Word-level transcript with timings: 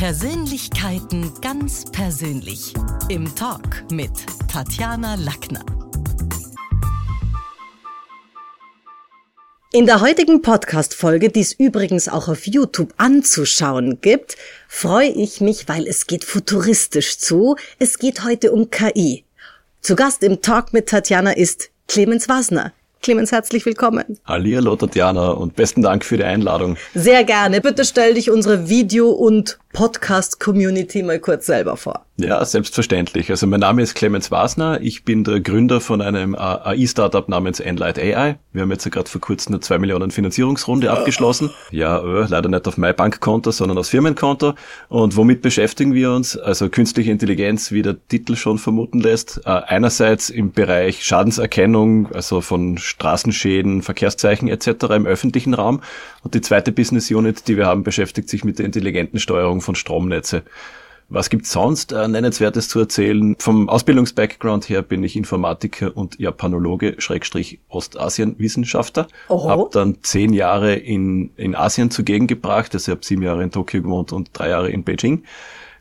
Persönlichkeiten 0.00 1.30
ganz 1.42 1.84
persönlich. 1.92 2.72
Im 3.10 3.34
Talk 3.36 3.84
mit 3.92 4.10
Tatjana 4.50 5.16
Lackner. 5.16 5.62
In 9.74 9.84
der 9.84 10.00
heutigen 10.00 10.40
Podcast-Folge, 10.40 11.28
die 11.28 11.40
es 11.40 11.52
übrigens 11.52 12.08
auch 12.08 12.28
auf 12.28 12.46
YouTube 12.46 12.94
anzuschauen 12.96 14.00
gibt, 14.00 14.38
freue 14.68 15.10
ich 15.10 15.42
mich, 15.42 15.68
weil 15.68 15.86
es 15.86 16.06
geht 16.06 16.24
futuristisch 16.24 17.18
zu. 17.18 17.56
Es 17.78 17.98
geht 17.98 18.24
heute 18.24 18.52
um 18.52 18.70
KI. 18.70 19.26
Zu 19.82 19.96
Gast 19.96 20.22
im 20.22 20.40
Talk 20.40 20.72
mit 20.72 20.88
Tatjana 20.88 21.32
ist 21.32 21.68
Clemens 21.88 22.26
Wasner. 22.26 22.72
Clemens, 23.02 23.32
herzlich 23.32 23.64
willkommen. 23.64 24.18
Hallo 24.26 24.76
Tatjana 24.76 25.30
und 25.30 25.56
besten 25.56 25.80
Dank 25.80 26.04
für 26.04 26.18
die 26.18 26.24
Einladung. 26.24 26.76
Sehr 26.94 27.24
gerne. 27.24 27.62
Bitte 27.62 27.86
stell 27.86 28.12
dich 28.12 28.30
unsere 28.30 28.68
Video- 28.68 29.10
und 29.10 29.58
Podcast-Community 29.72 31.02
mal 31.02 31.18
kurz 31.18 31.46
selber 31.46 31.78
vor. 31.78 32.04
Ja, 32.20 32.44
selbstverständlich. 32.44 33.30
Also 33.30 33.46
mein 33.46 33.60
Name 33.60 33.80
ist 33.80 33.94
Clemens 33.94 34.30
Wasner. 34.30 34.78
Ich 34.82 35.04
bin 35.04 35.24
der 35.24 35.40
Gründer 35.40 35.80
von 35.80 36.02
einem 36.02 36.34
AI-Startup 36.34 37.26
namens 37.30 37.60
Enlight 37.60 37.98
AI. 37.98 38.36
Wir 38.52 38.62
haben 38.62 38.70
jetzt 38.70 38.84
ja 38.84 38.90
gerade 38.90 39.08
vor 39.08 39.22
kurzem 39.22 39.54
eine 39.54 39.60
2 39.60 39.78
Millionen 39.78 40.10
Finanzierungsrunde 40.10 40.90
abgeschlossen. 40.90 41.50
Ja, 41.70 41.98
äh, 41.98 42.26
leider 42.28 42.50
nicht 42.50 42.68
auf 42.68 42.76
mein 42.76 42.94
Bankkonto, 42.94 43.52
sondern 43.52 43.78
aus 43.78 43.88
Firmenkonto. 43.88 44.52
Und 44.88 45.16
womit 45.16 45.40
beschäftigen 45.40 45.94
wir 45.94 46.12
uns? 46.12 46.36
Also 46.36 46.68
künstliche 46.68 47.10
Intelligenz, 47.10 47.72
wie 47.72 47.80
der 47.80 47.96
Titel 48.08 48.36
schon 48.36 48.58
vermuten 48.58 49.00
lässt. 49.00 49.40
Äh, 49.46 49.50
einerseits 49.50 50.28
im 50.28 50.52
Bereich 50.52 51.02
Schadenserkennung, 51.02 52.12
also 52.12 52.42
von 52.42 52.76
Straßenschäden, 52.76 53.80
Verkehrszeichen 53.80 54.48
etc. 54.48 54.68
im 54.94 55.06
öffentlichen 55.06 55.54
Raum. 55.54 55.80
Und 56.22 56.34
die 56.34 56.42
zweite 56.42 56.70
Business 56.70 57.10
Unit, 57.10 57.48
die 57.48 57.56
wir 57.56 57.66
haben, 57.66 57.82
beschäftigt 57.82 58.28
sich 58.28 58.44
mit 58.44 58.58
der 58.58 58.66
intelligenten 58.66 59.18
Steuerung 59.18 59.62
von 59.62 59.74
Stromnetze. 59.74 60.42
Was 61.12 61.28
gibt's 61.28 61.50
sonst 61.50 61.90
äh, 61.90 62.06
Nennenswertes 62.06 62.68
zu 62.68 62.78
erzählen? 62.78 63.34
Vom 63.40 63.68
Ausbildungsbackground 63.68 64.68
her 64.68 64.80
bin 64.82 65.02
ich 65.02 65.16
Informatiker 65.16 65.96
und 65.96 66.20
Japanologe, 66.20 66.94
Schrägstrich 66.98 67.58
Ostasienwissenschaftler. 67.68 69.08
Hab 69.28 69.72
dann 69.72 69.98
zehn 70.02 70.32
Jahre 70.32 70.76
in, 70.76 71.32
in 71.36 71.56
Asien 71.56 71.90
zugegen 71.90 72.28
gebracht. 72.28 72.72
Also 72.74 72.92
ich 72.92 72.96
habe 72.96 73.04
sieben 73.04 73.22
Jahre 73.22 73.42
in 73.42 73.50
Tokio 73.50 73.82
gewohnt 73.82 74.12
und 74.12 74.30
drei 74.32 74.50
Jahre 74.50 74.70
in 74.70 74.84
Beijing. 74.84 75.24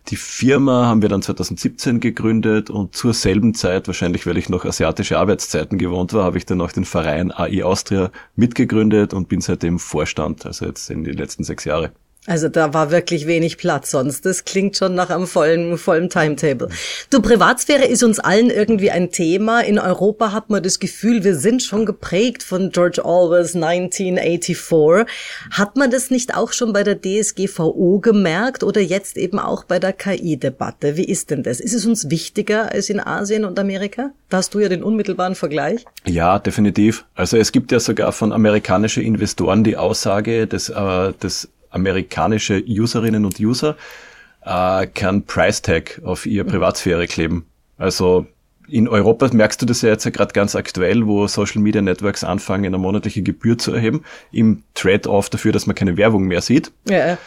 Die 0.07 0.15
Firma 0.15 0.87
haben 0.87 1.03
wir 1.03 1.09
dann 1.09 1.21
2017 1.21 1.99
gegründet 1.99 2.71
und 2.71 2.95
zur 2.95 3.13
selben 3.13 3.53
Zeit, 3.53 3.85
wahrscheinlich 3.85 4.25
weil 4.25 4.37
ich 4.39 4.49
noch 4.49 4.65
asiatische 4.65 5.19
Arbeitszeiten 5.19 5.77
gewohnt 5.77 6.11
war, 6.13 6.23
habe 6.23 6.39
ich 6.39 6.47
dann 6.47 6.59
auch 6.61 6.71
den 6.71 6.85
Verein 6.85 7.31
AI 7.31 7.63
Austria 7.63 8.09
mitgegründet 8.35 9.13
und 9.13 9.29
bin 9.29 9.41
seitdem 9.41 9.77
Vorstand, 9.77 10.47
also 10.47 10.65
jetzt 10.65 10.89
in 10.89 11.03
den 11.03 11.15
letzten 11.15 11.43
sechs 11.43 11.65
Jahre. 11.65 11.91
Also 12.25 12.49
da 12.49 12.73
war 12.73 12.91
wirklich 12.91 13.27
wenig 13.27 13.57
Platz 13.57 13.91
sonst. 13.91 14.25
Das 14.25 14.43
klingt 14.43 14.75
schon 14.75 14.93
nach 14.93 15.09
einem 15.09 15.25
vollen, 15.25 15.77
vollen 15.77 16.09
Timetable. 16.09 16.67
Du, 17.09 17.21
Privatsphäre 17.21 17.85
ist 17.85 18.03
uns 18.03 18.19
allen 18.19 18.49
irgendwie 18.49 18.91
ein 18.91 19.09
Thema. 19.09 19.61
In 19.61 19.79
Europa 19.79 20.33
hat 20.33 20.49
man 20.49 20.61
das 20.61 20.79
Gefühl, 20.79 21.23
wir 21.23 21.35
sind 21.35 21.63
schon 21.63 21.85
geprägt 21.85 22.43
von 22.43 22.71
George 22.71 23.03
Orwells 23.05 23.55
1984. 23.55 25.07
Hat 25.51 25.77
man 25.77 25.91
das 25.91 26.11
nicht 26.11 26.35
auch 26.35 26.51
schon 26.51 26.73
bei 26.73 26.83
der 26.83 26.99
DSGVO 27.01 27.99
gemerkt 27.99 28.63
oder 28.63 28.81
jetzt 28.81 29.17
eben 29.17 29.39
auch 29.39 29.63
bei 29.63 29.79
der 29.79 29.93
KI-Debatte? 29.93 30.97
Wie 30.97 31.05
ist 31.05 31.31
denn 31.31 31.43
das? 31.43 31.61
Ist 31.61 31.73
es 31.73 31.85
uns 31.85 32.09
wichtiger 32.09 32.73
als 32.73 32.89
in 32.89 32.99
Asien 32.99 33.45
und 33.45 33.57
Amerika? 33.57 34.11
Da 34.27 34.37
hast 34.37 34.53
du 34.53 34.59
ja 34.59 34.67
den 34.67 34.83
unmittelbaren 34.83 35.35
Vergleich. 35.35 35.85
Ja, 36.05 36.37
definitiv. 36.37 37.05
Also 37.15 37.37
es 37.37 37.53
gibt 37.53 37.71
ja 37.71 37.79
sogar 37.79 38.11
von 38.11 38.33
amerikanischen 38.33 39.03
Investoren 39.03 39.63
die 39.63 39.77
Aussage, 39.77 40.45
dass, 40.45 40.69
äh, 40.69 41.13
dass 41.17 41.47
amerikanische 41.69 42.63
Userinnen 42.67 43.25
und 43.25 43.39
User 43.39 43.77
äh, 44.43 44.87
kein 44.87 45.23
Price 45.23 45.61
Tag 45.61 46.01
auf 46.03 46.25
ihre 46.25 46.45
Privatsphäre 46.45 47.07
kleben. 47.07 47.45
Also 47.77 48.25
in 48.67 48.87
Europa 48.87 49.29
merkst 49.33 49.61
du 49.61 49.65
das 49.65 49.81
ja 49.81 49.89
jetzt 49.89 50.05
ja 50.05 50.11
gerade 50.11 50.33
ganz 50.33 50.55
aktuell, 50.55 51.07
wo 51.07 51.27
Social 51.27 51.61
Media 51.61 51.81
Networks 51.81 52.23
anfangen, 52.23 52.65
eine 52.65 52.77
monatliche 52.77 53.21
Gebühr 53.21 53.57
zu 53.57 53.73
erheben, 53.73 54.03
im 54.31 54.63
Trade-off 54.75 55.29
dafür, 55.29 55.51
dass 55.51 55.65
man 55.65 55.75
keine 55.75 55.97
Werbung 55.97 56.25
mehr 56.25 56.41
sieht. 56.41 56.71
Ja. 56.87 57.17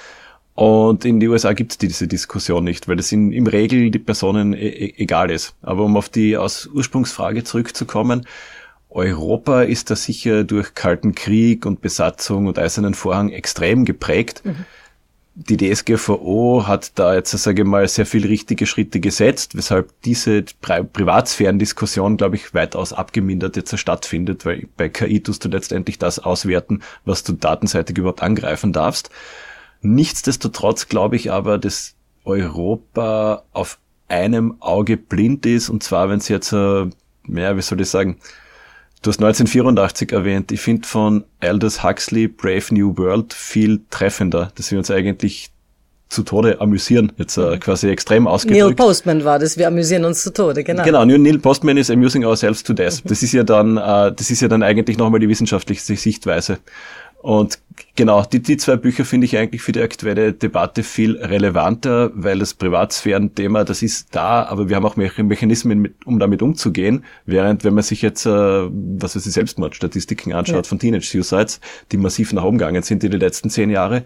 Und 0.54 1.04
in 1.04 1.18
den 1.18 1.30
USA 1.30 1.54
gibt 1.54 1.72
es 1.72 1.78
diese 1.78 2.06
Diskussion 2.06 2.62
nicht, 2.64 2.86
weil 2.86 2.96
das 2.96 3.10
in, 3.10 3.32
im 3.32 3.46
Regel 3.46 3.90
die 3.90 3.98
Personen 3.98 4.52
e 4.52 4.68
e 4.68 4.94
egal 4.98 5.30
ist. 5.30 5.54
Aber 5.62 5.84
um 5.84 5.96
auf 5.96 6.08
die 6.08 6.36
aus 6.36 6.66
Ursprungsfrage 6.66 7.42
zurückzukommen, 7.42 8.26
Europa 8.94 9.62
ist 9.62 9.90
da 9.90 9.96
sicher 9.96 10.44
durch 10.44 10.74
Kalten 10.74 11.14
Krieg 11.14 11.64
und 11.66 11.80
Besatzung 11.80 12.46
und 12.46 12.58
Eisernen 12.58 12.94
Vorhang 12.94 13.30
extrem 13.30 13.84
geprägt. 13.84 14.42
Mhm. 14.44 14.66
Die 15.34 15.56
DSGVO 15.56 16.64
hat 16.66 16.98
da 16.98 17.14
jetzt, 17.14 17.30
sage 17.30 17.62
ich 17.62 17.68
mal, 17.68 17.88
sehr 17.88 18.04
viel 18.04 18.26
richtige 18.26 18.66
Schritte 18.66 19.00
gesetzt, 19.00 19.56
weshalb 19.56 19.98
diese 20.02 20.42
Pri 20.60 20.84
Privatsphärendiskussion, 20.84 22.18
glaube 22.18 22.36
ich, 22.36 22.52
weitaus 22.52 22.92
abgemindert 22.92 23.56
jetzt 23.56 23.78
stattfindet, 23.78 24.44
weil 24.44 24.68
bei 24.76 24.90
KI 24.90 25.22
tust 25.22 25.42
du 25.46 25.48
letztendlich 25.48 25.98
das 25.98 26.18
auswerten, 26.18 26.82
was 27.06 27.22
du 27.22 27.32
datenseitig 27.32 27.96
überhaupt 27.96 28.22
angreifen 28.22 28.74
darfst. 28.74 29.08
Nichtsdestotrotz 29.80 30.88
glaube 30.88 31.16
ich 31.16 31.32
aber, 31.32 31.56
dass 31.56 31.94
Europa 32.24 33.42
auf 33.52 33.78
einem 34.08 34.60
Auge 34.60 34.98
blind 34.98 35.46
ist, 35.46 35.70
und 35.70 35.82
zwar, 35.82 36.10
wenn 36.10 36.18
es 36.18 36.28
jetzt, 36.28 36.52
äh, 36.52 36.90
ja, 37.28 37.56
wie 37.56 37.62
soll 37.62 37.80
ich 37.80 37.88
sagen, 37.88 38.18
Du 39.02 39.10
hast 39.10 39.18
1984 39.18 40.12
erwähnt. 40.12 40.52
Ich 40.52 40.60
finde 40.60 40.86
von 40.86 41.24
Aldous 41.40 41.82
Huxley 41.82 42.28
Brave 42.28 42.62
New 42.70 42.96
World 42.96 43.34
viel 43.34 43.80
treffender, 43.90 44.52
dass 44.54 44.70
wir 44.70 44.78
uns 44.78 44.92
eigentlich 44.92 45.50
zu 46.08 46.22
Tode 46.22 46.60
amüsieren, 46.60 47.10
jetzt 47.16 47.36
äh, 47.38 47.58
quasi 47.58 47.88
extrem 47.88 48.28
ausgedrückt. 48.28 48.62
Neil 48.62 48.74
Postman 48.74 49.24
war 49.24 49.38
das, 49.38 49.56
wir 49.56 49.66
amüsieren 49.66 50.04
uns 50.04 50.22
zu 50.22 50.32
Tode, 50.32 50.62
genau. 50.62 50.84
Genau, 50.84 51.04
Neil 51.04 51.38
Postman 51.38 51.78
ist 51.78 51.90
amusing 51.90 52.24
ourselves 52.24 52.62
to 52.62 52.74
death. 52.74 53.02
Das 53.04 53.22
ist 53.22 53.32
ja 53.32 53.42
dann, 53.42 53.78
äh, 53.78 54.12
das 54.12 54.30
ist 54.30 54.42
ja 54.42 54.48
dann 54.48 54.62
eigentlich 54.62 54.98
nochmal 54.98 55.20
die 55.20 55.28
wissenschaftliche 55.28 55.96
Sichtweise. 55.96 56.58
Und 57.22 57.60
genau, 57.94 58.24
die, 58.24 58.42
die 58.42 58.56
zwei 58.56 58.74
Bücher 58.74 59.04
finde 59.04 59.26
ich 59.26 59.38
eigentlich 59.38 59.62
für 59.62 59.70
die 59.70 59.80
aktuelle 59.80 60.32
Debatte 60.32 60.82
viel 60.82 61.16
relevanter, 61.16 62.10
weil 62.14 62.40
das 62.40 62.52
Privatsphären-Thema, 62.54 63.64
das 63.64 63.80
ist 63.80 64.12
da, 64.12 64.42
aber 64.42 64.68
wir 64.68 64.74
haben 64.74 64.84
auch 64.84 64.96
Mechanismen, 64.96 65.80
mit, 65.80 66.04
um 66.04 66.18
damit 66.18 66.42
umzugehen. 66.42 67.04
Während, 67.24 67.62
wenn 67.62 67.74
man 67.74 67.84
sich 67.84 68.02
jetzt, 68.02 68.26
äh, 68.26 68.30
was 68.30 69.14
weiß 69.14 69.24
ich, 69.24 69.32
Selbstmordstatistiken 69.32 70.32
anschaut 70.32 70.66
ja. 70.66 70.68
von 70.68 70.80
Teenage-Suicides, 70.80 71.60
die 71.92 71.96
massiv 71.96 72.32
nach 72.32 72.42
oben 72.42 72.58
gegangen 72.58 72.82
sind 72.82 73.04
in 73.04 73.12
den 73.12 73.20
letzten 73.20 73.50
zehn 73.50 73.70
Jahre, 73.70 74.04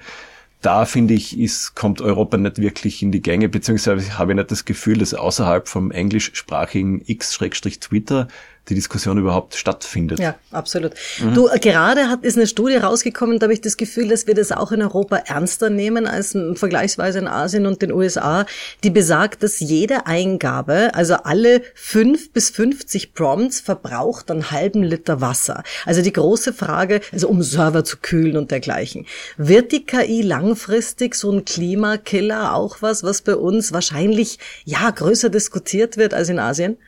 da 0.60 0.84
finde 0.84 1.14
ich, 1.14 1.38
ist, 1.38 1.74
kommt 1.74 2.02
Europa 2.02 2.36
nicht 2.36 2.58
wirklich 2.58 3.02
in 3.02 3.12
die 3.12 3.22
Gänge, 3.22 3.48
beziehungsweise 3.48 4.18
habe 4.18 4.32
ich 4.32 4.36
nicht 4.36 4.50
das 4.50 4.66
Gefühl, 4.66 4.98
dass 4.98 5.14
außerhalb 5.14 5.68
vom 5.68 5.90
englischsprachigen 5.90 7.00
X-Twitter 7.06 8.28
die 8.68 8.74
Diskussion 8.74 9.16
überhaupt 9.18 9.54
stattfindet. 9.54 10.18
Ja, 10.18 10.34
absolut. 10.50 10.92
Mhm. 11.20 11.34
Du, 11.34 11.48
äh, 11.48 11.58
gerade 11.60 12.08
hat, 12.08 12.24
ist 12.24 12.36
eine 12.36 12.48
Studie 12.48 12.76
rausgekommen, 12.76 13.38
da 13.38 13.44
habe 13.44 13.54
ich 13.54 13.60
das 13.60 13.76
Gefühl, 13.76 14.08
dass 14.08 14.26
wir 14.26 14.34
das 14.34 14.50
auch 14.50 14.72
in 14.72 14.82
Europa 14.82 15.16
ernster 15.16 15.70
nehmen 15.70 16.06
als 16.06 16.36
vergleichsweise 16.54 17.20
in 17.20 17.28
Asien 17.28 17.66
und 17.66 17.80
den 17.80 17.92
USA, 17.92 18.44
die 18.82 18.90
besagt, 18.90 19.44
dass 19.44 19.60
jede 19.60 20.06
Eingabe, 20.06 20.94
also 20.94 21.14
alle 21.14 21.62
fünf 21.74 22.32
bis 22.32 22.50
50 22.50 23.14
Prompts 23.14 23.60
verbraucht 23.60 24.30
einen 24.30 24.50
halben 24.50 24.82
Liter 24.82 25.20
Wasser. 25.20 25.62
Also 25.84 26.02
die 26.02 26.12
große 26.12 26.52
Frage, 26.52 27.00
also 27.12 27.28
um 27.28 27.42
Server 27.42 27.84
zu 27.84 27.98
kühlen 27.98 28.36
und 28.36 28.50
dergleichen. 28.50 29.06
Wird 29.36 29.70
die 29.70 29.86
KI 29.86 30.22
langfristig 30.22 31.14
so 31.14 31.30
ein 31.30 31.44
Klimakiller 31.44 32.54
auch 32.54 32.78
was, 32.80 33.04
was 33.04 33.22
bei 33.22 33.36
uns 33.36 33.72
wahrscheinlich, 33.72 34.40
ja, 34.64 34.90
größer 34.90 35.28
diskutiert 35.28 35.96
wird 35.96 36.14
als 36.14 36.28
in 36.28 36.40
Asien? 36.40 36.78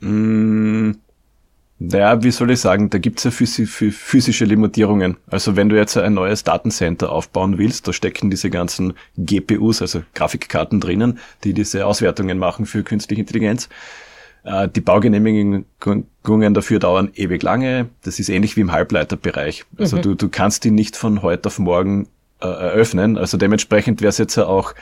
Mm 0.00 0.92
naja, 1.90 2.22
wie 2.22 2.30
soll 2.30 2.50
ich 2.50 2.60
sagen, 2.60 2.90
da 2.90 2.98
gibt's 2.98 3.24
ja 3.24 3.30
physische 3.30 4.44
Limitierungen. 4.44 5.16
Also 5.28 5.56
wenn 5.56 5.68
du 5.68 5.76
jetzt 5.76 5.96
ein 5.96 6.14
neues 6.14 6.44
Datencenter 6.44 7.10
aufbauen 7.10 7.58
willst, 7.58 7.88
da 7.88 7.92
stecken 7.92 8.30
diese 8.30 8.50
ganzen 8.50 8.94
GPUs, 9.16 9.82
also 9.82 10.02
Grafikkarten 10.14 10.80
drinnen, 10.80 11.18
die 11.42 11.52
diese 11.52 11.86
Auswertungen 11.86 12.38
machen 12.38 12.66
für 12.66 12.82
künstliche 12.82 13.20
Intelligenz. 13.20 13.68
Äh, 14.44 14.68
die 14.68 14.80
Baugenehmigungen 14.80 16.54
dafür 16.54 16.78
dauern 16.78 17.10
ewig 17.14 17.42
lange. 17.42 17.88
Das 18.02 18.18
ist 18.18 18.28
ähnlich 18.28 18.56
wie 18.56 18.60
im 18.60 18.72
Halbleiterbereich. 18.72 19.64
Also 19.78 19.96
mhm. 19.96 20.02
du, 20.02 20.14
du 20.14 20.28
kannst 20.28 20.64
die 20.64 20.70
nicht 20.70 20.96
von 20.96 21.22
heute 21.22 21.48
auf 21.48 21.58
morgen 21.58 22.08
äh, 22.40 22.46
eröffnen. 22.46 23.18
Also 23.18 23.36
dementsprechend 23.36 24.00
wäre 24.00 24.10
es 24.10 24.18
jetzt 24.18 24.36
ja 24.36 24.46
auch 24.46 24.74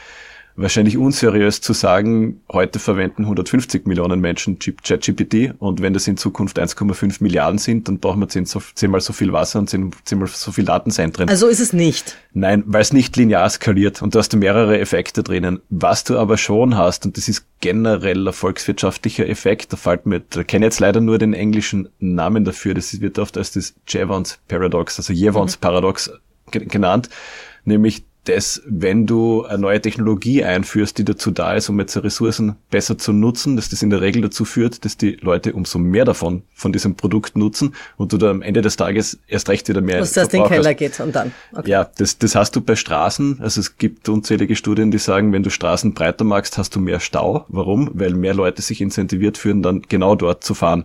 wahrscheinlich 0.57 0.99
unseriös 0.99 1.61
zu 1.61 1.73
sagen, 1.73 2.41
heute 2.51 2.79
verwenden 2.79 3.23
150 3.23 3.87
Millionen 3.87 4.21
Menschen 4.21 4.59
ChatGPT 4.59 5.55
und 5.59 5.81
wenn 5.81 5.95
das 5.95 6.07
in 6.07 6.17
Zukunft 6.17 6.59
1,5 6.61 7.23
Milliarden 7.23 7.59
sind, 7.59 7.89
dann 7.89 7.99
brauchen 7.99 8.21
wir 8.21 8.29
zehnmal 8.29 9.01
so 9.01 9.13
viel 9.13 9.33
Wasser 9.33 9.59
und 9.59 9.69
zehnmal 9.69 10.29
so 10.29 10.53
viel 10.53 10.65
Datenzentren. 10.65 11.29
Also 11.29 11.49
ist 11.49 11.61
es 11.61 11.73
nicht. 11.73 12.17
Nein, 12.33 12.65
weil 12.67 12.83
es 12.83 12.93
nicht 12.93 13.17
linear 13.17 13.49
skaliert 13.49 14.03
und 14.03 14.15
du 14.15 14.19
hast 14.19 14.35
mehrere 14.37 14.79
Effekte 14.79 15.23
drinnen. 15.23 15.61
Was 15.71 16.05
du 16.05 16.19
aber 16.19 16.37
schon 16.37 16.77
hast, 16.77 17.07
und 17.07 17.17
das 17.17 17.29
ist 17.29 17.47
generell 17.61 18.29
ein 18.29 18.33
volkswirtschaftlicher 18.33 19.29
Effekt, 19.29 19.73
da 19.73 19.77
fällt 19.77 20.07
mir, 20.07 20.21
da 20.21 20.43
kenne 20.43 20.67
jetzt 20.67 20.81
leider 20.81 21.01
nur 21.01 21.19
den 21.19 21.35
englischen 21.35 21.89
Namen 21.99 22.45
dafür, 22.45 22.75
das 22.75 23.01
wird 23.01 23.19
oft 23.19 23.37
als 23.39 23.53
das 23.53 23.75
Jevons 23.89 24.39
Paradox, 24.49 24.99
also 24.99 25.13
Jevons 25.13 25.57
mhm. 25.57 25.61
Paradox 25.61 26.11
genannt, 26.51 27.09
nämlich 27.65 28.05
dass 28.25 28.63
wenn 28.67 29.07
du 29.07 29.45
eine 29.45 29.59
neue 29.59 29.81
Technologie 29.81 30.45
einführst, 30.45 30.97
die 30.99 31.05
dazu 31.05 31.31
da 31.31 31.55
ist, 31.55 31.69
um 31.69 31.79
jetzt 31.81 31.97
Ressourcen 31.97 32.57
besser 32.71 32.97
zu 32.97 33.13
nutzen, 33.13 33.57
dass 33.57 33.69
das 33.69 33.83
in 33.83 33.91
der 33.91 34.01
Regel 34.01 34.23
dazu 34.23 34.45
führt, 34.45 34.85
dass 34.85 34.97
die 34.97 35.17
Leute 35.21 35.53
umso 35.55 35.79
mehr 35.79 36.05
davon, 36.05 36.43
von 36.55 36.73
diesem 36.73 36.95
Produkt 36.95 37.37
nutzen 37.37 37.75
und 37.97 38.13
du 38.13 38.19
da 38.19 38.31
am 38.31 38.43
Ende 38.43 38.63
des 38.63 38.77
Tages 38.77 39.19
erst 39.27 39.49
recht 39.49 39.69
wieder 39.69 39.81
mehr 39.81 39.97
erst 39.97 40.17
in 40.17 40.29
den 40.29 40.45
Keller 40.45 40.75
geht 40.75 41.01
und 41.01 41.15
dann. 41.15 41.33
Okay. 41.53 41.71
Ja, 41.71 41.91
das, 41.99 42.19
das 42.19 42.35
hast 42.35 42.55
du 42.55 42.61
bei 42.61 42.77
Straßen. 42.77 43.41
Also 43.41 43.61
es 43.61 43.77
gibt 43.77 44.09
unzählige 44.09 44.55
Studien, 44.55 44.91
die 44.91 44.99
sagen, 44.99 45.33
wenn 45.33 45.43
du 45.43 45.51
Straßen 45.51 45.95
breiter 45.95 46.25
machst, 46.25 46.59
hast 46.59 46.77
du 46.77 46.81
mehr 46.81 47.01
Stau. 47.01 47.45
Warum? 47.49 47.91
Weil 47.95 48.15
mehr 48.15 48.35
Leute 48.35 48.63
sich 48.63 48.81
incentiviert 48.81 49.39
fühlen, 49.39 49.63
dann 49.63 49.83
genau 49.83 50.15
dort 50.15 50.45
zu 50.45 50.55
fahren. 50.55 50.85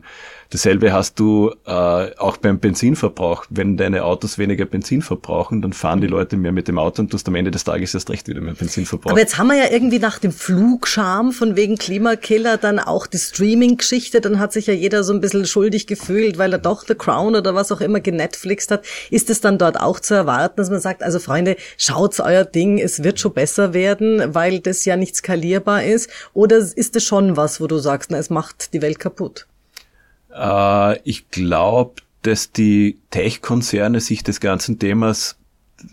Dasselbe 0.50 0.94
hast 0.94 1.20
du 1.20 1.54
äh, 1.66 1.72
auch 1.72 2.38
beim 2.38 2.60
Benzinverbrauch. 2.60 3.46
Wenn 3.50 3.76
deine 3.76 4.06
Autos 4.06 4.38
weniger 4.38 4.66
Benzin 4.66 5.02
verbrauchen, 5.02 5.62
dann 5.62 5.74
fahren 5.74 6.00
die 6.00 6.08
Leute 6.08 6.38
mehr 6.38 6.52
mit 6.54 6.68
dem 6.68 6.80
Auto 6.80 7.02
und 7.02 7.12
du 7.12 7.16
hast 7.16 7.28
am 7.28 7.36
Ende 7.36 7.52
des 7.52 7.66
Tages 7.66 7.94
erst 7.94 8.10
recht 8.10 8.28
wieder 8.28 8.40
mehr 8.40 8.54
Benzin 8.54 8.86
verbraucht. 8.86 9.12
Aber 9.12 9.20
jetzt 9.20 9.38
haben 9.38 9.48
wir 9.48 9.58
ja 9.58 9.70
irgendwie 9.70 10.00
nach 10.00 10.20
dem 10.20 10.32
Flugscham 10.32 11.34
von 11.34 11.56
wegen 11.56 11.78
Klimakiller 11.78 12.58
dann 12.58 12.80
auch 12.80 13.08
die 13.08 13.18
Streaming-Geschichte. 13.18 14.22
Dann 14.22 14.40
hat 14.40 14.54
sich 14.54 14.68
ja 14.68 14.74
jeder 14.74 15.04
so 15.04 15.14
ein 15.14 15.20
bisschen 15.20 15.46
schuldig 15.46 15.86
gefühlt, 15.86 16.38
weil 16.38 16.54
er 16.54 16.60
doch 16.60 16.86
The 16.88 16.96
Crown 16.96 17.36
oder 17.36 17.54
was 17.54 17.72
auch 17.72 17.82
immer 17.82 18.00
genetflixt 18.00 18.72
hat. 18.72 18.86
Ist 19.12 19.30
es 19.30 19.42
dann 19.42 19.58
dort 19.58 19.80
auch 19.80 20.00
zu 20.00 20.14
erwarten, 20.14 20.56
dass 20.58 20.70
man 20.70 20.80
sagt, 20.80 21.04
also 21.04 21.20
Freunde, 21.20 21.58
schaut's 21.78 22.20
euer 22.20 22.46
Ding, 22.46 22.80
es 22.80 23.04
wird 23.04 23.20
schon 23.20 23.34
besser 23.34 23.74
werden, 23.74 24.34
weil 24.34 24.60
das 24.60 24.86
ja 24.86 24.96
nicht 24.96 25.16
skalierbar 25.16 25.84
ist? 25.84 26.10
Oder 26.34 26.58
ist 26.58 26.96
es 26.96 27.04
schon 27.04 27.36
was, 27.36 27.60
wo 27.60 27.68
du 27.68 27.78
sagst, 27.80 28.12
na, 28.12 28.18
es 28.18 28.30
macht 28.30 28.74
die 28.74 28.82
Welt 28.82 29.00
kaputt? 29.00 29.48
Äh, 30.34 31.00
ich 31.02 31.30
glaube, 31.30 32.02
dass 32.22 32.52
die 32.52 32.98
Tech-Konzerne 33.12 34.02
sich 34.02 34.24
des 34.24 34.40
ganzen 34.40 34.80
Themas 34.80 35.38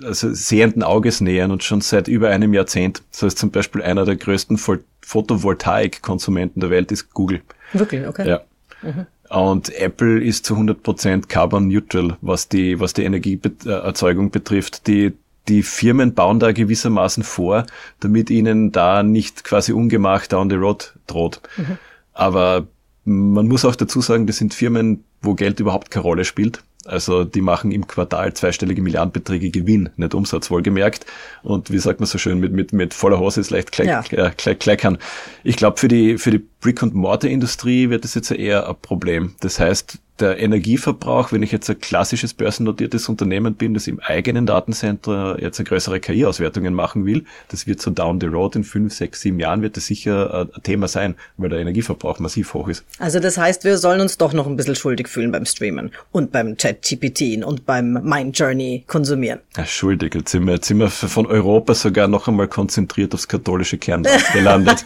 also 0.03 0.33
sehenden 0.33 0.83
Auges 0.83 1.21
nähern 1.21 1.51
und 1.51 1.63
schon 1.63 1.81
seit 1.81 2.09
über 2.09 2.31
einem 2.31 2.55
Jahrzehnt. 2.55 3.03
Das 3.13 3.23
heißt 3.23 3.39
zum 3.39 3.51
Beispiel 3.51 3.83
einer 3.83 4.05
der 4.05 4.17
größten 4.17 4.59
Photovoltaik-Konsumenten 4.59 6.61
der 6.61 6.71
Welt 6.71 6.91
ist 6.91 7.13
Google. 7.13 7.43
Wirklich, 7.73 8.07
okay. 8.07 8.29
Ja. 8.29 8.41
Mhm. 8.83 9.07
Und 9.29 9.75
Apple 9.75 10.23
ist 10.23 10.47
zu 10.47 10.55
100% 10.55 11.29
carbon 11.29 11.69
neutral, 11.69 12.17
was 12.21 12.49
die, 12.49 12.81
was 12.81 12.93
die 12.93 13.05
Energieerzeugung 13.05 14.31
betrifft. 14.31 14.87
Die, 14.87 15.13
die 15.49 15.63
Firmen 15.63 16.15
bauen 16.15 16.41
da 16.41 16.53
gewissermaßen 16.53 17.23
vor, 17.23 17.67
damit 18.01 18.31
ihnen 18.31 18.73
da 18.73 19.03
nicht 19.03 19.45
quasi 19.45 19.73
Ungemach 19.73 20.27
down 20.27 20.51
the 20.51 20.57
road 20.57 20.93
droht. 21.07 21.41
Mhm. 21.57 21.79
Aber 22.13 22.67
man 23.05 23.49
muss 23.49 23.65
auch 23.65 23.77
dazu 23.77 24.01
sagen, 24.01 24.27
das 24.27 24.39
sind 24.39 24.55
Firmen, 24.55 25.05
wo 25.21 25.35
Geld 25.35 25.61
überhaupt 25.61 25.91
keine 25.91 26.05
Rolle 26.05 26.25
spielt. 26.25 26.63
Also 26.87 27.25
die 27.25 27.41
machen 27.41 27.73
im 27.73 27.87
Quartal 27.87 28.35
zweistellige 28.35 28.83
Milliardenbeträge 28.83 29.51
Gewinn, 29.51 29.89
nicht 29.97 30.15
Umsatz 30.15 30.51
wohlgemerkt. 30.51 31.07
Und 31.43 31.71
wie 31.71 31.79
sagt 31.79 32.01
man 32.01 32.07
so 32.07 32.19
schön, 32.19 32.41
mit, 32.41 32.53
mit, 32.53 32.73
mit 32.73 32.93
voller 32.93 33.19
Hose 33.19 33.41
ist 33.41 33.51
leicht 33.51 33.73
kleckern. 33.73 34.05
Ja. 34.11 34.31
Kleck, 34.31 34.61
kleckern. 34.61 34.99
Ich 35.45 35.57
glaube, 35.57 35.79
für 35.79 35.89
die, 35.89 36.19
für 36.19 36.31
die 36.31 36.45
Brick- 36.61 36.83
und 36.83 36.95
Mortar-Industrie 36.95 37.89
wird 37.89 38.05
das 38.05 38.15
jetzt 38.15 38.31
eher 38.31 38.69
ein 38.69 38.77
Problem. 38.83 39.35
Das 39.41 39.59
heißt, 39.59 39.99
der 40.21 40.39
Energieverbrauch, 40.39 41.33
wenn 41.33 41.43
ich 41.43 41.51
jetzt 41.51 41.69
ein 41.69 41.81
klassisches 41.81 42.35
börsennotiertes 42.35 43.09
Unternehmen 43.09 43.55
bin, 43.55 43.75
das 43.75 43.89
im 43.89 43.99
eigenen 44.01 44.47
Datencenter 44.47 45.37
jetzt 45.41 45.59
eine 45.59 45.69
größere 45.69 45.99
KI-Auswertungen 45.99 46.73
machen 46.73 47.05
will, 47.05 47.25
das 47.49 47.67
wird 47.67 47.81
so 47.81 47.91
down 47.91 48.21
the 48.21 48.27
road 48.27 48.55
in 48.55 48.63
fünf, 48.63 48.95
sechs, 48.95 49.23
sieben 49.23 49.41
Jahren 49.41 49.63
wird 49.63 49.77
das 49.77 49.87
sicher 49.87 50.49
ein 50.55 50.63
Thema 50.63 50.87
sein, 50.87 51.17
weil 51.37 51.49
der 51.49 51.59
Energieverbrauch 51.59 52.21
massiv 52.21 52.55
hoch 52.55 52.69
ist. 52.69 52.85
Also 52.99 53.19
das 53.19 53.39
heißt, 53.39 53.65
wir 53.65 53.77
sollen 53.77 54.01
uns 54.01 54.17
doch 54.17 54.33
noch 54.33 54.47
ein 54.47 54.57
bisschen 54.57 54.77
schuldig 54.77 55.09
fühlen 55.09 55.33
beim 55.33 55.47
Streamen 55.47 55.91
und 56.13 56.31
beim 56.31 56.57
Chat-GPT 56.57 57.45
und 57.45 57.67
beim 57.67 57.95
Mind 58.05 58.39
Journey 58.39 58.85
konsumieren. 58.87 59.41
Ja, 59.57 59.67
schuldig, 59.67 60.15
jetzt 60.15 60.31
sind 60.31 60.47
wir, 60.47 60.55
jetzt 60.55 60.69
sind 60.69 60.79
wir 60.79 60.91
von 60.91 61.27
Europa 61.27 61.75
sogar 61.75 62.07
noch 62.07 62.29
einmal 62.29 62.47
konzentriert 62.47 63.15
aufs 63.15 63.27
katholische 63.27 63.79
Kernland 63.79 64.25
gelandet. 64.33 64.85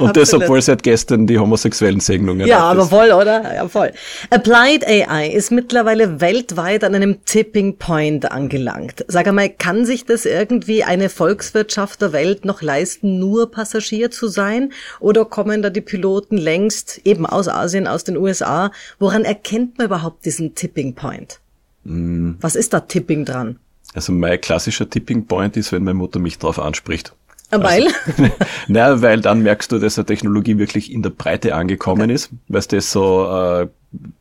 und 0.00 0.16
das, 0.16 0.32
obwohl 0.32 0.62
seit 0.62 0.82
gestern 0.82 1.26
die 1.26 1.38
homosexuellen 1.38 2.00
Segnungen 2.00 2.46
Ja, 2.46 2.60
aber 2.60 2.86
voll, 2.86 3.10
oder? 3.10 3.54
Ja, 3.54 3.68
voll. 3.68 3.92
Apply 4.30 4.61
Applied 4.62 4.86
AI 4.86 5.28
ist 5.28 5.50
mittlerweile 5.50 6.20
weltweit 6.20 6.84
an 6.84 6.94
einem 6.94 7.24
Tipping 7.24 7.78
Point 7.78 8.30
angelangt. 8.30 9.04
Sag 9.08 9.26
einmal, 9.26 9.50
kann 9.50 9.84
sich 9.84 10.04
das 10.04 10.24
irgendwie 10.24 10.84
eine 10.84 11.08
Volkswirtschaft 11.08 12.00
der 12.00 12.12
Welt 12.12 12.44
noch 12.44 12.62
leisten, 12.62 13.18
nur 13.18 13.50
Passagier 13.50 14.12
zu 14.12 14.28
sein? 14.28 14.72
Oder 15.00 15.24
kommen 15.24 15.62
da 15.62 15.70
die 15.70 15.80
Piloten 15.80 16.36
längst 16.36 17.00
eben 17.02 17.26
aus 17.26 17.48
Asien, 17.48 17.88
aus 17.88 18.04
den 18.04 18.16
USA? 18.16 18.70
Woran 19.00 19.24
erkennt 19.24 19.78
man 19.78 19.88
überhaupt 19.88 20.24
diesen 20.26 20.54
Tipping 20.54 20.94
Point? 20.94 21.40
Mm. 21.82 22.34
Was 22.40 22.54
ist 22.54 22.72
da 22.72 22.78
Tipping 22.78 23.24
dran? 23.24 23.58
Also 23.94 24.12
mein 24.12 24.40
klassischer 24.40 24.88
Tipping 24.88 25.26
Point 25.26 25.56
ist, 25.56 25.72
wenn 25.72 25.82
meine 25.82 25.98
Mutter 25.98 26.20
mich 26.20 26.38
drauf 26.38 26.60
anspricht. 26.60 27.12
Weil? 27.52 27.86
Also, 27.86 28.32
naja, 28.68 29.02
weil 29.02 29.20
dann 29.20 29.42
merkst 29.42 29.70
du, 29.70 29.78
dass 29.78 29.98
eine 29.98 30.06
Technologie 30.06 30.58
wirklich 30.58 30.90
in 30.90 31.02
der 31.02 31.10
Breite 31.10 31.54
angekommen 31.54 32.04
okay. 32.04 32.14
ist, 32.14 32.30
weil 32.48 32.62
das 32.62 32.90
so 32.90 33.26
äh, 33.26 33.68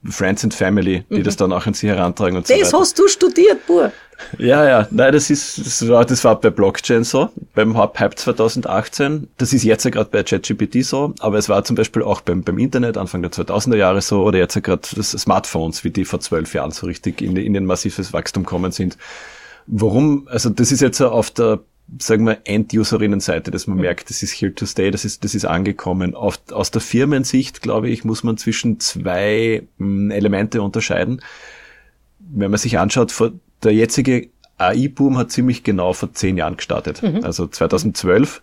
Friends 0.03 0.43
and 0.43 0.53
Family, 0.53 1.05
die 1.09 1.19
mhm. 1.19 1.23
das 1.23 1.37
dann 1.37 1.53
auch 1.53 1.65
an 1.65 1.73
sie 1.73 1.87
herantragen 1.87 2.35
und 2.35 2.49
das 2.49 2.55
so 2.55 2.63
Das 2.63 2.73
hast 2.73 2.99
du 2.99 3.07
studiert, 3.07 3.65
Bur. 3.67 3.91
Ja, 4.37 4.67
ja, 4.67 4.87
nein, 4.91 5.13
das 5.13 5.29
ist, 5.29 5.65
das 5.65 5.87
war, 5.87 6.05
das 6.05 6.23
war 6.23 6.39
bei 6.39 6.49
Blockchain 6.49 7.03
so, 7.03 7.29
beim 7.55 7.77
Hype 7.77 8.19
2018. 8.19 9.27
Das 9.37 9.53
ist 9.53 9.63
jetzt 9.63 9.83
ja 9.83 9.91
gerade 9.91 10.09
bei 10.11 10.23
ChatGPT 10.23 10.83
so, 10.83 11.13
aber 11.19 11.37
es 11.37 11.49
war 11.49 11.63
zum 11.63 11.75
Beispiel 11.75 12.03
auch 12.03 12.21
beim, 12.21 12.43
beim 12.43 12.59
Internet 12.59 12.97
Anfang 12.97 13.21
der 13.21 13.31
2000er 13.31 13.77
Jahre 13.77 14.01
so 14.01 14.23
oder 14.23 14.37
jetzt 14.37 14.55
ja 14.55 14.61
gerade 14.61 14.81
das 14.95 15.11
Smartphones, 15.11 15.83
wie 15.83 15.89
die 15.89 16.05
vor 16.05 16.19
zwölf 16.19 16.53
Jahren 16.53 16.71
so 16.71 16.85
richtig 16.85 17.21
in, 17.21 17.35
in 17.35 17.55
ein 17.55 17.65
massives 17.65 18.13
Wachstum 18.13 18.45
kommen 18.45 18.71
sind. 18.71 18.97
Warum, 19.67 20.27
also 20.29 20.49
das 20.49 20.71
ist 20.71 20.81
jetzt 20.81 21.01
auf 21.01 21.31
der 21.31 21.59
sagen 21.99 22.25
wir, 22.25 22.39
End-Userinnen-Seite, 22.45 23.51
dass 23.51 23.67
man 23.67 23.77
mhm. 23.77 23.83
merkt, 23.83 24.09
das 24.09 24.23
ist 24.23 24.31
here 24.33 24.53
to 24.53 24.65
stay, 24.65 24.91
das 24.91 25.05
ist, 25.05 25.23
das 25.23 25.35
ist 25.35 25.45
angekommen. 25.45 26.15
Auf, 26.15 26.39
aus 26.51 26.71
der 26.71 26.81
Firmensicht, 26.81 27.61
glaube 27.61 27.89
ich, 27.89 28.03
muss 28.03 28.23
man 28.23 28.37
zwischen 28.37 28.79
zwei 28.79 29.63
hm, 29.77 30.11
Elemente 30.11 30.61
unterscheiden. 30.61 31.21
Wenn 32.19 32.51
man 32.51 32.59
sich 32.59 32.79
anschaut, 32.79 33.13
der 33.63 33.73
jetzige 33.73 34.29
AI-Boom 34.57 35.17
hat 35.17 35.31
ziemlich 35.31 35.63
genau 35.63 35.93
vor 35.93 36.13
zehn 36.13 36.37
Jahren 36.37 36.57
gestartet. 36.57 37.01
Mhm. 37.01 37.23
Also 37.23 37.47
2012. 37.47 38.41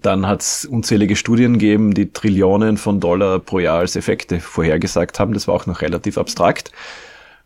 Dann 0.00 0.26
hat 0.26 0.40
es 0.40 0.64
unzählige 0.64 1.16
Studien 1.16 1.54
gegeben, 1.54 1.92
die 1.92 2.12
Trillionen 2.12 2.78
von 2.78 2.98
Dollar 2.98 3.38
pro 3.38 3.58
Jahr 3.58 3.80
als 3.80 3.94
Effekte 3.94 4.40
vorhergesagt 4.40 5.18
haben. 5.18 5.34
Das 5.34 5.48
war 5.48 5.54
auch 5.54 5.66
noch 5.66 5.82
relativ 5.82 6.16
abstrakt. 6.16 6.72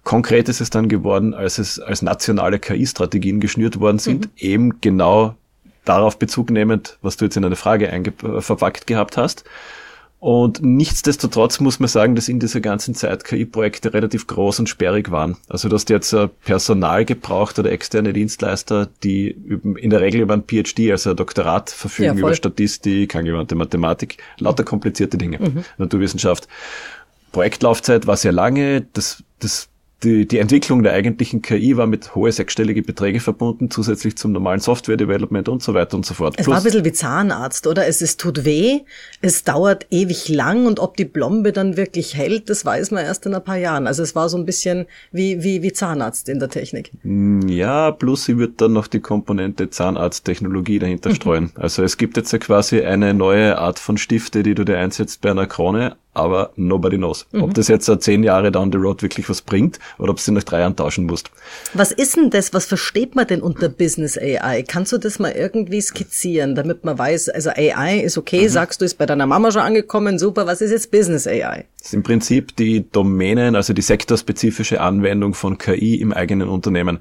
Konkret 0.07 0.49
ist 0.49 0.61
es 0.61 0.71
dann 0.71 0.89
geworden, 0.89 1.35
als 1.35 1.59
es 1.59 1.81
als 1.81 2.01
nationale 2.01 2.61
KI-Strategien 2.61 3.41
geschnürt 3.41 3.81
worden 3.81 3.99
sind, 3.99 4.27
mhm. 4.27 4.31
eben 4.37 4.81
genau 4.81 5.35
darauf 5.85 6.17
Bezug 6.17 6.51
nehmend, 6.51 6.97
was 7.03 7.17
du 7.17 7.25
jetzt 7.25 7.37
in 7.37 7.45
eine 7.45 7.57
Frage 7.57 7.91
äh, 7.91 8.41
verpackt 8.41 8.87
gehabt 8.87 9.17
hast. 9.17 9.43
Und 10.21 10.63
nichtsdestotrotz 10.63 11.59
muss 11.59 11.81
man 11.81 11.89
sagen, 11.89 12.15
dass 12.15 12.29
in 12.29 12.39
dieser 12.39 12.61
ganzen 12.61 12.95
Zeit 12.95 13.25
KI-Projekte 13.25 13.95
relativ 13.95 14.29
groß 14.29 14.61
und 14.61 14.69
sperrig 14.69 15.11
waren. 15.11 15.39
Also 15.49 15.69
dass 15.69 15.85
jetzt 15.89 16.13
äh, 16.13 16.29
Personal 16.29 17.05
gebraucht 17.05 17.59
oder 17.59 17.73
externe 17.73 18.13
Dienstleister, 18.13 18.89
die 19.03 19.31
in 19.77 19.91
der 19.91 20.03
Regel 20.03 20.21
über 20.21 20.35
ein 20.35 20.45
PhD, 20.45 20.93
also 20.93 21.11
ein 21.11 21.17
Doktorat 21.17 21.71
verfügen, 21.71 22.17
ja, 22.17 22.21
über 22.21 22.33
Statistik, 22.33 23.17
angewandte 23.17 23.57
Mathematik, 23.57 24.19
lauter 24.39 24.63
komplizierte 24.63 25.19
Dinge, 25.19 25.41
mhm. 25.41 25.65
Naturwissenschaft. 25.79 26.47
Projektlaufzeit 27.33 28.07
war 28.07 28.17
sehr 28.17 28.33
lange, 28.33 28.87
das, 28.93 29.25
das 29.41 29.69
die, 30.03 30.29
die 30.29 30.39
Entwicklung 30.39 30.83
der 30.83 30.93
eigentlichen 30.93 31.41
KI 31.41 31.77
war 31.79 31.87
mit 31.87 32.15
hohe 32.15 32.31
sechsstellige 32.31 32.83
Beträge 32.83 33.19
verbunden, 33.19 33.71
zusätzlich 33.71 34.17
zum 34.17 34.33
normalen 34.33 34.61
Software-Development 34.61 35.49
und 35.49 35.63
so 35.63 35.73
weiter 35.73 35.97
und 35.97 36.05
so 36.05 36.13
fort. 36.13 36.35
Es 36.37 36.45
Plus, 36.45 36.53
war 36.55 36.61
ein 36.61 36.65
bisschen 36.65 36.85
wie 36.85 36.93
Zahnarzt, 36.93 37.67
oder? 37.67 37.87
Es, 37.87 38.03
es 38.03 38.19
tut 38.19 38.45
weh, 38.45 38.81
es 39.23 39.45
dauert 39.45 39.87
ewig 39.91 40.29
lang 40.29 40.67
und 40.67 40.81
ob 40.81 40.99
die 40.99 41.07
Blombe 41.07 41.53
dann 41.53 41.79
wirklich 41.79 42.15
hält, 42.15 42.51
das 42.51 42.67
weiß 42.67 42.91
man 42.91 43.05
erst 43.05 43.25
in 43.25 43.35
ein 43.35 43.43
paar 43.43 43.57
Jahren. 43.57 43.87
Also 43.87 44.03
es 44.03 44.15
war 44.15 44.29
so 44.29 44.37
ein 44.37 44.45
bisschen 44.45 44.85
wie, 45.13 45.43
wie, 45.43 45.63
wie 45.63 45.73
Zahnarzt 45.73 46.29
in 46.29 46.41
der 46.41 46.51
Technik. 46.51 46.91
Mm, 47.03 47.49
ja, 47.49 47.91
plus 47.91 48.27
sie 48.27 48.37
wird 48.37 48.61
dann 48.61 48.75
noch 48.75 48.89
die 48.89 49.01
Komponente 49.01 49.71
Zahnarzttechnologie 49.71 50.79
dahinter 50.79 51.15
streuen. 51.15 51.53
Also 51.55 51.83
es 51.83 51.97
gibt 51.97 52.19
jetzt 52.19 52.33
ja 52.33 52.39
quasi 52.39 52.83
eine 52.83 53.15
neue 53.15 53.57
Art 53.59 53.79
von 53.79 53.97
Stifte, 53.97 54.43
die 54.43 54.55
du 54.55 54.65
dir 54.65 54.79
einsetzt 54.79 55.23
bei 55.23 55.31
einer 55.31 55.47
Krone, 55.47 55.97
aber 56.17 56.51
nobody 56.57 56.97
knows. 56.97 57.27
Mhm. 57.33 57.43
Ob 57.43 57.55
das 57.55 57.69
jetzt 57.69 57.91
zehn 58.01 58.23
Jahre 58.23 58.51
down 58.51 58.73
the 58.73 58.79
road 58.79 59.03
wirklich 59.03 59.29
was 59.29 59.43
bringt 59.43 59.79
oder 59.99 60.11
ob 60.11 60.25
du 60.25 60.33
nach 60.33 60.43
drei 60.43 60.61
Jahren 60.61 60.75
tauschen 60.75 61.07
musst. 61.07 61.31
Was 61.75 61.93
ist 61.93 62.17
denn 62.17 62.31
das? 62.31 62.55
Was 62.55 62.67
versteht 62.67 63.15
man 63.15 63.27
denn 63.27 63.43
unter 63.43 63.69
Business 63.69 64.19
AI? 64.19 64.63
Kannst 64.63 64.93
du 64.93 64.99
das 64.99 65.19
mal 65.19 65.33
irgendwie 65.33 65.81
skizzieren, 65.81 66.55
damit 66.55 66.85
man 66.85 66.99
weiß, 66.99 67.29
also 67.29 67.51
AI 67.51 68.01
ist 68.01 68.19
okay, 68.19 68.45
mhm. 68.45 68.49
sagst 68.49 68.81
du, 68.81 68.85
ist 68.85 68.99
bei 68.99 69.07
deiner 69.07 69.27
Mama 69.27 69.53
schon 69.53 69.63
angekommen, 69.63 70.19
super, 70.19 70.47
was 70.47 70.61
ist 70.61 70.71
jetzt 70.71 70.91
Business 70.91 71.27
AI? 71.27 71.67
Das 71.79 71.89
ist 71.89 71.95
im 71.95 72.03
Prinzip 72.03 72.57
die 72.57 72.91
Domänen, 72.91 73.55
also 73.55 73.73
die 73.73 73.83
sektorspezifische 73.83 74.81
Anwendung 74.81 75.35
von 75.35 75.59
KI 75.59 75.97
im 76.01 76.13
eigenen 76.13 76.49
Unternehmen. 76.49 77.01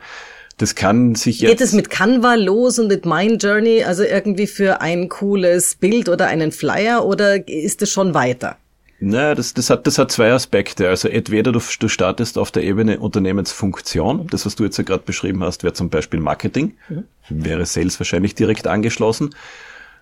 Das 0.58 0.76
kann 0.76 1.16
sich 1.16 1.42
jetzt. 1.42 1.52
Geht 1.52 1.62
es 1.62 1.74
mit 1.74 1.90
Canva 1.90 2.36
los 2.36 2.80
und 2.80 2.88
mit 2.88 3.06
Mind 3.06 3.44
Journey, 3.44 3.84
also 3.84 4.04
irgendwie 4.04 4.48
für 4.48 4.80
ein 4.80 5.10
cooles 5.10 5.76
Bild 5.76 6.08
oder 6.08 6.28
einen 6.28 6.54
Flyer 6.54 7.06
oder 7.06 7.48
ist 7.48 7.82
es 7.82 7.92
schon 7.92 8.14
weiter? 8.14 8.58
Naja, 9.06 9.36
das, 9.36 9.54
das, 9.54 9.70
hat, 9.70 9.86
das 9.86 10.00
hat 10.00 10.12
zwei 10.12 10.32
Aspekte. 10.32 10.90
Also 10.90 11.08
entweder 11.08 11.52
du, 11.52 11.60
du 11.80 11.88
startest 11.88 12.40
auf 12.40 12.50
der 12.50 12.64
Ebene 12.64 13.00
Unternehmensfunktion, 13.00 14.26
das, 14.28 14.48
was 14.48 14.56
du 14.56 14.64
jetzt 14.64 14.78
ja 14.78 14.84
gerade 14.84 15.04
beschrieben 15.04 15.44
hast, 15.44 15.64
wäre 15.64 15.74
zum 15.74 15.92
Beispiel 15.92 16.20
Marketing, 16.20 16.76
mhm. 16.90 17.04
wäre 17.30 17.68
Sales 17.68 18.00
wahrscheinlich 18.00 18.34
direkt 18.34 18.66
angeschlossen. 18.66 19.36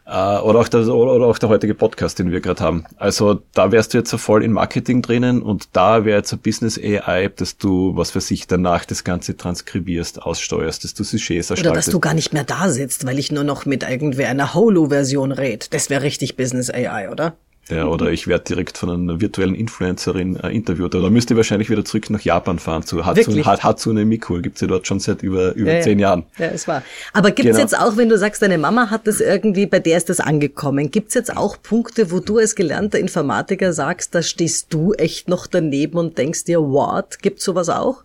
Äh, 0.05 0.37
oder, 0.37 0.59
auch 0.59 0.69
der, 0.69 0.87
oder 0.87 1.25
auch 1.25 1.37
der 1.37 1.49
heutige 1.49 1.75
Podcast, 1.75 2.17
den 2.17 2.31
wir 2.31 2.39
gerade 2.39 2.63
haben. 2.63 2.85
Also 2.95 3.41
da 3.53 3.73
wärst 3.73 3.93
du 3.93 3.97
jetzt 3.97 4.09
so 4.09 4.17
voll 4.17 4.41
in 4.41 4.53
Marketing 4.53 5.01
drinnen 5.01 5.41
und 5.41 5.67
da 5.73 6.05
wäre 6.05 6.19
jetzt 6.19 6.31
ein 6.31 6.39
Business 6.39 6.79
AI, 6.79 7.27
dass 7.27 7.57
du, 7.57 7.97
was 7.97 8.11
für 8.11 8.21
sich 8.21 8.47
danach 8.47 8.85
das 8.85 9.03
Ganze 9.03 9.35
transkribierst, 9.35 10.21
aussteuerst, 10.21 10.81
dass 10.85 10.93
du 10.93 11.03
Sujets 11.03 11.49
erstellst. 11.49 11.65
Oder 11.65 11.75
dass 11.75 11.87
du 11.87 11.99
gar 11.99 12.13
nicht 12.13 12.31
mehr 12.31 12.45
da 12.45 12.69
sitzt, 12.69 13.05
weil 13.05 13.19
ich 13.19 13.33
nur 13.33 13.43
noch 13.43 13.65
mit 13.65 13.83
irgendwer 13.83 14.29
einer 14.29 14.53
Holo-Version 14.53 15.33
rede. 15.33 15.65
Das 15.71 15.89
wäre 15.89 16.03
richtig 16.03 16.37
Business 16.37 16.69
AI, 16.69 17.09
oder? 17.09 17.35
Ja, 17.69 17.85
oder 17.85 18.11
ich 18.11 18.27
werde 18.27 18.43
direkt 18.43 18.77
von 18.77 18.89
einer 18.89 19.21
virtuellen 19.21 19.55
Influencerin 19.55 20.35
äh, 20.35 20.49
interviewt. 20.49 20.95
Oder 20.95 21.09
müsste 21.09 21.37
wahrscheinlich 21.37 21.69
wieder 21.69 21.85
zurück 21.85 22.09
nach 22.09 22.19
Japan 22.19 22.59
fahren 22.59 22.83
zu 22.83 23.05
Hatsune, 23.05 23.45
Hatsune 23.45 24.03
Miku. 24.03 24.41
Gibt's 24.41 24.59
ja 24.59 24.67
dort 24.67 24.85
schon 24.85 24.99
seit 24.99 25.23
über, 25.23 25.53
über 25.53 25.75
ja, 25.75 25.81
zehn 25.81 25.97
Jahren. 25.97 26.25
Ja, 26.37 26.47
es 26.47 26.67
war. 26.67 26.83
Aber 27.13 27.31
gibt's 27.31 27.51
genau. 27.51 27.59
jetzt 27.59 27.77
auch, 27.77 27.95
wenn 27.95 28.09
du 28.09 28.17
sagst, 28.17 28.41
deine 28.41 28.57
Mama 28.57 28.89
hat 28.89 29.07
das 29.07 29.21
irgendwie, 29.21 29.65
bei 29.65 29.79
der 29.79 29.95
ist 29.95 30.09
das 30.09 30.19
angekommen, 30.19 30.91
gibt's 30.91 31.13
jetzt 31.13 31.35
auch 31.35 31.55
Punkte, 31.61 32.11
wo 32.11 32.19
du 32.19 32.37
als 32.37 32.55
gelernter 32.55 32.99
Informatiker 32.99 33.71
sagst, 33.71 34.13
da 34.13 34.21
stehst 34.21 34.73
du 34.73 34.91
echt 34.93 35.29
noch 35.29 35.47
daneben 35.47 35.97
und 35.97 36.17
denkst 36.17 36.43
dir, 36.43 36.59
what? 36.59 37.19
Gibt's 37.21 37.45
sowas 37.45 37.69
auch? 37.69 38.03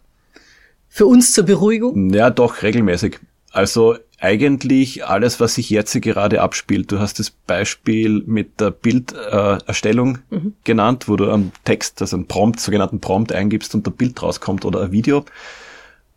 Für 0.89 1.07
uns 1.07 1.33
zur 1.33 1.45
Beruhigung? 1.45 2.15
Ja, 2.15 2.31
doch, 2.31 2.63
regelmäßig. 2.63 3.19
Also 3.51 3.97
eigentlich 4.21 5.07
alles, 5.07 5.39
was 5.39 5.55
sich 5.55 5.71
jetzt 5.71 6.01
gerade 6.03 6.41
abspielt. 6.41 6.91
Du 6.91 6.99
hast 6.99 7.21
das 7.21 7.31
Beispiel 7.31 8.23
mit 8.27 8.61
der 8.61 8.73
Bilderstellung 8.73 10.19
äh, 10.31 10.35
mhm. 10.35 10.55
genannt, 10.65 11.09
wo 11.09 11.17
du 11.17 11.31
einen 11.31 11.53
Text, 11.65 12.01
also 12.01 12.17
einen 12.17 12.27
Prompt, 12.27 12.59
sogenannten 12.59 13.01
Prompt 13.01 13.33
eingibst 13.33 13.75
und 13.75 13.87
ein 13.87 13.93
Bild 13.93 14.21
rauskommt 14.23 14.65
oder 14.65 14.83
ein 14.83 14.93
Video. 14.93 15.25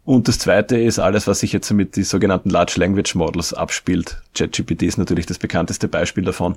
Und 0.03 0.27
das 0.27 0.39
zweite 0.39 0.79
ist 0.79 0.97
alles, 0.97 1.27
was 1.27 1.41
sich 1.41 1.53
jetzt 1.53 1.71
mit 1.71 1.95
den 1.95 2.03
sogenannten 2.03 2.49
Large 2.49 2.73
Language 2.77 3.13
Models 3.13 3.53
abspielt. 3.53 4.21
ChatGPT 4.33 4.83
ist 4.83 4.97
natürlich 4.97 5.27
das 5.27 5.37
bekannteste 5.37 5.87
Beispiel 5.87 6.23
davon. 6.23 6.55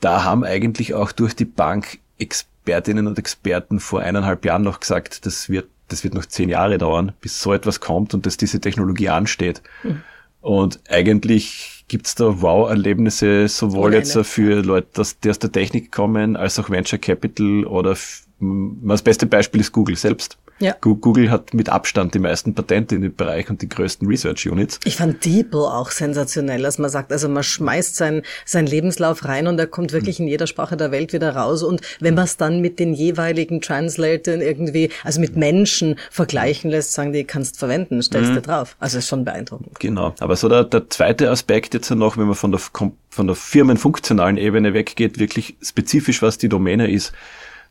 Da 0.00 0.24
haben 0.24 0.44
eigentlich 0.44 0.92
auch 0.92 1.12
durch 1.12 1.34
die 1.34 1.46
Bank 1.46 1.98
Expertinnen 2.18 3.06
und 3.06 3.18
Experten 3.18 3.80
vor 3.80 4.00
eineinhalb 4.00 4.44
Jahren 4.44 4.62
noch 4.62 4.80
gesagt, 4.80 5.24
das 5.24 5.48
wird, 5.48 5.68
das 5.88 6.04
wird 6.04 6.12
noch 6.12 6.26
zehn 6.26 6.50
Jahre 6.50 6.76
dauern, 6.76 7.12
bis 7.22 7.40
so 7.40 7.54
etwas 7.54 7.80
kommt 7.80 8.12
und 8.12 8.26
dass 8.26 8.36
diese 8.36 8.60
Technologie 8.60 9.08
ansteht. 9.08 9.62
Mhm. 9.82 10.02
Und 10.46 10.78
eigentlich 10.88 11.84
gibt's 11.88 12.14
da 12.14 12.40
Wow-Erlebnisse, 12.40 13.48
sowohl 13.48 13.86
Ohne 13.86 13.96
jetzt 13.96 14.16
für 14.18 14.62
Leute, 14.62 14.86
dass, 14.92 15.18
die 15.18 15.30
aus 15.30 15.40
der 15.40 15.50
Technik 15.50 15.90
kommen, 15.90 16.36
als 16.36 16.56
auch 16.60 16.70
Venture 16.70 17.00
Capital 17.00 17.64
oder 17.64 17.96
das 18.38 19.02
beste 19.02 19.26
Beispiel 19.26 19.60
ist 19.60 19.72
Google 19.72 19.96
selbst. 19.96 20.38
Ja. 20.58 20.74
Google 20.80 21.30
hat 21.30 21.52
mit 21.52 21.68
Abstand 21.68 22.14
die 22.14 22.18
meisten 22.18 22.54
Patente 22.54 22.94
in 22.94 23.02
dem 23.02 23.14
Bereich 23.14 23.50
und 23.50 23.60
die 23.60 23.68
größten 23.68 24.08
Research 24.08 24.48
Units. 24.48 24.80
Ich 24.84 24.96
fand 24.96 25.24
DeepL 25.24 25.56
auch 25.56 25.90
sensationell, 25.90 26.62
dass 26.62 26.78
man 26.78 26.90
sagt, 26.90 27.12
also 27.12 27.28
man 27.28 27.42
schmeißt 27.42 27.96
seinen 27.96 28.22
sein 28.44 28.66
Lebenslauf 28.66 29.24
rein 29.26 29.46
und 29.46 29.58
er 29.58 29.66
kommt 29.66 29.92
wirklich 29.92 30.18
in 30.18 30.26
jeder 30.26 30.46
Sprache 30.46 30.76
der 30.76 30.90
Welt 30.90 31.12
wieder 31.12 31.36
raus. 31.36 31.62
Und 31.62 31.82
wenn 32.00 32.14
man 32.14 32.24
es 32.24 32.36
dann 32.36 32.60
mit 32.60 32.78
den 32.78 32.94
jeweiligen 32.94 33.60
Translatoren 33.60 34.40
irgendwie, 34.40 34.90
also 35.04 35.20
mit 35.20 35.36
Menschen 35.36 35.96
vergleichen 36.10 36.70
lässt, 36.70 36.92
sagen 36.92 37.12
die, 37.12 37.24
kannst 37.24 37.58
verwenden, 37.58 38.02
stellst 38.02 38.30
mhm. 38.30 38.36
du 38.36 38.42
drauf. 38.42 38.76
Also 38.80 38.98
ist 38.98 39.08
schon 39.08 39.24
beeindruckend. 39.24 39.78
Genau. 39.78 40.14
Aber 40.20 40.36
so 40.36 40.48
der, 40.48 40.64
der 40.64 40.88
zweite 40.88 41.30
Aspekt 41.30 41.74
jetzt 41.74 41.90
noch, 41.90 42.16
wenn 42.16 42.26
man 42.26 42.34
von 42.34 42.52
der, 42.52 42.60
von 42.60 43.26
der 43.26 43.36
firmenfunktionalen 43.36 44.38
Ebene 44.38 44.72
weggeht, 44.72 45.18
wirklich 45.18 45.56
spezifisch, 45.62 46.22
was 46.22 46.38
die 46.38 46.48
Domäne 46.48 46.90
ist, 46.90 47.12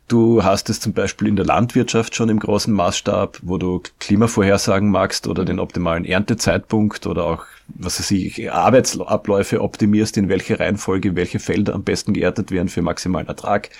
Du 0.08 0.44
hast 0.44 0.70
es 0.70 0.78
zum 0.78 0.92
Beispiel 0.92 1.26
in 1.26 1.34
der 1.34 1.46
Landwirtschaft 1.46 2.14
schon 2.14 2.28
im 2.28 2.38
großen 2.38 2.72
Maßstab, 2.72 3.40
wo 3.42 3.58
du 3.58 3.82
Klimavorhersagen 3.98 4.88
magst 4.88 5.26
oder 5.26 5.44
den 5.44 5.58
optimalen 5.58 6.04
Erntezeitpunkt 6.04 7.08
oder 7.08 7.24
auch, 7.24 7.44
was 7.66 7.98
weiß 7.98 8.12
ich, 8.12 8.52
Arbeitsabläufe 8.52 9.60
optimierst, 9.60 10.16
in 10.16 10.28
welche 10.28 10.60
Reihenfolge 10.60 11.16
welche 11.16 11.40
Felder 11.40 11.74
am 11.74 11.82
besten 11.82 12.12
geerntet 12.12 12.52
werden 12.52 12.68
für 12.68 12.82
maximalen 12.82 13.26
Ertrag. 13.26 13.70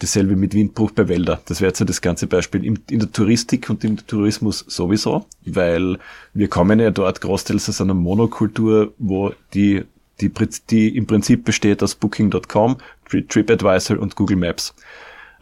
Dasselbe 0.00 0.36
mit 0.36 0.52
Windbruch 0.52 0.90
bei 0.90 1.08
Wälder. 1.08 1.40
Das 1.46 1.62
wäre 1.62 1.70
jetzt 1.70 1.78
so 1.78 1.86
das 1.86 2.02
ganze 2.02 2.26
Beispiel 2.26 2.66
in, 2.66 2.78
in, 2.90 2.98
der 2.98 3.10
Touristik 3.10 3.70
und 3.70 3.82
im 3.82 3.96
Tourismus 4.06 4.66
sowieso, 4.68 5.24
weil 5.46 5.98
wir 6.34 6.48
kommen 6.48 6.80
ja 6.80 6.90
dort 6.90 7.22
großteils 7.22 7.70
aus 7.70 7.80
einer 7.80 7.94
Monokultur, 7.94 8.92
wo 8.98 9.32
die, 9.54 9.84
die, 10.20 10.30
die 10.68 10.96
im 10.96 11.06
Prinzip 11.06 11.44
besteht 11.46 11.82
aus 11.82 11.94
Booking.com, 11.94 12.76
TripAdvisor 13.08 13.98
und 13.98 14.16
Google 14.16 14.36
Maps 14.36 14.74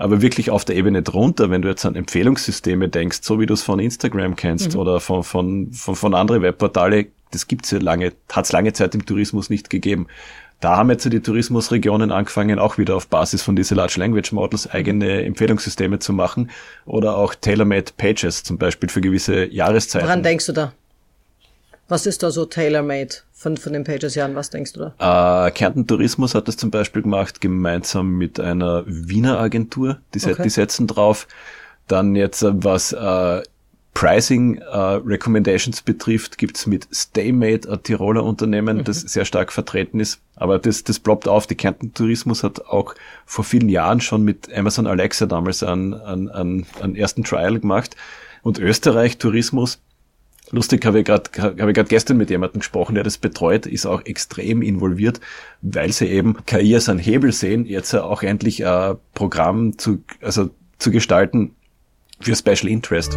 aber 0.00 0.23
wirklich 0.23 0.50
auf 0.50 0.64
der 0.64 0.76
Ebene 0.76 1.02
drunter, 1.02 1.50
wenn 1.50 1.61
du 1.61 1.69
jetzt 1.69 1.85
an 1.85 1.95
Empfehlungssysteme 1.95 2.88
denkst, 2.88 3.19
so 3.23 3.38
wie 3.38 3.45
du 3.45 3.52
es 3.52 3.62
von 3.62 3.78
Instagram 3.78 4.35
kennst 4.35 4.73
mhm. 4.73 4.80
oder 4.80 4.99
von, 4.99 5.23
von, 5.23 5.73
von, 5.73 5.95
von 5.95 6.14
anderen 6.14 6.40
Webportale, 6.40 7.09
das 7.33 7.47
gibt's 7.49 7.71
ja 7.71 7.78
lange, 7.78 8.12
hat's 8.33 8.50
lange 8.50 8.73
Zeit 8.73 8.95
im 8.95 9.04
Tourismus 9.04 9.50
nicht 9.50 9.69
gegeben. 9.69 10.07
Da 10.61 10.76
haben 10.78 10.88
jetzt 10.90 11.04
die 11.04 11.21
Tourismusregionen 11.21 12.12
angefangen, 12.12 12.59
auch 12.59 12.78
wieder 12.78 12.97
auf 12.97 13.09
Basis 13.09 13.42
von 13.42 13.57
diese 13.57 13.75
Large 13.75 13.97
Language 13.99 14.33
Models 14.33 14.66
eigene 14.71 15.23
Empfehlungssysteme 15.23 15.99
zu 15.99 16.14
machen 16.14 16.50
oder 16.87 17.16
auch 17.16 17.35
tailor-made 17.35 17.92
Pages 17.97 18.42
zum 18.42 18.57
Beispiel 18.57 18.88
für 18.88 19.02
gewisse 19.02 19.52
Jahreszeiten. 19.52 20.07
Woran 20.07 20.23
denkst 20.23 20.47
du 20.47 20.52
da? 20.52 20.73
Was 21.88 22.07
ist 22.07 22.23
da 22.23 22.30
so 22.30 22.47
tailor-made 22.47 23.16
von, 23.40 23.56
von 23.56 23.73
den 23.73 23.85
Pages 23.85 24.14
Jahren? 24.14 24.35
Was 24.35 24.50
denkst 24.50 24.75
du 24.75 24.92
da? 24.99 25.47
Äh, 25.47 25.50
Kärnten 25.52 25.87
Tourismus 25.87 26.35
hat 26.35 26.47
das 26.47 26.59
zum 26.59 26.70
Beispiel 26.70 27.00
gemacht, 27.00 27.40
gemeinsam 27.40 28.18
mit 28.18 28.38
einer 28.38 28.85
Wiener 28.87 29.40
Agentur. 29.40 29.99
Die, 30.14 30.23
okay. 30.23 30.42
die 30.42 30.50
setzen 30.50 30.87
drauf. 30.87 31.26
Dann 31.88 32.14
jetzt, 32.14 32.42
äh, 32.42 32.50
was 32.52 32.92
äh, 32.92 33.42
Pricing 33.94 34.59
äh, 34.59 34.76
Recommendations 34.76 35.80
betrifft, 35.80 36.37
gibt's 36.37 36.66
mit 36.66 36.87
StayMate 36.92 37.73
ein 37.73 37.82
Tiroler 37.82 38.25
Unternehmen, 38.25 38.76
mhm. 38.76 38.85
das 38.85 39.00
sehr 39.00 39.25
stark 39.25 39.52
vertreten 39.52 40.00
ist. 40.00 40.20
Aber 40.37 40.59
das, 40.59 40.85
das 40.85 40.99
ploppt 40.99 41.26
auf. 41.26 41.47
Die 41.47 41.54
Kärnten 41.54 41.94
Tourismus 41.94 42.44
hat 42.44 42.66
auch 42.66 42.94
vor 43.25 43.44
vielen 43.44 43.70
Jahren 43.70 44.02
schon 44.02 44.23
mit 44.23 44.54
Amazon 44.54 44.87
Alexa 44.87 45.25
damals 45.25 45.62
einen, 45.62 45.94
einen, 45.94 46.28
einen, 46.28 46.66
einen 46.82 46.94
ersten 46.94 47.25
Trial 47.25 47.59
gemacht. 47.59 47.97
Und 48.42 48.59
Österreich 48.59 49.16
Tourismus 49.16 49.80
Lustig 50.52 50.85
habe 50.85 51.00
ich 51.00 51.04
gerade 51.04 51.30
habe 51.38 51.71
ich 51.71 51.75
gerade 51.75 51.88
gestern 51.88 52.16
mit 52.16 52.30
jemandem 52.30 52.61
gesprochen, 52.61 52.97
der 52.97 53.04
das 53.04 53.19
betreut, 53.19 53.66
ist 53.66 53.87
auch 53.87 54.04
extrem 54.04 54.62
involviert, 54.62 55.21
weil 55.62 55.92
sie 55.92 56.07
eben 56.07 56.45
KI 56.45 56.75
als 56.75 56.88
einen 56.88 56.99
Hebel 56.99 57.33
sehen, 57.33 57.66
jetzt 57.66 57.95
auch 57.95 58.23
endlich 58.23 58.66
ein 58.66 58.97
Programm 59.14 59.78
zu 59.78 60.02
also 60.21 60.50
zu 60.78 60.90
gestalten 60.90 61.54
für 62.21 62.35
Special 62.35 62.69
Interest. 62.69 63.16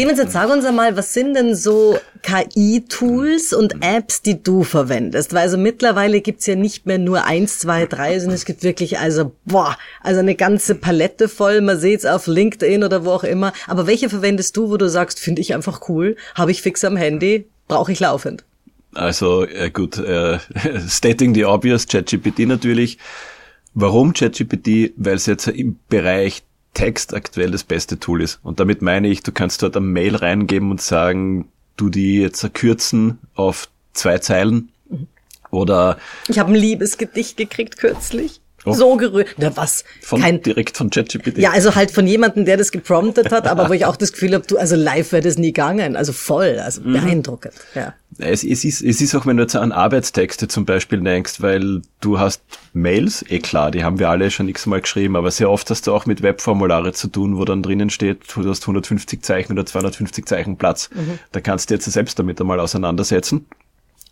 Clemens, 0.00 0.18
jetzt 0.18 0.32
sag 0.32 0.48
uns 0.50 0.64
einmal, 0.64 0.96
was 0.96 1.12
sind 1.12 1.34
denn 1.34 1.54
so 1.54 1.98
KI-Tools 2.22 3.52
und 3.52 3.84
Apps, 3.84 4.22
die 4.22 4.42
du 4.42 4.62
verwendest? 4.64 5.34
Weil 5.34 5.42
also 5.42 5.58
mittlerweile 5.58 6.22
gibt's 6.22 6.46
ja 6.46 6.54
nicht 6.54 6.86
mehr 6.86 6.96
nur 6.96 7.26
eins, 7.26 7.58
zwei, 7.58 7.84
drei, 7.84 8.18
sondern 8.18 8.36
es 8.36 8.46
gibt 8.46 8.62
wirklich 8.62 8.98
also, 8.98 9.32
boah, 9.44 9.76
also 10.00 10.20
eine 10.20 10.36
ganze 10.36 10.74
Palette 10.74 11.28
voll. 11.28 11.60
Man 11.60 11.78
sieht's 11.78 12.06
auf 12.06 12.26
LinkedIn 12.26 12.82
oder 12.82 13.04
wo 13.04 13.10
auch 13.10 13.24
immer. 13.24 13.52
Aber 13.66 13.86
welche 13.86 14.08
verwendest 14.08 14.56
du, 14.56 14.70
wo 14.70 14.78
du 14.78 14.88
sagst, 14.88 15.20
finde 15.20 15.42
ich 15.42 15.52
einfach 15.52 15.86
cool, 15.90 16.16
habe 16.34 16.50
ich 16.50 16.62
fix 16.62 16.82
am 16.82 16.96
Handy, 16.96 17.46
brauche 17.68 17.92
ich 17.92 18.00
laufend? 18.00 18.42
Also 18.94 19.44
äh, 19.44 19.68
gut, 19.68 19.98
äh, 19.98 20.38
stating 20.88 21.34
the 21.34 21.44
obvious, 21.44 21.86
ChatGPT 21.86 22.46
natürlich. 22.46 22.96
Warum 23.74 24.14
ChatGPT? 24.14 24.94
Weil 24.96 25.16
es 25.16 25.26
jetzt 25.26 25.46
im 25.46 25.78
Bereich 25.90 26.42
Text 26.74 27.14
aktuell 27.14 27.50
das 27.50 27.64
beste 27.64 27.98
Tool 27.98 28.22
ist. 28.22 28.40
Und 28.42 28.60
damit 28.60 28.82
meine 28.82 29.08
ich, 29.08 29.22
du 29.22 29.32
kannst 29.32 29.62
dort 29.62 29.76
eine 29.76 29.86
Mail 29.86 30.16
reingeben 30.16 30.70
und 30.70 30.80
sagen, 30.80 31.48
du 31.76 31.88
die 31.88 32.20
jetzt 32.20 32.54
kürzen 32.54 33.18
auf 33.34 33.68
zwei 33.92 34.18
Zeilen 34.18 34.70
mhm. 34.88 35.06
oder. 35.50 35.98
Ich 36.28 36.38
habe 36.38 36.52
ein 36.52 36.56
Liebesgedicht 36.56 37.36
gekriegt 37.36 37.78
kürzlich. 37.78 38.39
Oh. 38.64 38.72
So 38.74 38.96
gerührt. 38.96 39.28
Na 39.38 39.56
was? 39.56 39.84
Von, 40.02 40.20
Kein, 40.20 40.42
direkt 40.42 40.76
von 40.76 40.90
ChatGPT. 40.90 41.38
Ja, 41.38 41.52
also 41.52 41.74
halt 41.74 41.90
von 41.90 42.06
jemandem, 42.06 42.44
der 42.44 42.58
das 42.58 42.72
gepromptet 42.72 43.32
hat, 43.32 43.46
aber 43.46 43.68
wo 43.68 43.72
ich 43.72 43.86
auch 43.86 43.96
das 43.96 44.12
Gefühl 44.12 44.34
habe, 44.34 44.46
du, 44.46 44.58
also 44.58 44.76
live 44.76 45.12
wäre 45.12 45.22
das 45.22 45.38
nie 45.38 45.52
gegangen. 45.52 45.96
Also 45.96 46.12
voll, 46.12 46.58
also 46.58 46.82
mhm. 46.82 46.92
beeindruckend. 46.92 47.54
Ja. 47.74 47.94
Es, 48.18 48.44
es, 48.44 48.64
ist, 48.64 48.82
es 48.82 49.00
ist 49.00 49.14
auch, 49.14 49.24
wenn 49.24 49.38
du 49.38 49.44
jetzt 49.44 49.56
an 49.56 49.72
Arbeitstexte 49.72 50.48
zum 50.48 50.66
Beispiel 50.66 51.00
denkst, 51.00 51.40
weil 51.40 51.80
du 52.00 52.18
hast 52.18 52.42
Mails, 52.74 53.24
eh 53.28 53.38
klar, 53.38 53.70
die 53.70 53.82
haben 53.82 53.98
wir 53.98 54.10
alle 54.10 54.30
schon 54.30 54.48
x-mal 54.48 54.82
geschrieben, 54.82 55.16
aber 55.16 55.30
sehr 55.30 55.48
oft 55.48 55.70
hast 55.70 55.86
du 55.86 55.94
auch 55.94 56.04
mit 56.04 56.22
Webformulare 56.22 56.92
zu 56.92 57.08
tun, 57.08 57.38
wo 57.38 57.44
dann 57.44 57.62
drinnen 57.62 57.88
steht, 57.88 58.24
du 58.34 58.48
hast 58.48 58.62
150 58.64 59.22
Zeichen 59.22 59.52
oder 59.52 59.64
250 59.64 60.26
Zeichen 60.26 60.56
Platz. 60.56 60.90
Mhm. 60.92 61.18
Da 61.32 61.40
kannst 61.40 61.70
du 61.70 61.74
jetzt 61.74 61.90
selbst 61.90 62.18
damit 62.18 62.40
einmal 62.40 62.60
auseinandersetzen. 62.60 63.46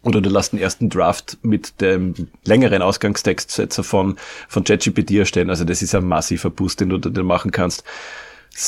Oder 0.02 0.21
du 0.21 0.31
lässt 0.31 0.52
den 0.52 0.61
ersten 0.61 0.88
Draft 0.88 1.38
mit 1.43 1.81
dem 1.81 2.14
längeren 2.45 2.83
Ausgangstextsetzer 2.83 3.83
von, 3.83 4.17
von 4.49 4.64
ChatGPT 4.64 5.12
erstellen. 5.12 5.50
Also 5.50 5.64
das 5.64 5.83
ist 5.83 5.95
ein 5.95 6.07
massiver 6.07 6.50
Boost, 6.50 6.81
den 6.81 6.90
du 6.90 6.99
da 6.99 7.23
machen 7.23 7.50
kannst. 7.50 7.83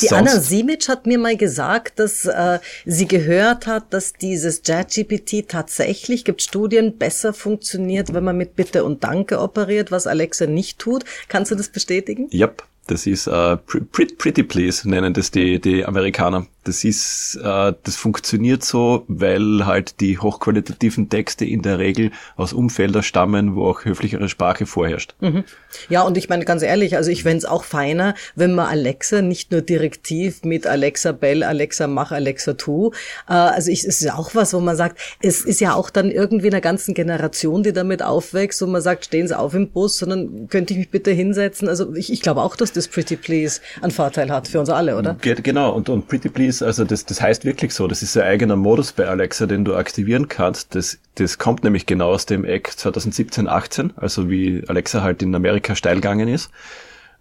Die 0.02 0.06
Sonst 0.06 0.12
Anna 0.12 0.40
Simic 0.40 0.88
hat 0.88 1.06
mir 1.06 1.18
mal 1.18 1.36
gesagt, 1.36 1.98
dass 1.98 2.24
äh, 2.24 2.60
sie 2.84 3.08
gehört 3.08 3.66
hat, 3.66 3.92
dass 3.92 4.12
dieses 4.12 4.62
ChatGPT 4.62 5.48
tatsächlich, 5.48 6.24
gibt 6.24 6.42
Studien, 6.42 6.96
besser 6.96 7.32
funktioniert, 7.32 8.14
wenn 8.14 8.22
man 8.22 8.36
mit 8.36 8.54
Bitte 8.54 8.84
und 8.84 9.02
Danke 9.02 9.40
operiert, 9.40 9.90
was 9.90 10.06
Alexa 10.06 10.46
nicht 10.46 10.78
tut. 10.78 11.04
Kannst 11.28 11.50
du 11.50 11.56
das 11.56 11.68
bestätigen? 11.68 12.28
Yep. 12.32 12.62
Das 12.86 13.06
ist 13.06 13.28
uh, 13.28 13.56
Pretty 13.92 14.42
Please, 14.42 14.88
nennen 14.88 15.14
das 15.14 15.30
die, 15.30 15.60
die 15.60 15.84
Amerikaner. 15.84 16.46
Das 16.70 16.84
ist, 16.84 17.36
uh, 17.42 17.72
das 17.82 17.96
funktioniert 17.96 18.62
so, 18.62 19.04
weil 19.08 19.66
halt 19.66 19.98
die 19.98 20.18
hochqualitativen 20.18 21.08
Texte 21.08 21.44
in 21.44 21.62
der 21.62 21.80
Regel 21.80 22.12
aus 22.36 22.52
Umfelder 22.52 23.02
stammen, 23.02 23.56
wo 23.56 23.66
auch 23.66 23.84
höflichere 23.84 24.28
Sprache 24.28 24.66
vorherrscht. 24.66 25.16
Mhm. 25.18 25.42
Ja, 25.88 26.02
und 26.02 26.16
ich 26.16 26.28
meine 26.28 26.44
ganz 26.44 26.62
ehrlich, 26.62 26.96
also 26.96 27.10
ich 27.10 27.24
fände 27.24 27.38
es 27.38 27.44
auch 27.44 27.64
feiner, 27.64 28.14
wenn 28.36 28.54
man 28.54 28.66
Alexa 28.66 29.20
nicht 29.20 29.50
nur 29.50 29.62
direktiv 29.62 30.44
mit 30.44 30.68
Alexa 30.68 31.10
Bell, 31.10 31.42
Alexa 31.42 31.88
mach, 31.88 32.12
Alexa 32.12 32.52
tu. 32.52 32.86
Uh, 32.86 32.92
also 33.26 33.72
ich, 33.72 33.80
es 33.80 34.00
ist 34.00 34.04
ja 34.04 34.14
auch 34.14 34.36
was, 34.36 34.54
wo 34.54 34.60
man 34.60 34.76
sagt, 34.76 35.00
es 35.20 35.40
ist 35.40 35.60
ja 35.60 35.74
auch 35.74 35.90
dann 35.90 36.12
irgendwie 36.12 36.50
einer 36.50 36.60
ganzen 36.60 36.94
Generation, 36.94 37.64
die 37.64 37.72
damit 37.72 38.04
aufwächst, 38.04 38.62
wo 38.62 38.66
man 38.66 38.80
sagt, 38.80 39.06
stehen 39.06 39.26
Sie 39.26 39.36
auf 39.36 39.54
im 39.54 39.70
Bus, 39.70 39.98
sondern 39.98 40.48
könnte 40.48 40.74
ich 40.74 40.78
mich 40.78 40.90
bitte 40.90 41.10
hinsetzen. 41.10 41.68
Also 41.68 41.96
ich, 41.96 42.12
ich 42.12 42.22
glaube 42.22 42.42
auch, 42.42 42.54
dass 42.54 42.72
das 42.72 42.86
Pretty 42.86 43.16
Please 43.16 43.60
einen 43.82 43.90
Vorteil 43.90 44.30
hat 44.30 44.46
für 44.46 44.60
uns 44.60 44.70
alle, 44.70 44.96
oder? 44.96 45.16
Genau, 45.20 45.72
und, 45.72 45.88
und 45.88 46.06
Pretty 46.06 46.28
Please, 46.28 46.59
also 46.62 46.84
das, 46.84 47.04
das 47.04 47.20
heißt 47.20 47.44
wirklich 47.44 47.72
so, 47.74 47.86
das 47.86 48.02
ist 48.02 48.16
ein 48.16 48.24
eigener 48.24 48.56
Modus 48.56 48.92
bei 48.92 49.06
Alexa, 49.06 49.46
den 49.46 49.64
du 49.64 49.74
aktivieren 49.74 50.28
kannst. 50.28 50.74
Das, 50.74 50.98
das 51.16 51.38
kommt 51.38 51.64
nämlich 51.64 51.86
genau 51.86 52.10
aus 52.10 52.26
dem 52.26 52.44
Eck 52.44 52.72
2017, 52.76 53.48
18, 53.48 53.92
also 53.96 54.30
wie 54.30 54.62
Alexa 54.66 55.02
halt 55.02 55.22
in 55.22 55.34
Amerika 55.34 55.74
steil 55.74 55.96
gegangen 55.96 56.28
ist. 56.28 56.50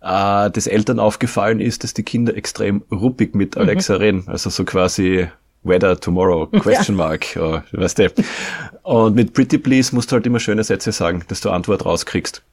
Äh, 0.02 0.50
das 0.52 0.68
Eltern 0.68 1.00
aufgefallen 1.00 1.60
ist, 1.60 1.84
dass 1.84 1.94
die 1.94 2.04
Kinder 2.04 2.36
extrem 2.36 2.84
ruppig 2.92 3.36
mit 3.36 3.56
mhm. 3.56 3.62
Alexa 3.62 3.96
mhm. 3.96 4.00
reden, 4.00 4.24
also 4.28 4.50
so 4.50 4.66
quasi 4.66 5.28
Weather 5.64 6.00
tomorrow, 6.00 6.48
question 6.60 6.98
ja. 6.98 7.06
mark, 7.06 7.38
oh, 7.38 7.60
weißt 7.72 8.00
du. 8.00 8.14
Und 8.84 9.16
mit 9.16 9.34
Pretty 9.34 9.58
Please 9.58 9.94
musst 9.94 10.12
du 10.12 10.16
halt 10.16 10.26
immer 10.26 10.40
schöne 10.40 10.64
Sätze 10.64 10.92
sagen, 10.92 11.24
dass 11.28 11.42
du 11.42 11.50
Antwort 11.50 11.86
rauskriegst. 11.86 12.44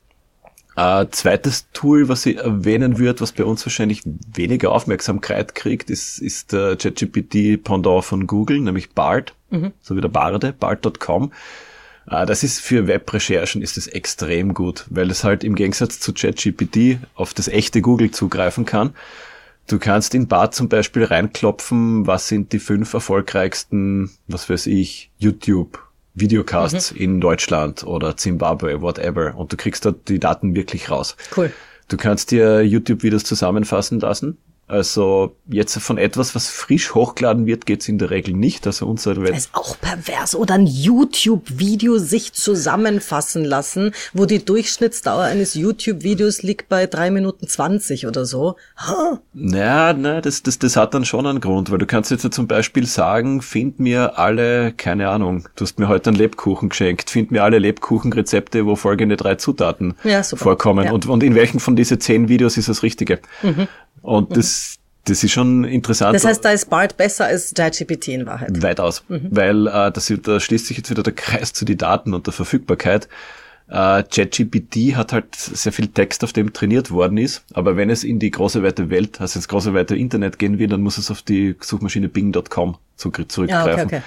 Äh, 0.76 1.06
zweites 1.10 1.70
Tool, 1.72 2.08
was 2.08 2.26
ich 2.26 2.36
erwähnen 2.36 2.98
würde, 2.98 3.20
was 3.20 3.32
bei 3.32 3.44
uns 3.44 3.64
wahrscheinlich 3.64 4.02
weniger 4.04 4.72
Aufmerksamkeit 4.72 5.54
kriegt, 5.54 5.88
ist, 5.88 6.18
ist 6.18 6.52
der 6.52 6.76
ChatGPT 6.76 7.62
Pendant 7.64 8.04
von 8.04 8.26
Google, 8.26 8.60
nämlich 8.60 8.90
BART, 8.90 9.34
mhm. 9.50 9.72
so 9.80 9.96
wie 9.96 10.02
der 10.02 10.08
Barde, 10.08 10.52
BART.com. 10.52 11.32
Äh, 12.10 12.26
das 12.26 12.42
ist 12.42 12.60
für 12.60 12.86
Webrecherchen 12.86 13.62
ist 13.62 13.78
es 13.78 13.86
extrem 13.86 14.52
gut, 14.52 14.84
weil 14.90 15.10
es 15.10 15.24
halt 15.24 15.44
im 15.44 15.54
Gegensatz 15.54 15.98
zu 15.98 16.12
ChatGPT 16.12 16.98
auf 17.14 17.32
das 17.32 17.48
echte 17.48 17.80
Google 17.80 18.10
zugreifen 18.10 18.66
kann. 18.66 18.90
Du 19.66 19.78
kannst 19.78 20.14
in 20.14 20.28
BART 20.28 20.54
zum 20.54 20.68
Beispiel 20.68 21.04
reinklopfen, 21.04 22.06
was 22.06 22.28
sind 22.28 22.52
die 22.52 22.58
fünf 22.58 22.92
erfolgreichsten, 22.92 24.10
was 24.28 24.50
weiß 24.50 24.66
ich, 24.66 25.10
YouTube 25.16 25.85
Videocasts 26.16 26.92
mhm. 26.92 27.00
in 27.00 27.20
Deutschland 27.20 27.84
oder 27.84 28.16
Zimbabwe, 28.16 28.82
whatever. 28.82 29.36
Und 29.36 29.52
du 29.52 29.56
kriegst 29.56 29.84
dort 29.84 30.08
die 30.08 30.18
Daten 30.18 30.56
wirklich 30.56 30.90
raus. 30.90 31.16
Cool. 31.36 31.52
Du 31.88 31.96
kannst 31.96 32.32
dir 32.32 32.62
YouTube-Videos 32.62 33.22
zusammenfassen 33.22 34.00
lassen 34.00 34.38
also 34.68 35.36
jetzt 35.48 35.78
von 35.78 35.96
etwas, 35.96 36.34
was 36.34 36.48
frisch 36.48 36.94
hochgeladen 36.94 37.46
wird, 37.46 37.66
geht's 37.66 37.88
in 37.88 37.98
der 37.98 38.10
Regel 38.10 38.34
nicht. 38.34 38.66
Also 38.66 38.86
unser 38.86 39.14
das 39.14 39.38
ist 39.38 39.50
auch 39.54 39.78
pervers. 39.80 40.34
Oder 40.34 40.54
ein 40.54 40.66
YouTube-Video 40.66 41.98
sich 41.98 42.32
zusammenfassen 42.32 43.44
lassen, 43.44 43.92
wo 44.12 44.26
die 44.26 44.44
Durchschnittsdauer 44.44 45.22
eines 45.22 45.54
YouTube-Videos 45.54 46.42
liegt 46.42 46.68
bei 46.68 46.86
drei 46.86 47.10
Minuten 47.10 47.46
zwanzig 47.46 48.06
oder 48.06 48.24
so. 48.24 48.56
Huh. 48.88 49.18
Naja, 49.34 49.92
na, 49.92 50.20
das, 50.20 50.42
das, 50.42 50.58
das 50.58 50.76
hat 50.76 50.94
dann 50.94 51.04
schon 51.04 51.26
einen 51.26 51.40
Grund, 51.40 51.70
weil 51.70 51.78
du 51.78 51.86
kannst 51.86 52.10
jetzt 52.10 52.26
zum 52.32 52.48
Beispiel 52.48 52.86
sagen, 52.86 53.42
find 53.42 53.78
mir 53.78 54.18
alle, 54.18 54.72
keine 54.72 55.10
Ahnung, 55.10 55.48
du 55.54 55.64
hast 55.64 55.78
mir 55.78 55.88
heute 55.88 56.10
einen 56.10 56.18
Lebkuchen 56.18 56.70
geschenkt, 56.70 57.10
find 57.10 57.30
mir 57.30 57.44
alle 57.44 57.58
Lebkuchenrezepte, 57.58 58.66
wo 58.66 58.74
folgende 58.74 59.16
drei 59.16 59.36
Zutaten 59.36 59.94
ja, 60.02 60.22
vorkommen. 60.24 60.86
Ja. 60.86 60.92
Und, 60.92 61.06
und 61.06 61.22
in 61.22 61.34
welchen 61.36 61.60
von 61.60 61.76
diesen 61.76 62.00
zehn 62.00 62.28
Videos 62.28 62.56
ist 62.56 62.68
das 62.68 62.82
Richtige? 62.82 63.20
Mhm. 63.42 63.68
Und 64.02 64.30
mhm. 64.30 64.34
das, 64.34 64.55
das 65.06 65.22
ist 65.22 65.32
schon 65.32 65.64
interessant. 65.64 66.14
Das 66.14 66.24
heißt, 66.24 66.44
da 66.44 66.50
ist 66.50 66.68
BART 66.68 66.96
besser 66.96 67.26
als 67.26 67.54
ChatGPT 67.54 68.08
in 68.08 68.26
Wahrheit. 68.26 68.62
Weitaus. 68.62 69.04
Mhm. 69.08 69.28
Weil 69.30 69.66
äh, 69.68 69.92
das, 69.92 70.12
da 70.22 70.40
schließt 70.40 70.66
sich 70.66 70.76
jetzt 70.76 70.90
wieder 70.90 71.02
der 71.02 71.14
Kreis 71.14 71.52
zu 71.52 71.64
den 71.64 71.78
Daten 71.78 72.12
und 72.12 72.26
der 72.26 72.32
Verfügbarkeit. 72.32 73.08
Äh, 73.68 74.02
ChatGPT 74.02 74.96
hat 74.96 75.12
halt 75.12 75.34
sehr 75.34 75.72
viel 75.72 75.88
Text, 75.88 76.24
auf 76.24 76.32
dem 76.32 76.52
trainiert 76.52 76.90
worden 76.90 77.18
ist, 77.18 77.44
aber 77.52 77.76
wenn 77.76 77.90
es 77.90 78.04
in 78.04 78.18
die 78.18 78.30
große 78.30 78.62
weite 78.62 78.90
Welt, 78.90 79.20
also 79.20 79.38
ins 79.38 79.48
große 79.48 79.74
weite 79.74 79.96
Internet 79.96 80.38
gehen 80.38 80.58
will, 80.58 80.68
dann 80.68 80.82
muss 80.82 80.98
es 80.98 81.10
auf 81.10 81.22
die 81.22 81.56
Suchmaschine 81.60 82.08
Bing.com 82.08 82.76
zurückgreifen. 82.96 83.50
Ja, 83.50 83.72
okay, 83.72 83.84
okay. 83.84 84.02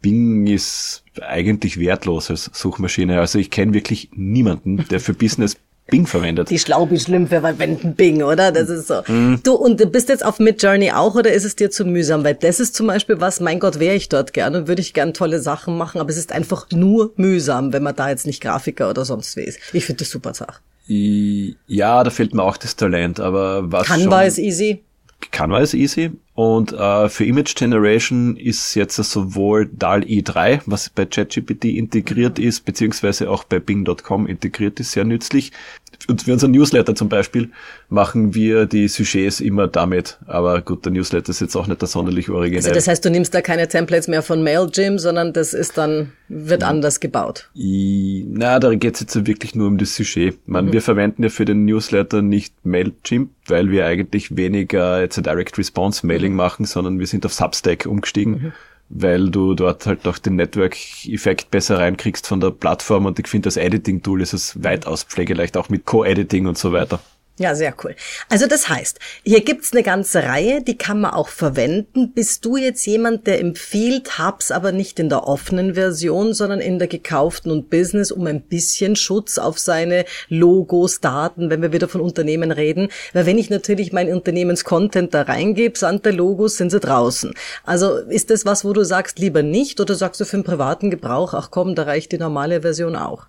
Bing 0.00 0.46
ist 0.48 1.04
eigentlich 1.20 1.78
wertlos 1.78 2.30
als 2.30 2.50
Suchmaschine. 2.52 3.20
Also 3.20 3.38
ich 3.38 3.50
kenne 3.50 3.74
wirklich 3.74 4.10
niemanden, 4.12 4.84
der 4.90 5.00
für 5.00 5.14
Business 5.14 5.56
Bing 5.90 6.06
verwendet. 6.06 6.50
Die 6.50 6.58
Schlaubi-Schlümpfe 6.58 7.40
verwenden 7.40 7.94
Bing, 7.94 8.22
oder? 8.22 8.52
Das 8.52 8.68
ist 8.68 8.88
so. 8.88 9.02
Mhm. 9.06 9.40
Du, 9.42 9.54
und 9.54 9.80
du 9.80 9.86
bist 9.86 10.08
jetzt 10.08 10.24
auf 10.24 10.38
Midjourney 10.38 10.92
auch 10.92 11.14
oder 11.14 11.32
ist 11.32 11.44
es 11.44 11.56
dir 11.56 11.70
zu 11.70 11.84
mühsam? 11.84 12.24
Weil 12.24 12.34
das 12.34 12.60
ist 12.60 12.74
zum 12.74 12.86
Beispiel 12.86 13.20
was, 13.20 13.40
mein 13.40 13.60
Gott, 13.60 13.78
wäre 13.78 13.94
ich 13.94 14.08
dort 14.08 14.32
gerne 14.32 14.58
und 14.58 14.68
würde 14.68 14.80
ich 14.80 14.94
gern 14.94 15.12
tolle 15.14 15.40
Sachen 15.40 15.76
machen, 15.76 16.00
aber 16.00 16.10
es 16.10 16.16
ist 16.16 16.32
einfach 16.32 16.66
nur 16.70 17.12
mühsam, 17.16 17.72
wenn 17.72 17.82
man 17.82 17.96
da 17.96 18.08
jetzt 18.08 18.26
nicht 18.26 18.40
Grafiker 18.40 18.90
oder 18.90 19.04
sonst 19.04 19.36
wie 19.36 19.42
ist. 19.42 19.58
Ich 19.72 19.84
finde 19.84 20.00
das 20.00 20.10
super 20.10 20.34
Sache. 20.34 20.60
Ja, 20.86 22.02
da 22.02 22.10
fehlt 22.10 22.34
mir 22.34 22.42
auch 22.42 22.56
das 22.56 22.74
Talent, 22.74 23.20
aber 23.20 23.70
was 23.70 23.86
Canva 23.86 24.20
schon, 24.20 24.28
ist 24.28 24.38
easy. 24.38 24.82
Canva 25.30 25.60
ist 25.60 25.74
easy 25.74 26.12
und 26.34 26.72
äh, 26.72 27.08
für 27.08 27.24
Image 27.24 27.54
Generation 27.54 28.36
ist 28.36 28.74
jetzt 28.74 28.96
sowohl 28.96 29.68
DAL-E 29.72 30.22
3, 30.22 30.62
was 30.64 30.88
bei 30.88 31.04
ChatGPT 31.04 31.66
integriert 31.66 32.38
ist, 32.38 32.64
beziehungsweise 32.64 33.30
auch 33.30 33.44
bei 33.44 33.58
Bing.com 33.58 34.26
integriert 34.26 34.80
ist, 34.80 34.92
sehr 34.92 35.04
nützlich. 35.04 35.52
Und 36.08 36.22
für 36.22 36.32
unseren 36.32 36.52
Newsletter 36.52 36.94
zum 36.94 37.08
Beispiel 37.08 37.50
machen 37.88 38.34
wir 38.34 38.66
die 38.66 38.88
Sujets 38.88 39.40
immer 39.40 39.66
damit. 39.66 40.18
Aber 40.26 40.62
gut, 40.62 40.84
der 40.84 40.92
Newsletter 40.92 41.30
ist 41.30 41.40
jetzt 41.40 41.56
auch 41.56 41.66
nicht 41.66 41.82
der 41.82 41.88
sonderlich 41.88 42.30
originell. 42.30 42.58
Also 42.58 42.74
das 42.74 42.88
heißt, 42.88 43.04
du 43.04 43.10
nimmst 43.10 43.34
da 43.34 43.42
keine 43.42 43.68
Templates 43.68 44.08
mehr 44.08 44.22
von 44.22 44.42
MailGym, 44.42 44.98
sondern 44.98 45.32
das 45.32 45.52
ist 45.52 45.76
dann, 45.76 46.12
wird 46.28 46.62
ja. 46.62 46.68
anders 46.68 47.00
gebaut. 47.00 47.50
I, 47.54 48.24
na, 48.28 48.58
da 48.58 48.74
geht 48.74 48.94
es 48.94 49.00
jetzt 49.00 49.26
wirklich 49.26 49.54
nur 49.54 49.66
um 49.66 49.78
das 49.78 49.94
Sujet. 49.94 50.38
Man, 50.46 50.66
mhm. 50.66 50.72
Wir 50.72 50.82
verwenden 50.82 51.22
ja 51.24 51.28
für 51.28 51.44
den 51.44 51.64
Newsletter 51.64 52.22
nicht 52.22 52.54
MailGym, 52.64 53.30
weil 53.46 53.70
wir 53.70 53.86
eigentlich 53.86 54.36
weniger 54.36 55.00
jetzt 55.00 55.18
ein 55.18 55.24
Direct 55.24 55.58
Response 55.58 56.06
Mailing 56.20 56.34
machen, 56.34 56.64
sondern 56.66 56.98
wir 56.98 57.06
sind 57.06 57.24
auf 57.26 57.32
Substack 57.32 57.86
umgestiegen. 57.86 58.32
Mhm 58.32 58.52
weil 58.92 59.30
du 59.30 59.54
dort 59.54 59.86
halt 59.86 60.04
auch 60.08 60.18
den 60.18 60.34
Network-Effekt 60.34 61.52
besser 61.52 61.78
reinkriegst 61.78 62.26
von 62.26 62.40
der 62.40 62.50
Plattform 62.50 63.06
und 63.06 63.20
ich 63.20 63.28
finde, 63.28 63.46
das 63.46 63.56
Editing-Tool 63.56 64.20
ist 64.20 64.32
es 64.32 64.64
weitaus 64.64 65.04
pflegeleicht, 65.04 65.56
auch 65.56 65.68
mit 65.68 65.84
Co-Editing 65.84 66.48
und 66.48 66.58
so 66.58 66.72
weiter. 66.72 66.98
Ja, 67.40 67.54
sehr 67.54 67.74
cool. 67.82 67.96
Also 68.28 68.46
das 68.46 68.68
heißt, 68.68 68.98
hier 69.22 69.40
gibt's 69.40 69.72
eine 69.72 69.82
ganze 69.82 70.24
Reihe, 70.24 70.60
die 70.60 70.76
kann 70.76 71.00
man 71.00 71.12
auch 71.12 71.28
verwenden. 71.28 72.12
Bist 72.12 72.44
du 72.44 72.58
jetzt 72.58 72.84
jemand, 72.84 73.26
der 73.26 73.40
empfiehlt, 73.40 74.18
hab's 74.18 74.50
aber 74.50 74.72
nicht 74.72 74.98
in 74.98 75.08
der 75.08 75.26
offenen 75.26 75.72
Version, 75.72 76.34
sondern 76.34 76.60
in 76.60 76.78
der 76.78 76.86
gekauften 76.86 77.50
und 77.50 77.70
Business, 77.70 78.12
um 78.12 78.26
ein 78.26 78.42
bisschen 78.42 78.94
Schutz 78.94 79.38
auf 79.38 79.58
seine 79.58 80.04
Logos, 80.28 81.00
Daten, 81.00 81.48
wenn 81.48 81.62
wir 81.62 81.72
wieder 81.72 81.88
von 81.88 82.02
Unternehmen 82.02 82.50
reden? 82.50 82.90
Weil 83.14 83.24
wenn 83.24 83.38
ich 83.38 83.48
natürlich 83.48 83.90
mein 83.90 84.12
Unternehmenscontent 84.12 85.14
da 85.14 85.22
reingebe, 85.22 85.78
samt 85.78 86.04
der 86.04 86.12
Logos, 86.12 86.58
sind 86.58 86.68
sie 86.68 86.78
draußen. 86.78 87.32
Also 87.64 87.96
ist 87.96 88.28
das 88.28 88.44
was, 88.44 88.66
wo 88.66 88.74
du 88.74 88.84
sagst, 88.84 89.18
lieber 89.18 89.42
nicht 89.42 89.80
oder 89.80 89.94
sagst 89.94 90.20
du 90.20 90.26
für 90.26 90.36
den 90.36 90.44
privaten 90.44 90.90
Gebrauch, 90.90 91.32
ach 91.32 91.50
komm, 91.50 91.74
da 91.74 91.84
reicht 91.84 92.12
die 92.12 92.18
normale 92.18 92.60
Version 92.60 92.96
auch? 92.96 93.28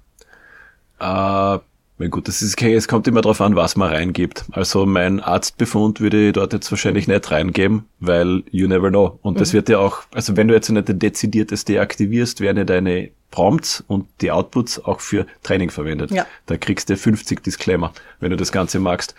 Uh 1.00 1.60
na 2.02 2.08
gut, 2.08 2.28
das 2.28 2.42
ist 2.42 2.54
okay, 2.54 2.74
es 2.74 2.88
kommt 2.88 3.08
immer 3.08 3.22
darauf 3.22 3.42
an, 3.42 3.56
was 3.56 3.76
man 3.76 3.90
reingibt. 3.92 4.46
Also 4.52 4.88
mein 4.88 5.20
Arztbefund 5.20 6.02
würde 6.02 6.28
ich 6.28 6.34
dort 6.34 6.52
jetzt 6.52 6.72
wahrscheinlich 6.72 7.08
nicht 7.08 7.30
reingeben, 7.30 7.86
weil 8.00 8.44
you 8.50 8.68
never 8.68 8.90
know. 8.90 9.20
Und 9.22 9.36
mhm. 9.36 9.40
das 9.40 9.54
wird 9.54 9.70
ja 9.70 9.78
auch, 9.78 10.00
also 10.12 10.36
wenn 10.36 10.48
du 10.48 10.56
jetzt 10.56 10.70
nicht 10.70 10.90
ein 10.90 10.98
dezidiertes 10.98 11.64
deaktivierst, 11.66 12.42
werden 12.42 12.58
ja 12.58 12.64
deine 12.64 13.12
Prompts 13.30 13.84
und 13.88 14.08
die 14.22 14.32
Outputs 14.32 14.84
auch 14.84 15.00
für 15.00 15.28
Training 15.44 15.70
verwendet. 15.70 16.10
Ja. 16.10 16.26
Da 16.48 16.58
kriegst 16.58 16.90
du 16.90 16.98
50 16.98 17.44
Disclaimer, 17.44 17.94
wenn 18.20 18.32
du 18.32 18.36
das 18.36 18.52
Ganze 18.52 18.80
magst. 18.80 19.14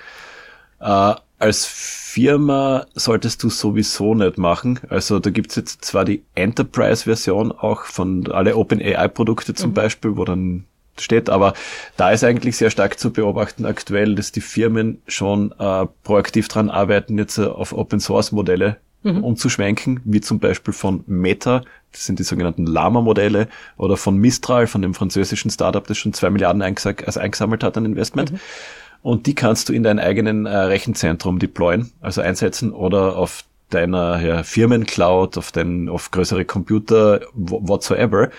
Äh, 0.80 1.14
als 1.38 1.64
Firma 1.64 2.86
solltest 2.94 3.44
du 3.44 3.48
sowieso 3.48 4.14
nicht 4.14 4.38
machen. 4.38 4.80
Also 4.88 5.20
da 5.20 5.30
gibt's 5.30 5.54
jetzt 5.54 5.84
zwar 5.84 6.04
die 6.04 6.24
Enterprise-Version 6.34 7.52
auch 7.52 7.84
von 7.84 8.30
alle 8.30 8.56
OpenAI-Produkte 8.56 9.54
zum 9.54 9.70
mhm. 9.70 9.74
Beispiel, 9.74 10.16
wo 10.16 10.24
dann 10.24 10.64
steht. 10.98 11.31
Aber 11.31 11.55
da 11.96 12.11
ist 12.11 12.24
eigentlich 12.24 12.57
sehr 12.57 12.70
stark 12.70 12.98
zu 12.98 13.12
beobachten 13.12 13.64
aktuell, 13.64 14.14
dass 14.14 14.33
die 14.33 14.40
Firmen 14.40 15.00
schon 15.07 15.52
äh, 15.59 15.87
proaktiv 16.02 16.48
dran 16.48 16.70
arbeiten, 16.70 17.18
jetzt 17.18 17.38
äh, 17.38 17.46
auf 17.46 17.72
Open 17.72 18.00
Source 18.00 18.33
Modelle 18.33 18.76
mhm. 19.02 19.24
umzuschwenken, 19.24 20.00
wie 20.05 20.20
zum 20.20 20.38
Beispiel 20.38 20.74
von 20.74 21.05
Meta, 21.07 21.62
das 21.92 22.07
sind 22.07 22.18
die 22.18 22.24
sogenannten 22.24 22.66
Lama-Modelle, 22.66 23.48
oder 23.76 23.96
von 23.96 24.16
Mistral, 24.16 24.66
von 24.66 24.83
dem 24.83 24.94
französischen 24.94 25.50
Startup, 25.50 25.87
das 25.87 25.98
schon 25.98 26.12
zwei 26.12 26.31
Milliarden 26.31 26.62
also 26.62 27.20
eingesammelt 27.20 27.64
hat 27.64 27.76
an 27.76 27.85
Investment. 27.85 28.33
Mhm. 28.33 28.40
und 29.02 29.26
die 29.26 29.35
kannst 29.35 29.68
du 29.68 29.72
in 29.72 29.83
dein 29.83 29.98
eigenen 29.98 30.46
äh, 30.46 30.57
Rechenzentrum 30.57 31.38
deployen, 31.38 31.92
also 32.00 32.20
einsetzen 32.20 32.72
oder 32.72 33.16
auf 33.16 33.44
deiner 33.70 34.20
ja, 34.20 34.42
Firmencloud, 34.42 35.38
auf 35.38 35.52
deinen, 35.52 35.88
auf 35.88 36.11
größere 36.11 36.44
Computer, 36.44 37.22
whatsoever. 37.35 38.31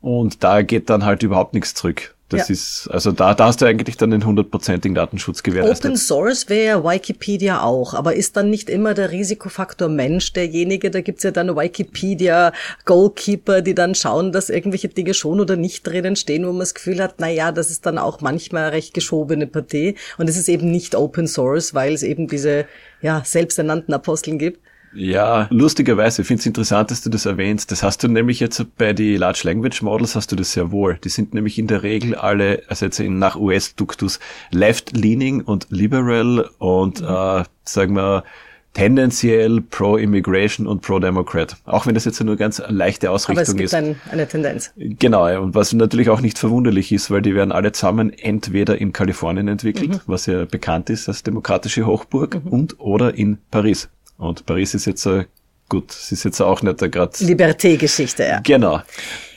Und 0.00 0.44
da 0.44 0.62
geht 0.62 0.90
dann 0.90 1.04
halt 1.04 1.22
überhaupt 1.22 1.54
nichts 1.54 1.74
zurück. 1.74 2.16
Das 2.28 2.48
ja. 2.48 2.54
ist, 2.54 2.88
also 2.90 3.12
da, 3.12 3.34
da 3.34 3.46
hast 3.46 3.60
du 3.62 3.66
eigentlich 3.66 3.96
dann 3.96 4.10
den 4.10 4.26
hundertprozentigen 4.26 4.96
Datenschutz 4.96 5.44
gewährleistet. 5.44 5.84
Open 5.84 5.96
Source 5.96 6.48
wäre 6.48 6.82
Wikipedia 6.82 7.62
auch, 7.62 7.94
aber 7.94 8.16
ist 8.16 8.36
dann 8.36 8.50
nicht 8.50 8.68
immer 8.68 8.94
der 8.94 9.12
Risikofaktor 9.12 9.88
Mensch 9.88 10.32
derjenige? 10.32 10.90
Da 10.90 11.02
gibt's 11.02 11.22
ja 11.22 11.30
dann 11.30 11.54
Wikipedia 11.54 12.52
Goalkeeper, 12.84 13.62
die 13.62 13.76
dann 13.76 13.94
schauen, 13.94 14.32
dass 14.32 14.50
irgendwelche 14.50 14.88
Dinge 14.88 15.14
schon 15.14 15.38
oder 15.38 15.54
nicht 15.54 15.86
drinnen 15.86 16.16
stehen, 16.16 16.44
wo 16.44 16.50
man 16.50 16.60
das 16.60 16.74
Gefühl 16.74 17.00
hat, 17.00 17.14
na 17.18 17.28
ja, 17.28 17.52
das 17.52 17.70
ist 17.70 17.86
dann 17.86 17.96
auch 17.96 18.20
manchmal 18.20 18.70
recht 18.70 18.92
geschobene 18.92 19.46
Partie. 19.46 19.94
Und 20.18 20.28
es 20.28 20.36
ist 20.36 20.48
eben 20.48 20.68
nicht 20.68 20.96
Open 20.96 21.28
Source, 21.28 21.74
weil 21.74 21.94
es 21.94 22.02
eben 22.02 22.26
diese, 22.26 22.66
ja, 23.02 23.22
selbsternannten 23.24 23.94
Aposteln 23.94 24.40
gibt. 24.40 24.65
Ja, 24.96 25.46
lustigerweise, 25.50 26.22
ich 26.22 26.28
finde 26.28 26.40
es 26.40 26.46
interessant, 26.46 26.90
dass 26.90 27.02
du 27.02 27.10
das 27.10 27.26
erwähnst. 27.26 27.70
Das 27.70 27.82
hast 27.82 28.02
du 28.02 28.08
nämlich 28.08 28.40
jetzt 28.40 28.64
bei 28.78 28.92
die 28.92 29.16
Large 29.16 29.42
Language 29.44 29.82
Models 29.82 30.16
hast 30.16 30.32
du 30.32 30.36
das 30.36 30.52
sehr 30.52 30.70
wohl. 30.70 30.98
Die 31.04 31.10
sind 31.10 31.34
nämlich 31.34 31.58
in 31.58 31.66
der 31.66 31.82
Regel 31.82 32.14
alle, 32.14 32.62
also 32.68 32.86
jetzt 32.86 32.98
in, 32.98 33.18
nach 33.18 33.36
US-Duktus, 33.36 34.18
left-leaning 34.50 35.42
und 35.42 35.66
liberal 35.70 36.48
und 36.58 37.02
mhm. 37.02 37.08
äh, 37.08 37.44
sagen 37.64 37.94
wir 37.94 38.24
tendenziell 38.72 39.62
pro-Immigration 39.62 40.66
und 40.66 40.82
pro-Democrat. 40.82 41.56
Auch 41.64 41.86
wenn 41.86 41.94
das 41.94 42.04
jetzt 42.04 42.22
nur 42.22 42.36
ganz 42.36 42.62
leichte 42.68 43.10
Ausrichtung 43.10 43.42
ist. 43.42 43.48
Aber 43.48 43.62
es 43.64 43.72
gibt 43.72 43.72
ist. 43.72 43.74
Ein, 43.74 44.12
eine 44.12 44.28
Tendenz. 44.28 44.72
Genau, 44.76 45.42
und 45.42 45.54
was 45.54 45.72
natürlich 45.72 46.10
auch 46.10 46.20
nicht 46.20 46.38
verwunderlich 46.38 46.92
ist, 46.92 47.10
weil 47.10 47.22
die 47.22 47.34
werden 47.34 47.52
alle 47.52 47.72
zusammen 47.72 48.12
entweder 48.12 48.78
in 48.78 48.92
Kalifornien 48.92 49.48
entwickelt, 49.48 49.90
mhm. 49.90 50.00
was 50.06 50.26
ja 50.26 50.44
bekannt 50.44 50.90
ist 50.90 51.08
als 51.08 51.22
demokratische 51.22 51.86
Hochburg, 51.86 52.44
mhm. 52.44 52.50
und 52.50 52.80
oder 52.80 53.14
in 53.14 53.38
Paris. 53.50 53.88
Und 54.18 54.46
Paris 54.46 54.74
ist 54.74 54.86
jetzt, 54.86 55.06
äh, 55.06 55.24
gut, 55.68 55.90
es 55.90 56.12
ist 56.12 56.24
jetzt 56.24 56.40
auch 56.40 56.62
nicht 56.62 56.78
gerade... 56.78 57.12
Liberté-Geschichte, 57.18 58.24
ja. 58.24 58.40
Genau. 58.40 58.80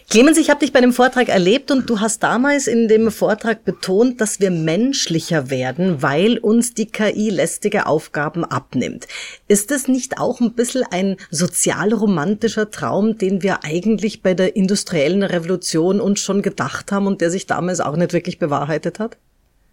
Clemens, 0.10 0.40
ich 0.40 0.50
habe 0.50 0.62
dich 0.62 0.74
bei 0.74 0.82
dem 0.82 0.92
Vortrag 0.92 1.30
erlebt 1.30 1.70
und 1.70 1.88
du 1.88 2.00
hast 2.00 2.24
damals 2.24 2.66
in 2.66 2.88
dem 2.88 3.12
Vortrag 3.12 3.64
betont, 3.64 4.20
dass 4.20 4.40
wir 4.40 4.50
menschlicher 4.50 5.52
werden, 5.52 6.02
weil 6.02 6.40
uns 6.40 6.74
die 6.74 6.88
KI 6.88 7.30
lästige 7.30 7.86
Aufgaben 7.86 8.44
abnimmt. 8.44 9.08
Ist 9.48 9.70
das 9.70 9.88
nicht 9.88 10.18
auch 10.18 10.42
ein 10.42 10.54
bisschen 10.54 10.84
ein 10.90 11.18
sozialromantischer 11.30 12.72
Traum, 12.72 13.20
den 13.20 13.44
wir 13.44 13.64
eigentlich 13.64 14.24
bei 14.24 14.34
der 14.34 14.56
industriellen 14.56 15.22
Revolution 15.22 16.02
uns 16.02 16.22
schon 16.22 16.42
gedacht 16.42 16.92
haben 16.92 17.06
und 17.06 17.22
der 17.22 17.30
sich 17.30 17.46
damals 17.46 17.80
auch 17.80 17.96
nicht 17.96 18.12
wirklich 18.12 18.40
bewahrheitet 18.40 18.98
hat? 18.98 19.16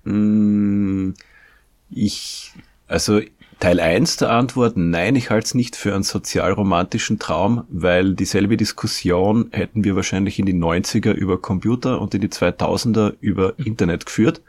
Mm, 0.04 1.12
ich, 1.88 2.52
also 2.88 3.22
Teil 3.58 3.80
1 3.80 4.18
der 4.18 4.30
Antwort, 4.30 4.76
nein, 4.76 5.16
ich 5.16 5.30
halte 5.30 5.46
es 5.46 5.54
nicht 5.54 5.76
für 5.76 5.94
einen 5.94 6.02
sozialromantischen 6.02 7.18
Traum, 7.18 7.64
weil 7.70 8.14
dieselbe 8.14 8.58
Diskussion 8.58 9.48
hätten 9.50 9.82
wir 9.82 9.96
wahrscheinlich 9.96 10.38
in 10.38 10.44
die 10.44 10.54
90er 10.54 11.12
über 11.12 11.40
Computer 11.40 12.00
und 12.00 12.14
in 12.14 12.20
die 12.20 12.28
2000er 12.28 13.14
über 13.20 13.58
Internet 13.58 14.04
geführt. 14.04 14.42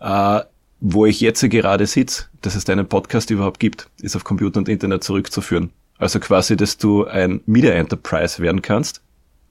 Äh, 0.00 0.40
wo 0.80 1.06
ich 1.06 1.20
jetzt 1.20 1.48
gerade 1.48 1.86
sitze, 1.86 2.24
dass 2.40 2.54
es 2.54 2.64
deinen 2.64 2.86
Podcast 2.86 3.30
überhaupt 3.30 3.60
gibt, 3.60 3.90
ist 4.00 4.16
auf 4.16 4.24
Computer 4.24 4.58
und 4.58 4.68
Internet 4.68 5.04
zurückzuführen. 5.04 5.70
Also 5.98 6.20
quasi, 6.20 6.56
dass 6.56 6.78
du 6.78 7.06
ein 7.06 7.40
Media 7.46 7.72
Enterprise 7.72 8.42
werden 8.42 8.62
kannst, 8.62 9.02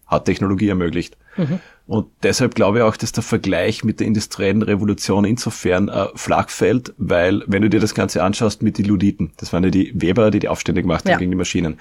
hat 0.07 0.25
Technologie 0.25 0.69
ermöglicht. 0.69 1.17
Mhm. 1.37 1.59
Und 1.87 2.07
deshalb 2.23 2.55
glaube 2.55 2.79
ich 2.79 2.83
auch, 2.83 2.97
dass 2.97 3.11
der 3.11 3.23
Vergleich 3.23 3.83
mit 3.83 3.99
der 3.99 4.07
industriellen 4.07 4.63
Revolution 4.63 5.23
insofern 5.23 5.89
äh, 5.89 6.07
flach 6.15 6.49
fällt, 6.49 6.93
weil 6.97 7.43
wenn 7.47 7.61
du 7.61 7.69
dir 7.69 7.79
das 7.79 7.93
Ganze 7.93 8.23
anschaust 8.23 8.63
mit 8.63 8.77
den 8.77 8.85
Luditen, 8.85 9.31
das 9.37 9.53
waren 9.53 9.63
ja 9.63 9.69
die 9.69 9.91
Weber, 9.93 10.31
die 10.31 10.39
die 10.39 10.47
Aufstände 10.47 10.81
gemacht 10.81 11.05
haben 11.05 11.11
ja. 11.11 11.17
gegen 11.17 11.31
die 11.31 11.37
Maschinen. 11.37 11.77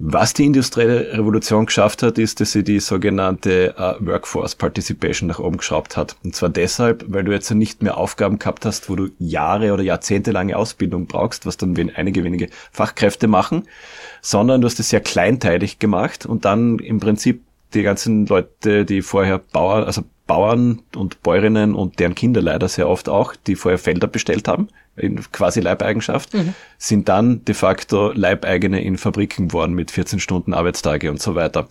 Was 0.00 0.32
die 0.32 0.44
industrielle 0.44 1.12
Revolution 1.18 1.66
geschafft 1.66 2.04
hat, 2.04 2.18
ist, 2.18 2.40
dass 2.40 2.52
sie 2.52 2.62
die 2.62 2.78
sogenannte 2.78 3.74
uh, 3.76 4.06
Workforce 4.06 4.54
Participation 4.54 5.26
nach 5.26 5.40
oben 5.40 5.56
geschraubt 5.56 5.96
hat. 5.96 6.14
Und 6.22 6.36
zwar 6.36 6.50
deshalb, 6.50 7.04
weil 7.08 7.24
du 7.24 7.32
jetzt 7.32 7.50
nicht 7.50 7.82
mehr 7.82 7.96
Aufgaben 7.96 8.38
gehabt 8.38 8.64
hast, 8.64 8.88
wo 8.88 8.94
du 8.94 9.08
Jahre 9.18 9.72
oder 9.72 9.82
jahrzehntelange 9.82 10.56
Ausbildung 10.56 11.06
brauchst, 11.06 11.46
was 11.46 11.56
dann 11.56 11.74
einige 11.96 12.22
wenige 12.22 12.48
Fachkräfte 12.70 13.26
machen, 13.26 13.64
sondern 14.22 14.60
du 14.60 14.68
hast 14.68 14.78
es 14.78 14.88
sehr 14.88 15.00
kleinteilig 15.00 15.80
gemacht 15.80 16.26
und 16.26 16.44
dann 16.44 16.78
im 16.78 17.00
Prinzip 17.00 17.42
die 17.74 17.82
ganzen 17.82 18.26
Leute, 18.26 18.84
die 18.84 19.02
vorher 19.02 19.38
Bauern, 19.38 19.84
also 19.84 20.02
Bauern 20.26 20.82
und 20.94 21.22
Bäuerinnen 21.22 21.74
und 21.74 21.98
deren 21.98 22.14
Kinder 22.14 22.42
leider 22.42 22.68
sehr 22.68 22.88
oft 22.88 23.08
auch, 23.08 23.34
die 23.34 23.56
vorher 23.56 23.78
Felder 23.78 24.06
bestellt 24.06 24.46
haben, 24.46 24.68
in 24.94 25.20
quasi 25.32 25.60
Leibeigenschaft, 25.60 26.34
mhm. 26.34 26.54
sind 26.76 27.08
dann 27.08 27.44
de 27.44 27.54
facto 27.54 28.12
Leibeigene 28.12 28.82
in 28.82 28.98
Fabriken 28.98 29.48
geworden 29.48 29.72
mit 29.72 29.90
14 29.90 30.20
Stunden 30.20 30.52
Arbeitstage 30.52 31.10
und 31.10 31.20
so 31.20 31.34
weiter. 31.34 31.66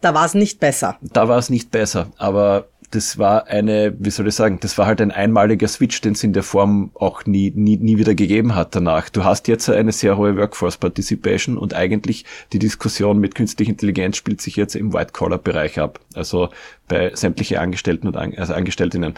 Da 0.00 0.14
war 0.14 0.24
es 0.24 0.34
nicht 0.34 0.60
besser. 0.60 0.98
Da 1.02 1.28
war 1.28 1.38
es 1.38 1.50
nicht 1.50 1.70
besser, 1.70 2.10
aber 2.16 2.68
das 2.90 3.18
war 3.18 3.46
eine, 3.46 3.94
wie 3.98 4.10
soll 4.10 4.26
ich 4.26 4.34
sagen, 4.34 4.58
das 4.60 4.76
war 4.76 4.86
halt 4.86 5.00
ein 5.00 5.12
einmaliger 5.12 5.68
Switch, 5.68 6.00
den 6.00 6.14
es 6.14 6.24
in 6.24 6.32
der 6.32 6.42
Form 6.42 6.90
auch 6.94 7.24
nie, 7.24 7.52
nie, 7.54 7.76
nie 7.76 7.98
wieder 7.98 8.16
gegeben 8.16 8.56
hat 8.56 8.74
danach. 8.74 9.08
Du 9.08 9.22
hast 9.22 9.46
jetzt 9.46 9.70
eine 9.70 9.92
sehr 9.92 10.16
hohe 10.16 10.36
Workforce 10.36 10.76
Participation 10.76 11.56
und 11.56 11.72
eigentlich 11.72 12.24
die 12.52 12.58
Diskussion 12.58 13.18
mit 13.18 13.36
künstlicher 13.36 13.70
Intelligenz 13.70 14.16
spielt 14.16 14.40
sich 14.40 14.56
jetzt 14.56 14.74
im 14.74 14.92
White-Collar-Bereich 14.92 15.78
ab. 15.78 16.00
Also 16.14 16.48
bei 16.88 17.14
sämtliche 17.14 17.60
Angestellten 17.60 18.08
und 18.08 18.16
An 18.16 18.34
also 18.36 18.54
Angestelltinnen. 18.54 19.14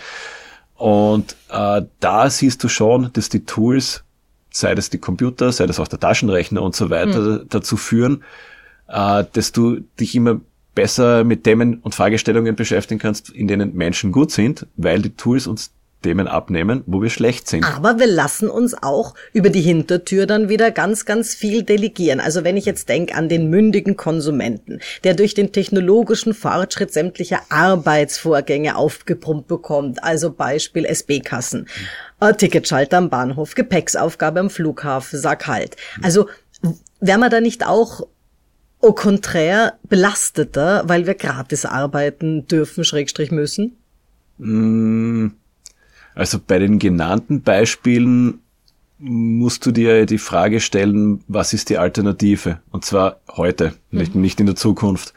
Und 0.76 1.36
äh, 1.48 1.82
da 2.00 2.28
siehst 2.28 2.62
du 2.64 2.68
schon, 2.68 3.10
dass 3.14 3.30
die 3.30 3.46
Tools, 3.46 4.04
sei 4.50 4.74
das 4.74 4.90
die 4.90 4.98
Computer, 4.98 5.50
sei 5.50 5.66
das 5.66 5.80
auch 5.80 5.88
der 5.88 6.00
Taschenrechner 6.00 6.60
und 6.60 6.76
so 6.76 6.90
weiter, 6.90 7.20
mhm. 7.20 7.46
dazu 7.48 7.78
führen, 7.78 8.22
äh, 8.88 9.24
dass 9.32 9.52
du 9.52 9.80
dich 9.98 10.14
immer 10.14 10.40
besser 10.74 11.24
mit 11.24 11.44
Themen 11.44 11.78
und 11.80 11.94
Fragestellungen 11.94 12.56
beschäftigen 12.56 13.00
kannst, 13.00 13.30
in 13.30 13.48
denen 13.48 13.74
Menschen 13.74 14.12
gut 14.12 14.30
sind, 14.30 14.66
weil 14.76 15.02
die 15.02 15.14
Tools 15.14 15.46
uns 15.46 15.72
Themen 16.02 16.28
abnehmen, 16.28 16.82
wo 16.86 17.00
wir 17.00 17.10
schlecht 17.10 17.48
sind. 17.48 17.64
Aber 17.64 17.98
wir 17.98 18.06
lassen 18.06 18.50
uns 18.50 18.74
auch 18.74 19.14
über 19.32 19.48
die 19.48 19.60
Hintertür 19.60 20.26
dann 20.26 20.48
wieder 20.48 20.70
ganz, 20.70 21.04
ganz 21.04 21.34
viel 21.34 21.62
delegieren. 21.62 22.20
Also 22.20 22.44
wenn 22.44 22.56
ich 22.56 22.66
jetzt 22.66 22.88
denke 22.88 23.14
an 23.14 23.28
den 23.28 23.48
mündigen 23.48 23.96
Konsumenten, 23.96 24.80
der 25.04 25.14
durch 25.14 25.34
den 25.34 25.52
technologischen 25.52 26.34
Fortschritt 26.34 26.92
sämtliche 26.92 27.38
Arbeitsvorgänge 27.48 28.76
aufgepumpt 28.76 29.48
bekommt, 29.48 30.02
also 30.02 30.32
Beispiel 30.32 30.84
SB-Kassen, 30.84 31.66
äh, 32.20 32.34
Ticketschalter 32.34 32.98
am 32.98 33.08
Bahnhof, 33.08 33.54
Gepäcksaufgabe 33.54 34.40
am 34.40 34.50
Flughafen, 34.50 35.18
sag 35.18 35.46
halt. 35.46 35.76
Also 36.02 36.28
wäre 37.00 37.18
man 37.18 37.30
da 37.30 37.40
nicht 37.40 37.66
auch 37.66 38.06
au 38.82 38.92
contraire 38.92 39.74
belasteter, 39.88 40.82
weil 40.86 41.06
wir 41.06 41.14
gratis 41.14 41.64
arbeiten 41.64 42.46
dürfen, 42.46 42.84
Schrägstrich 42.84 43.30
müssen? 43.30 43.76
Mm, 44.38 45.28
also 46.14 46.38
bei 46.44 46.58
den 46.58 46.78
genannten 46.78 47.42
Beispielen 47.42 48.40
musst 48.98 49.66
du 49.66 49.72
dir 49.72 50.06
die 50.06 50.18
Frage 50.18 50.60
stellen, 50.60 51.24
was 51.26 51.52
ist 51.52 51.70
die 51.70 51.78
Alternative? 51.78 52.60
Und 52.70 52.84
zwar 52.84 53.20
heute, 53.30 53.74
mhm. 53.90 53.98
nicht, 53.98 54.14
nicht 54.14 54.40
in 54.40 54.46
der 54.46 54.56
Zukunft. 54.56 55.14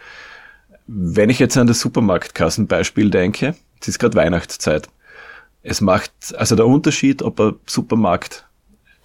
Wenn 0.88 1.30
ich 1.30 1.39
jetzt 1.39 1.58
an 1.58 1.67
das 1.67 1.80
Supermarktkassenbeispiel 1.80 3.10
denke, 3.10 3.56
es 3.82 3.88
ist 3.88 3.99
gerade 3.99 4.15
Weihnachtszeit. 4.15 4.89
Es 5.63 5.82
macht, 5.82 6.12
also 6.38 6.56
der 6.56 6.67
Unterschied, 6.67 7.23
ob 7.23 7.39
ein 7.39 7.56
Supermarkt 7.65 8.45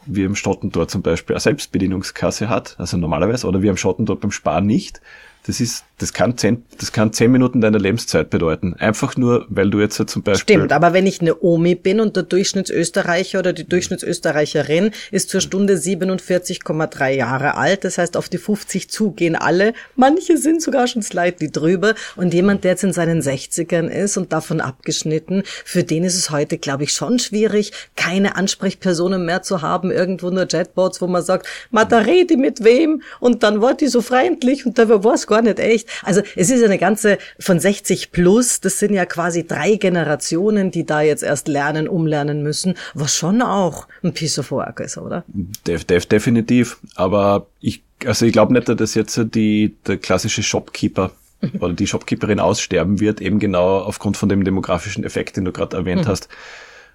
wie 0.06 0.22
im 0.22 0.34
Stottentor 0.34 0.88
zum 0.88 1.02
Beispiel 1.02 1.34
eine 1.34 1.40
Selbstbedienungskasse 1.40 2.48
hat, 2.48 2.76
also 2.78 2.96
normalerweise, 2.96 3.46
oder 3.46 3.62
wie 3.62 3.70
am 3.70 3.76
Schottentor 3.76 4.18
beim 4.18 4.32
Spar 4.32 4.60
nicht, 4.60 5.00
das 5.46 5.60
ist, 5.60 5.84
das 5.98 6.12
kann 6.12 6.36
zehn, 6.36 6.64
das 6.78 6.92
kann 6.92 7.12
zehn 7.12 7.32
Minuten 7.32 7.60
deiner 7.60 7.78
Lebenszeit 7.78 8.28
bedeuten. 8.28 8.74
Einfach 8.78 9.16
nur, 9.16 9.46
weil 9.48 9.70
du 9.70 9.80
jetzt 9.80 9.96
zum 9.96 10.22
Beispiel. 10.22 10.56
Stimmt, 10.56 10.72
aber 10.72 10.92
wenn 10.92 11.06
ich 11.06 11.20
eine 11.20 11.40
Omi 11.42 11.74
bin 11.74 12.00
und 12.00 12.14
der 12.14 12.24
Durchschnittsösterreicher 12.24 13.38
oder 13.38 13.52
die 13.54 13.66
Durchschnittsösterreicherin 13.66 14.90
ist 15.10 15.30
zur 15.30 15.40
Stunde 15.40 15.74
47,3 15.74 17.10
Jahre 17.10 17.56
alt, 17.56 17.84
das 17.84 17.96
heißt 17.96 18.16
auf 18.18 18.28
die 18.28 18.38
50 18.38 18.90
zugehen 18.90 19.34
alle, 19.34 19.72
manche 19.96 20.36
sind 20.36 20.60
sogar 20.62 20.86
schon 20.86 21.02
slightly 21.02 21.50
drüber 21.50 21.94
und 22.16 22.34
jemand, 22.34 22.64
der 22.64 22.72
jetzt 22.72 22.84
in 22.84 22.92
seinen 22.92 23.20
60ern 23.20 23.88
ist 23.88 24.18
und 24.18 24.32
davon 24.32 24.60
abgeschnitten, 24.60 25.42
für 25.64 25.84
den 25.84 26.04
ist 26.04 26.16
es 26.16 26.30
heute, 26.30 26.58
glaube 26.58 26.84
ich, 26.84 26.92
schon 26.92 27.18
schwierig, 27.18 27.72
keine 27.96 28.36
Ansprechpersonen 28.36 29.24
mehr 29.24 29.42
zu 29.42 29.62
haben, 29.62 29.90
irgendwo 29.90 30.28
nur 30.28 30.46
Chatbots, 30.46 31.00
wo 31.00 31.06
man 31.06 31.22
sagt, 31.22 31.46
ma 31.70 31.86
da 31.86 31.98
rede 31.98 32.36
mit 32.36 32.62
wem 32.62 33.02
und 33.20 33.42
dann 33.42 33.62
wird 33.62 33.80
die 33.80 33.88
so 33.88 34.02
freundlich 34.02 34.66
und 34.66 34.78
da 34.78 34.88
war 34.88 35.14
es 35.14 35.29
gar 35.30 35.40
nicht 35.40 35.58
echt. 35.58 35.88
Also 36.02 36.20
es 36.36 36.50
ist 36.50 36.62
eine 36.62 36.76
ganze 36.76 37.16
von 37.38 37.58
60 37.58 38.12
plus, 38.12 38.60
das 38.60 38.78
sind 38.78 38.92
ja 38.92 39.06
quasi 39.06 39.46
drei 39.46 39.76
Generationen, 39.76 40.70
die 40.70 40.84
da 40.84 41.00
jetzt 41.00 41.22
erst 41.22 41.48
lernen, 41.48 41.88
umlernen 41.88 42.42
müssen, 42.42 42.74
was 42.92 43.14
schon 43.14 43.40
auch 43.40 43.88
ein 44.02 44.12
Piece 44.12 44.38
of 44.38 44.50
work 44.50 44.80
ist, 44.80 44.98
oder? 44.98 45.24
Def, 45.66 45.84
def, 45.84 46.04
definitiv. 46.04 46.78
Aber 46.96 47.46
ich, 47.60 47.82
also 48.04 48.26
ich 48.26 48.32
glaube 48.32 48.52
nicht, 48.52 48.68
dass 48.68 48.94
jetzt 48.94 49.18
die, 49.34 49.76
der 49.86 49.96
klassische 49.96 50.42
Shopkeeper 50.42 51.12
oder 51.60 51.72
die 51.72 51.86
Shopkeeperin 51.86 52.40
aussterben 52.40 53.00
wird, 53.00 53.20
eben 53.20 53.38
genau 53.38 53.78
aufgrund 53.78 54.16
von 54.18 54.28
dem 54.28 54.44
demografischen 54.44 55.04
Effekt, 55.04 55.36
den 55.36 55.46
du 55.46 55.52
gerade 55.52 55.76
erwähnt 55.76 56.04
mhm. 56.04 56.08
hast. 56.08 56.28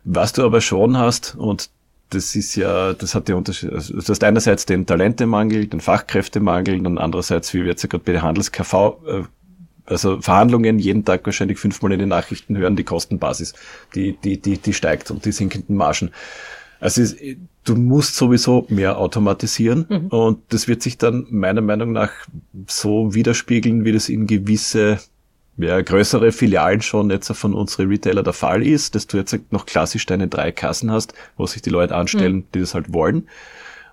Was 0.03 0.33
du 0.33 0.45
aber 0.45 0.61
schon 0.61 0.99
hast, 0.99 1.33
und 1.35 1.71
das 2.09 2.35
ist 2.35 2.55
ja, 2.55 2.93
das 2.93 3.15
hat 3.15 3.27
die 3.27 3.33
Unterschied, 3.33 3.71
also 3.73 3.93
du 3.93 4.07
hast 4.07 4.23
einerseits 4.23 4.65
den 4.65 4.85
Talentemangel, 4.85 5.67
den 5.67 5.81
Fachkräftemangel, 5.81 6.81
dann 6.81 6.97
andererseits, 6.97 7.53
wie 7.53 7.61
wir 7.61 7.67
jetzt 7.67 7.83
ja 7.83 7.89
gerade 7.89 8.03
bei 8.03 8.11
der 8.11 8.21
Handels-KV, 8.21 8.73
äh, 9.07 9.23
also 9.85 10.19
Verhandlungen 10.21 10.79
jeden 10.79 11.05
Tag 11.05 11.25
wahrscheinlich 11.25 11.59
fünfmal 11.59 11.91
in 11.91 11.99
den 11.99 12.09
Nachrichten 12.09 12.57
hören, 12.57 12.75
die 12.75 12.83
Kostenbasis, 12.83 13.53
die, 13.93 14.17
die, 14.17 14.39
die, 14.39 14.57
die 14.57 14.73
steigt 14.73 15.11
und 15.11 15.25
die 15.25 15.31
sinkenden 15.31 15.75
Margen. 15.75 16.11
Also 16.79 17.01
es, 17.01 17.15
du 17.63 17.75
musst 17.75 18.15
sowieso 18.15 18.65
mehr 18.69 18.97
automatisieren 18.97 19.85
mhm. 19.87 20.07
und 20.07 20.39
das 20.49 20.67
wird 20.67 20.81
sich 20.81 20.97
dann 20.97 21.27
meiner 21.29 21.61
Meinung 21.61 21.91
nach 21.91 22.11
so 22.67 23.13
widerspiegeln, 23.13 23.85
wie 23.85 23.91
das 23.91 24.09
in 24.09 24.27
gewisse 24.27 24.99
ja, 25.57 25.81
größere 25.81 26.31
Filialen 26.31 26.81
schon 26.81 27.09
jetzt 27.09 27.31
von 27.31 27.53
unseren 27.53 27.87
Retailer 27.87 28.23
der 28.23 28.33
Fall 28.33 28.65
ist, 28.65 28.95
dass 28.95 29.07
du 29.07 29.17
jetzt 29.17 29.37
noch 29.51 29.65
klassisch 29.65 30.05
deine 30.05 30.27
drei 30.27 30.51
Kassen 30.51 30.91
hast, 30.91 31.13
wo 31.37 31.45
sich 31.45 31.61
die 31.61 31.69
Leute 31.69 31.95
anstellen, 31.95 32.35
mhm. 32.35 32.45
die 32.53 32.59
das 32.59 32.73
halt 32.73 32.93
wollen. 32.93 33.29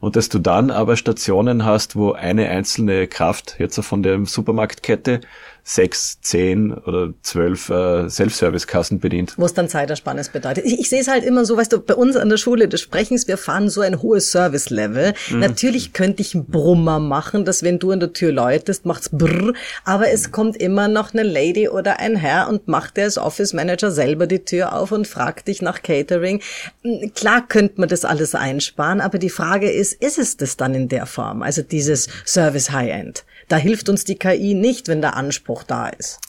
Und 0.01 0.17
dass 0.17 0.29
du 0.29 0.41
dann 0.41 0.73
aber 0.73 0.97
Stationen 0.97 1.65
hast, 1.65 1.95
wo 1.95 2.11
eine 2.11 2.49
einzelne 2.49 3.07
Kraft 3.07 3.57
jetzt 3.61 3.79
von 3.85 4.03
der 4.03 4.27
Supermarktkette 4.27 5.21
sechs, 5.65 6.21
zehn 6.21 6.73
oder 6.73 7.15
zwölf 7.23 7.69
äh, 7.69 8.09
Self-Service-Kassen 8.09 8.99
bedient. 8.99 9.35
Wo 9.37 9.45
es 9.45 9.55
dann 9.55 9.69
Zeitersparnis 9.69 10.31
bedeutet. 10.31 10.65
Ich, 10.65 10.81
ich 10.81 10.89
sehe 10.89 11.01
es 11.01 11.09
halt 11.09 11.25
immer 11.25 11.45
so, 11.45 11.57
weißt 11.57 11.73
du, 11.73 11.81
bei 11.81 11.95
uns 11.95 12.17
an 12.17 12.29
der 12.29 12.37
Schule 12.37 12.67
des 12.67 12.81
Sprechens, 12.81 13.29
wir 13.29 13.39
fahren 13.39 13.69
so 13.69 13.81
ein 13.81 14.03
hohes 14.03 14.33
Service-Level. 14.33 15.15
Mhm. 15.31 15.39
Natürlich 15.39 15.93
könnte 15.93 16.23
ich 16.23 16.35
einen 16.35 16.47
Brummer 16.47 16.99
machen, 16.99 17.45
dass 17.45 17.63
wenn 17.63 17.79
du 17.79 17.93
an 17.93 18.01
der 18.01 18.13
Tür 18.13 18.33
läutest, 18.33 18.87
macht's 18.87 19.09
brrr, 19.11 19.53
aber 19.85 20.11
es 20.11 20.33
kommt 20.33 20.57
immer 20.57 20.89
noch 20.89 21.15
eine 21.15 21.23
Lady 21.23 21.69
oder 21.69 22.01
ein 22.01 22.17
Herr 22.17 22.49
und 22.49 22.67
macht 22.67 22.97
der 22.97 23.05
als 23.05 23.19
Office-Manager 23.19 23.91
selber 23.91 24.27
die 24.27 24.45
Tür 24.45 24.75
auf 24.75 24.91
und 24.91 25.07
fragt 25.07 25.49
dich 25.49 25.63
nach 25.63 25.83
Catering. 25.83 26.41
Hm, 26.83 27.13
klar 27.15 27.47
könnte 27.47 27.81
man 27.81 27.89
das 27.89 28.05
alles 28.05 28.35
einsparen, 28.35 29.01
aber 29.01 29.19
die 29.19 29.31
Frage 29.31 29.71
ist, 29.71 29.93
ist 30.03 30.19
es 30.19 30.37
das 30.37 30.57
dann 30.57 30.75
in 30.75 30.89
der 30.89 31.07
Form? 31.07 31.43
Also 31.43 31.63
dieses 31.63 32.09
Service 32.25 32.71
High-End? 32.71 33.25
Da 33.53 33.59
hilft 33.59 33.91
uns 33.91 34.05
die 34.05 34.15
KI 34.15 34.55
nicht, 34.55 34.89
wenn 34.89 35.03
der 35.03 35.15
Anspruch 35.15 35.63
da 35.63 35.91
ist. 35.91 36.21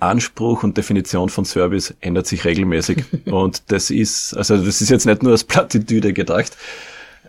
Anspruch 0.00 0.64
und 0.64 0.76
Definition 0.76 1.28
von 1.28 1.44
Service 1.44 1.94
ändert 2.00 2.26
sich 2.26 2.44
regelmäßig. 2.44 3.04
und 3.26 3.62
das 3.68 3.88
ist, 3.90 4.34
also 4.34 4.56
das 4.56 4.80
ist 4.80 4.88
jetzt 4.88 5.06
nicht 5.06 5.22
nur 5.22 5.30
als 5.30 5.44
Plattitüde 5.44 6.12
gedacht. 6.12 6.56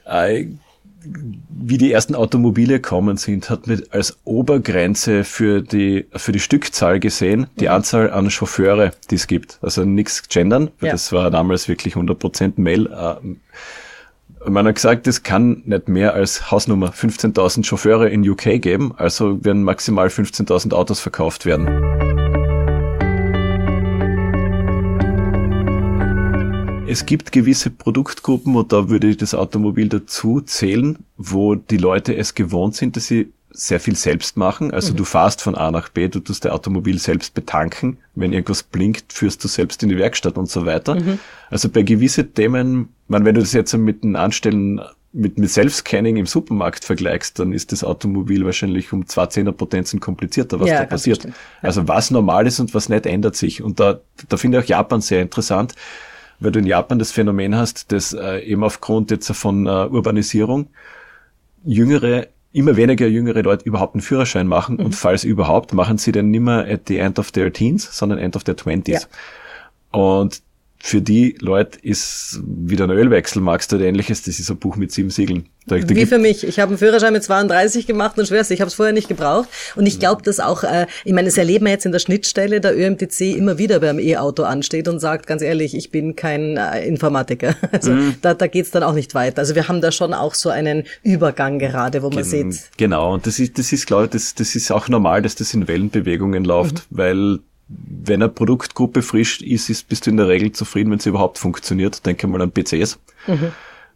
Äh, 0.08 0.48
wie 1.04 1.78
die 1.78 1.92
ersten 1.92 2.16
Automobile 2.16 2.80
kommen 2.80 3.18
sind, 3.18 3.52
hat 3.52 3.68
man 3.68 3.84
als 3.92 4.18
Obergrenze 4.24 5.24
für 5.24 5.62
die, 5.62 6.08
für 6.16 6.32
die 6.32 6.40
Stückzahl 6.40 7.00
gesehen, 7.00 7.46
die 7.60 7.66
mhm. 7.66 7.74
Anzahl 7.74 8.10
an 8.10 8.32
Chauffeure, 8.32 8.92
die 9.12 9.16
es 9.16 9.28
gibt. 9.28 9.60
Also 9.62 9.86
nichts 9.86 10.30
gendern, 10.30 10.72
ja. 10.82 10.94
das 10.94 11.12
war 11.12 11.30
damals 11.30 11.68
wirklich 11.68 11.94
100% 11.94 12.54
Mail. 12.56 12.88
Äh, 12.88 13.36
man 14.48 14.68
hat 14.68 14.76
gesagt, 14.76 15.08
es 15.08 15.24
kann 15.24 15.62
nicht 15.66 15.88
mehr 15.88 16.14
als 16.14 16.52
Hausnummer 16.52 16.92
15.000 16.92 17.66
Chauffeure 17.66 18.10
in 18.10 18.28
UK 18.28 18.62
geben, 18.62 18.94
also 18.98 19.44
werden 19.44 19.64
maximal 19.64 20.08
15.000 20.08 20.74
Autos 20.74 21.00
verkauft 21.00 21.46
werden. 21.46 21.68
Es 26.88 27.06
gibt 27.06 27.32
gewisse 27.32 27.70
Produktgruppen, 27.70 28.56
und 28.56 28.74
da 28.74 28.90
würde 28.90 29.08
ich 29.08 29.18
das 29.18 29.34
Automobil 29.34 29.88
dazu 29.88 30.42
zählen, 30.42 30.98
wo 31.16 31.56
die 31.56 31.78
Leute 31.78 32.16
es 32.16 32.36
gewohnt 32.36 32.76
sind, 32.76 32.98
dass 32.98 33.08
sie 33.08 33.32
sehr 33.54 33.80
viel 33.80 33.96
selbst 33.96 34.38
machen. 34.38 34.72
Also 34.72 34.94
mhm. 34.94 34.98
du 34.98 35.04
fahrst 35.04 35.42
von 35.42 35.56
A 35.56 35.72
nach 35.72 35.90
B, 35.90 36.08
du 36.08 36.20
tust 36.20 36.46
dein 36.46 36.52
Automobil 36.52 36.98
selbst 37.00 37.34
betanken. 37.34 37.98
Wenn 38.16 38.34
irgendwas 38.34 38.64
blinkt, 38.64 39.14
führst 39.14 39.44
du 39.44 39.48
selbst 39.48 39.84
in 39.84 39.90
die 39.90 39.98
Werkstatt 39.98 40.38
und 40.38 40.50
so 40.50 40.66
weiter. 40.66 40.96
Mhm. 40.96 41.20
Also 41.50 41.70
bei 41.70 41.84
gewissen 41.84 42.34
Themen, 42.34 42.90
man, 43.08 43.26
wenn 43.26 43.36
du 43.36 43.42
das 43.42 43.54
jetzt 43.54 43.76
mit 43.76 44.04
dem 44.04 44.16
Anstellen 44.16 44.82
mit, 45.14 45.38
mit 45.38 45.50
Self-Scanning 45.50 46.18
im 46.18 46.26
Supermarkt 46.26 46.86
vergleichst, 46.86 47.38
dann 47.40 47.52
ist 47.52 47.72
das 47.72 47.84
Automobil 47.84 48.46
wahrscheinlich 48.46 48.94
um 48.94 49.06
zwei 49.08 49.26
Zehnerpotenzen 49.26 50.00
komplizierter, 50.00 50.60
was 50.60 50.70
ja, 50.70 50.80
da 50.80 50.86
passiert. 50.86 51.26
Ja. 51.26 51.32
Also 51.62 51.88
was 51.88 52.12
normal 52.12 52.48
ist 52.48 52.60
und 52.60 52.74
was 52.74 52.88
nicht, 52.88 53.06
ändert 53.06 53.36
sich. 53.36 53.62
Und 53.62 53.80
da, 53.80 54.00
da 54.30 54.38
finde 54.38 54.60
ich 54.60 54.64
auch 54.64 54.70
Japan 54.70 55.02
sehr 55.02 55.22
interessant, 55.22 55.76
weil 56.40 56.52
du 56.52 56.60
in 56.60 56.66
Japan 56.66 56.98
das 56.98 57.12
Phänomen 57.12 57.56
hast, 57.56 57.92
dass 57.92 58.14
äh, 58.14 58.40
eben 58.40 58.64
aufgrund 58.64 59.12
jetzt 59.12 59.32
von 59.34 59.68
äh, 59.68 59.70
Urbanisierung 59.88 60.68
jüngere 61.64 62.28
immer 62.54 62.76
weniger 62.76 63.08
jüngere 63.08 63.44
Leute 63.44 63.66
überhaupt 63.66 63.96
einen 63.96 64.02
Führerschein 64.02 64.48
machen 64.48 64.78
mhm. 64.78 64.86
und 64.86 64.96
falls 64.96 65.24
überhaupt, 65.24 65.74
machen 65.74 65.98
sie 65.98 66.12
den 66.12 66.32
nimmer 66.32 66.66
at 66.68 66.88
the 66.88 66.98
end 66.98 67.20
of 67.20 67.32
their 67.32 67.52
teens, 67.52 67.88
sondern 67.98 68.20
end 68.20 68.36
of 68.36 68.44
their 68.44 68.56
twenties. 68.56 69.08
Ja. 69.94 70.00
Und 70.00 70.42
für 70.78 71.02
die 71.02 71.38
Leute 71.40 71.80
ist 71.80 72.42
wieder 72.44 72.86
ein 72.86 72.92
Ölwechsel, 72.92 73.42
magst 73.42 73.72
du 73.72 73.76
oder 73.76 73.86
ähnliches, 73.86 74.24
das 74.24 74.40
ist 74.40 74.50
ein 74.50 74.58
Buch 74.58 74.76
mit 74.76 74.92
sieben 74.92 75.12
Siegeln. 75.12 75.48
Da, 75.68 75.78
da 75.78 75.96
Wie 75.96 76.08
für 76.08 76.18
mich. 76.18 76.44
Ich 76.44 76.60
habe 76.60 76.70
einen 76.70 76.78
Führerschein 76.80 77.14
mit 77.14 77.24
32 77.24 77.86
gemacht 77.86 78.18
und 78.18 78.28
schwerst, 78.28 78.50
ich 78.50 78.62
habe 78.62 78.70
es 78.70 78.74
vorher 78.74 78.94
nicht 78.94 79.08
gebraucht. 79.08 79.48
Und 79.76 79.86
ich 79.86 80.00
glaube, 80.00 80.24
dass 80.24 80.40
auch, 80.40 80.64
äh, 80.64 80.88
ich 81.06 81.14
meine, 81.14 81.28
das 81.28 81.38
erleben 81.38 81.66
wir 81.66 81.72
jetzt 81.72 81.86
in 81.86 81.92
der 81.92 82.00
Schnittstelle, 82.00 82.62
der 82.62 82.76
ÖMTC 82.76 83.38
immer 83.38 83.60
wieder 83.60 83.80
beim 83.80 84.00
E-Auto 84.00 84.44
ansteht 84.44 84.88
und 84.88 85.00
sagt, 85.00 85.28
ganz 85.28 85.44
ehrlich, 85.44 85.76
ich 85.76 85.92
bin 85.92 86.16
kein 86.16 86.58
äh, 86.58 86.86
Informatiker. 86.86 87.56
Also 87.72 87.92
mhm. 87.92 88.16
da, 88.22 88.34
da 88.34 88.48
geht's 88.48 88.72
dann 88.72 88.84
auch 88.84 88.94
nicht 88.94 89.16
weiter. 89.16 89.40
Also 89.40 89.56
wir 89.56 89.68
haben 89.68 89.82
da 89.82 89.92
schon 89.92 90.14
auch 90.14 90.34
so 90.34 90.50
einen 90.50 90.84
Übergang 91.04 91.58
gerade, 91.58 92.04
wo 92.04 92.10
man 92.10 92.30
Gen 92.30 92.52
sieht. 92.52 92.70
Genau, 92.78 93.14
und 93.14 93.26
das 93.26 93.40
ist, 93.40 93.58
das 93.58 93.72
ist, 93.72 93.88
glaube 93.88 94.06
ich, 94.06 94.10
das, 94.12 94.36
das 94.36 94.56
ist 94.56 94.72
auch 94.72 94.90
normal, 94.90 95.22
dass 95.22 95.36
das 95.36 95.54
in 95.54 95.68
Wellenbewegungen 95.68 96.44
läuft, 96.44 96.76
mhm. 96.76 96.98
weil 96.98 97.40
wenn 97.68 98.22
eine 98.22 98.30
Produktgruppe 98.30 99.02
frisch 99.02 99.42
ist, 99.42 99.70
ist, 99.70 99.88
bist 99.88 100.06
du 100.06 100.10
in 100.10 100.18
der 100.18 100.28
Regel 100.28 100.52
zufrieden, 100.52 100.92
wenn 100.92 101.00
sie 101.00 101.10
überhaupt 101.10 101.38
funktioniert. 101.38 102.06
Denke 102.06 102.28
mal 102.28 102.42
an 102.42 102.52
PCs. 102.52 103.00
Mhm. 103.28 103.52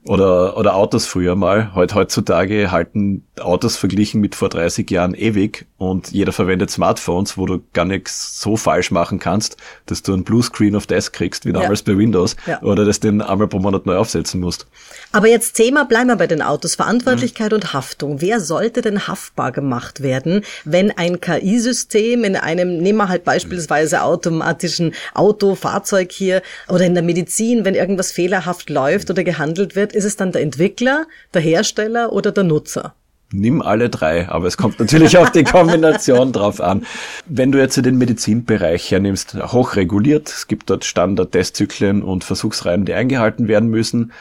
Oder, 0.07 0.55
oder 0.55 0.75
Autos 0.75 1.07
früher 1.07 1.35
mal. 1.35 1.73
Heut, 1.73 1.95
heutzutage 1.95 2.71
halten 2.71 3.25
Autos 3.39 3.75
verglichen 3.75 4.21
mit 4.21 4.35
vor 4.35 4.49
30 4.49 4.89
Jahren 4.91 5.15
ewig 5.15 5.65
und 5.77 6.11
jeder 6.11 6.31
verwendet 6.31 6.69
Smartphones, 6.69 7.39
wo 7.39 7.47
du 7.47 7.63
gar 7.73 7.85
nichts 7.85 8.39
so 8.39 8.55
falsch 8.55 8.91
machen 8.91 9.17
kannst, 9.17 9.57
dass 9.87 10.03
du 10.03 10.13
einen 10.13 10.23
Bluescreen 10.23 10.75
auf 10.75 10.85
Desk 10.85 11.11
kriegst, 11.11 11.45
wie 11.45 11.53
damals 11.53 11.83
ja. 11.85 11.93
bei 11.93 11.97
Windows, 11.97 12.35
ja. 12.45 12.61
oder 12.61 12.85
dass 12.85 12.99
du 12.99 13.07
den 13.07 13.21
einmal 13.23 13.47
pro 13.47 13.57
Monat 13.57 13.87
neu 13.87 13.97
aufsetzen 13.97 14.41
musst. 14.41 14.67
Aber 15.11 15.27
jetzt 15.27 15.53
Thema, 15.53 15.85
bleiben 15.85 16.07
wir 16.07 16.17
bei 16.17 16.27
den 16.27 16.41
Autos. 16.41 16.75
Verantwortlichkeit 16.75 17.51
mhm. 17.51 17.55
und 17.55 17.73
Haftung. 17.73 18.21
Wer 18.21 18.41
sollte 18.41 18.81
denn 18.81 19.07
haftbar 19.07 19.51
gemacht 19.51 20.03
werden, 20.03 20.43
wenn 20.65 20.91
ein 20.91 21.19
KI-System 21.19 22.23
in 22.25 22.35
einem, 22.35 22.77
nehmen 22.77 22.99
wir 22.99 23.09
halt 23.09 23.23
beispielsweise 23.23 24.03
automatischen 24.03 24.93
Auto, 25.13 25.55
Fahrzeug 25.55 26.11
hier 26.11 26.43
oder 26.67 26.85
in 26.85 26.93
der 26.93 27.03
Medizin, 27.03 27.65
wenn 27.65 27.73
irgendwas 27.73 28.11
fehlerhaft 28.11 28.69
läuft 28.69 29.09
oder 29.09 29.23
gehandelt 29.23 29.75
wird, 29.75 29.94
ist 29.95 30.05
es 30.05 30.17
dann 30.17 30.31
der 30.31 30.41
Entwickler, 30.41 31.07
der 31.33 31.41
Hersteller 31.41 32.11
oder 32.13 32.31
der 32.31 32.43
Nutzer? 32.43 32.95
Nimm 33.31 33.61
alle 33.61 33.89
drei, 33.89 34.29
aber 34.29 34.47
es 34.47 34.55
kommt 34.55 34.79
natürlich 34.79 35.17
auf 35.17 35.31
die 35.31 35.43
Kombination 35.43 36.31
drauf 36.31 36.61
an. 36.61 36.85
Wenn 37.25 37.51
du 37.51 37.57
jetzt 37.57 37.83
den 37.83 37.97
Medizinbereich 37.97 38.91
hernimmst, 38.91 39.35
hochreguliert, 39.51 40.29
es 40.29 40.47
gibt 40.47 40.69
dort 40.69 40.85
Standard-Testzyklen 40.85 42.03
und 42.03 42.23
Versuchsreihen, 42.23 42.85
die 42.85 42.93
eingehalten 42.93 43.47
werden 43.47 43.69
müssen. 43.69 44.11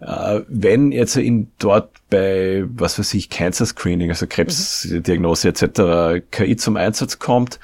Äh, 0.00 0.40
wenn 0.48 0.92
jetzt 0.92 1.16
in 1.16 1.48
dort 1.58 1.90
bei, 2.10 2.64
was 2.68 2.98
weiß 2.98 3.14
ich, 3.14 3.28
Cancer 3.28 3.66
Screening, 3.66 4.10
also 4.10 4.26
Krebsdiagnose 4.26 5.48
etc. 5.48 6.24
KI 6.30 6.56
zum 6.56 6.76
Einsatz 6.76 7.18
kommt, 7.18 7.60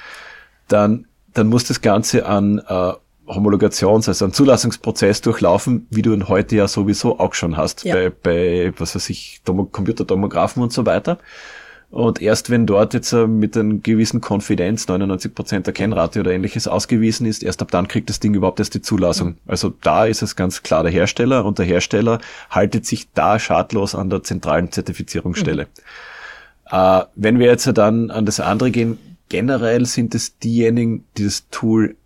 dann, 0.67 1.07
dann 1.33 1.47
muss 1.47 1.65
das 1.65 1.81
Ganze 1.81 2.25
an 2.25 2.61
äh, 2.67 2.93
Homologations-, 3.33 4.07
also 4.07 4.25
einen 4.25 4.33
Zulassungsprozess 4.33 5.21
durchlaufen, 5.21 5.87
wie 5.89 6.01
du 6.01 6.13
ihn 6.13 6.27
heute 6.27 6.55
ja 6.55 6.67
sowieso 6.67 7.19
auch 7.19 7.33
schon 7.33 7.57
hast, 7.57 7.83
ja. 7.83 7.95
bei, 7.95 8.09
bei, 8.09 8.73
was 8.77 8.95
weiß 8.95 9.09
ich, 9.09 9.41
Computertomographen 9.45 10.61
und 10.61 10.73
so 10.73 10.85
weiter. 10.85 11.17
Und 11.91 12.21
erst 12.21 12.49
wenn 12.49 12.65
dort 12.65 12.93
jetzt 12.93 13.11
äh, 13.11 13.27
mit 13.27 13.57
einer 13.57 13.75
gewissen 13.75 14.21
Konfidenz 14.21 14.87
99% 14.87 15.67
Erkennrate 15.67 16.21
oder 16.21 16.31
ähnliches 16.31 16.69
ausgewiesen 16.69 17.25
ist, 17.25 17.43
erst 17.43 17.61
ab 17.61 17.69
dann 17.69 17.89
kriegt 17.89 18.09
das 18.09 18.21
Ding 18.21 18.33
überhaupt 18.33 18.59
erst 18.59 18.73
die 18.73 18.81
Zulassung. 18.81 19.35
Also 19.45 19.73
da 19.81 20.05
ist 20.05 20.21
es 20.21 20.37
ganz 20.37 20.63
klar 20.63 20.83
der 20.83 20.91
Hersteller 20.91 21.43
und 21.43 21.59
der 21.59 21.65
Hersteller 21.65 22.19
haltet 22.49 22.85
sich 22.85 23.11
da 23.13 23.39
schadlos 23.39 23.93
an 23.93 24.09
der 24.09 24.23
zentralen 24.23 24.71
Zertifizierungsstelle. 24.71 25.63
Mhm. 25.63 26.77
Äh, 26.77 27.03
wenn 27.15 27.39
wir 27.39 27.47
jetzt 27.47 27.69
dann 27.77 28.09
an 28.09 28.25
das 28.25 28.39
andere 28.39 28.71
gehen, 28.71 28.97
generell 29.27 29.85
sind 29.85 30.15
es 30.15 30.37
diejenigen, 30.39 31.03
die 31.17 31.25
das 31.25 31.49
Tool 31.51 31.97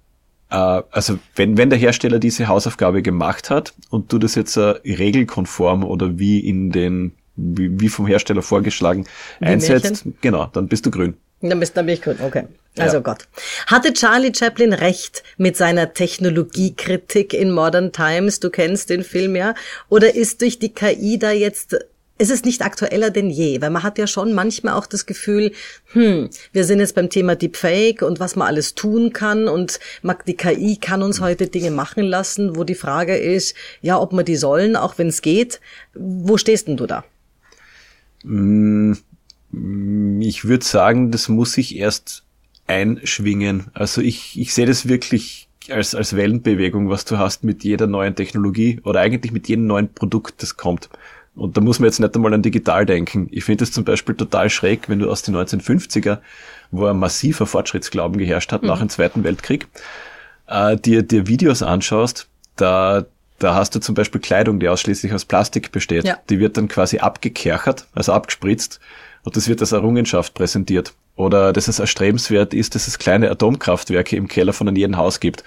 also 0.49 1.19
wenn, 1.35 1.57
wenn 1.57 1.69
der 1.69 1.79
Hersteller 1.79 2.19
diese 2.19 2.47
Hausaufgabe 2.47 3.01
gemacht 3.01 3.49
hat 3.49 3.73
und 3.89 4.13
du 4.13 4.19
das 4.19 4.35
jetzt 4.35 4.57
äh, 4.57 4.75
regelkonform 4.85 5.83
oder 5.83 6.19
wie 6.19 6.39
in 6.39 6.71
den, 6.71 7.13
wie, 7.35 7.79
wie 7.79 7.89
vom 7.89 8.07
Hersteller 8.07 8.41
vorgeschlagen 8.41 9.05
wie 9.39 9.45
einsetzt, 9.45 10.05
Märchen? 10.05 10.17
genau, 10.21 10.45
dann 10.45 10.67
bist 10.67 10.85
du 10.85 10.91
grün. 10.91 11.15
Dann, 11.41 11.59
bist, 11.59 11.75
dann 11.75 11.85
bin 11.85 11.95
ich 11.95 12.01
grün, 12.01 12.17
okay. 12.23 12.45
Also 12.77 12.97
ja. 12.97 13.01
Gott. 13.01 13.27
Hatte 13.67 13.93
Charlie 13.93 14.33
Chaplin 14.35 14.73
recht 14.73 15.23
mit 15.37 15.55
seiner 15.55 15.93
Technologiekritik 15.93 17.33
in 17.33 17.51
Modern 17.51 17.91
Times? 17.91 18.39
Du 18.39 18.49
kennst 18.49 18.89
den 18.89 19.03
Film 19.03 19.35
ja. 19.35 19.55
Oder 19.89 20.15
ist 20.15 20.41
durch 20.41 20.59
die 20.59 20.73
KI 20.73 21.17
da 21.17 21.31
jetzt 21.31 21.77
ist 22.17 22.31
es 22.31 22.45
nicht 22.45 22.61
aktueller 22.61 23.09
denn 23.09 23.29
je, 23.29 23.61
weil 23.61 23.69
man 23.69 23.83
hat 23.83 23.97
ja 23.97 24.07
schon 24.07 24.33
manchmal 24.33 24.73
auch 24.73 24.85
das 24.85 25.05
Gefühl, 25.05 25.51
hm, 25.91 26.29
wir 26.53 26.63
sind 26.63 26.79
jetzt 26.79 26.95
beim 26.95 27.09
Thema 27.09 27.35
Deepfake 27.35 28.01
und 28.01 28.19
was 28.19 28.35
man 28.35 28.47
alles 28.47 28.73
tun 28.73 29.11
kann 29.11 29.47
und 29.47 29.79
die 30.27 30.35
KI 30.35 30.77
kann 30.77 31.03
uns 31.03 31.19
heute 31.19 31.47
Dinge 31.47 31.71
machen 31.71 32.03
lassen, 32.03 32.55
wo 32.55 32.63
die 32.63 32.75
Frage 32.75 33.17
ist, 33.17 33.55
ja, 33.81 33.99
ob 33.99 34.13
wir 34.13 34.23
die 34.23 34.37
sollen, 34.37 34.75
auch 34.75 34.97
wenn 34.97 35.07
es 35.07 35.21
geht. 35.21 35.59
Wo 35.93 36.37
stehst 36.37 36.67
denn 36.67 36.77
du 36.77 36.85
da? 36.85 37.03
Mm, 38.23 38.93
ich 40.21 40.45
würde 40.45 40.65
sagen, 40.65 41.11
das 41.11 41.27
muss 41.27 41.53
sich 41.53 41.75
erst 41.77 42.23
einschwingen. 42.67 43.67
Also 43.73 44.01
ich, 44.01 44.39
ich 44.39 44.53
sehe 44.53 44.65
das 44.65 44.87
wirklich 44.87 45.49
als, 45.69 45.95
als 45.95 46.15
Wellenbewegung, 46.15 46.89
was 46.89 47.05
du 47.05 47.17
hast 47.17 47.43
mit 47.43 47.63
jeder 47.63 47.87
neuen 47.87 48.15
Technologie 48.15 48.79
oder 48.83 49.01
eigentlich 49.01 49.31
mit 49.31 49.47
jedem 49.47 49.67
neuen 49.67 49.93
Produkt, 49.93 50.41
das 50.41 50.57
kommt. 50.57 50.89
Und 51.35 51.57
da 51.57 51.61
muss 51.61 51.79
man 51.79 51.87
jetzt 51.87 51.99
nicht 51.99 52.15
einmal 52.15 52.33
an 52.33 52.41
digital 52.41 52.85
denken. 52.85 53.27
Ich 53.31 53.43
finde 53.43 53.65
es 53.65 53.71
zum 53.71 53.83
Beispiel 53.83 54.15
total 54.15 54.49
schräg, 54.49 54.87
wenn 54.87 54.99
du 54.99 55.09
aus 55.09 55.21
den 55.21 55.35
1950er, 55.35 56.19
wo 56.71 56.85
ein 56.85 56.97
massiver 56.97 57.45
Fortschrittsglauben 57.45 58.17
geherrscht 58.17 58.51
hat 58.51 58.61
mhm. 58.61 58.69
nach 58.69 58.79
dem 58.79 58.89
Zweiten 58.89 59.23
Weltkrieg, 59.23 59.67
äh, 60.47 60.77
dir, 60.77 61.03
dir 61.03 61.27
Videos 61.27 61.61
anschaust, 61.61 62.27
da, 62.55 63.05
da 63.39 63.55
hast 63.55 63.75
du 63.75 63.79
zum 63.79 63.95
Beispiel 63.95 64.21
Kleidung, 64.21 64.59
die 64.59 64.69
ausschließlich 64.69 65.13
aus 65.13 65.25
Plastik 65.25 65.71
besteht. 65.71 66.05
Ja. 66.05 66.17
Die 66.29 66.39
wird 66.39 66.55
dann 66.55 66.69
quasi 66.69 66.99
abgekerchert, 66.99 67.87
also 67.93 68.13
abgespritzt, 68.13 68.79
und 69.23 69.35
das 69.35 69.49
wird 69.49 69.59
als 69.59 69.71
Errungenschaft 69.71 70.35
präsentiert. 70.35 70.93
Oder 71.15 71.51
dass 71.51 71.67
es 71.67 71.79
erstrebenswert 71.79 72.53
ist, 72.53 72.75
dass 72.75 72.87
es 72.87 72.99
kleine 72.99 73.31
Atomkraftwerke 73.31 74.15
im 74.15 74.27
Keller 74.27 74.53
von 74.53 74.73
jedem 74.75 74.97
Haus 74.97 75.19
gibt. 75.19 75.43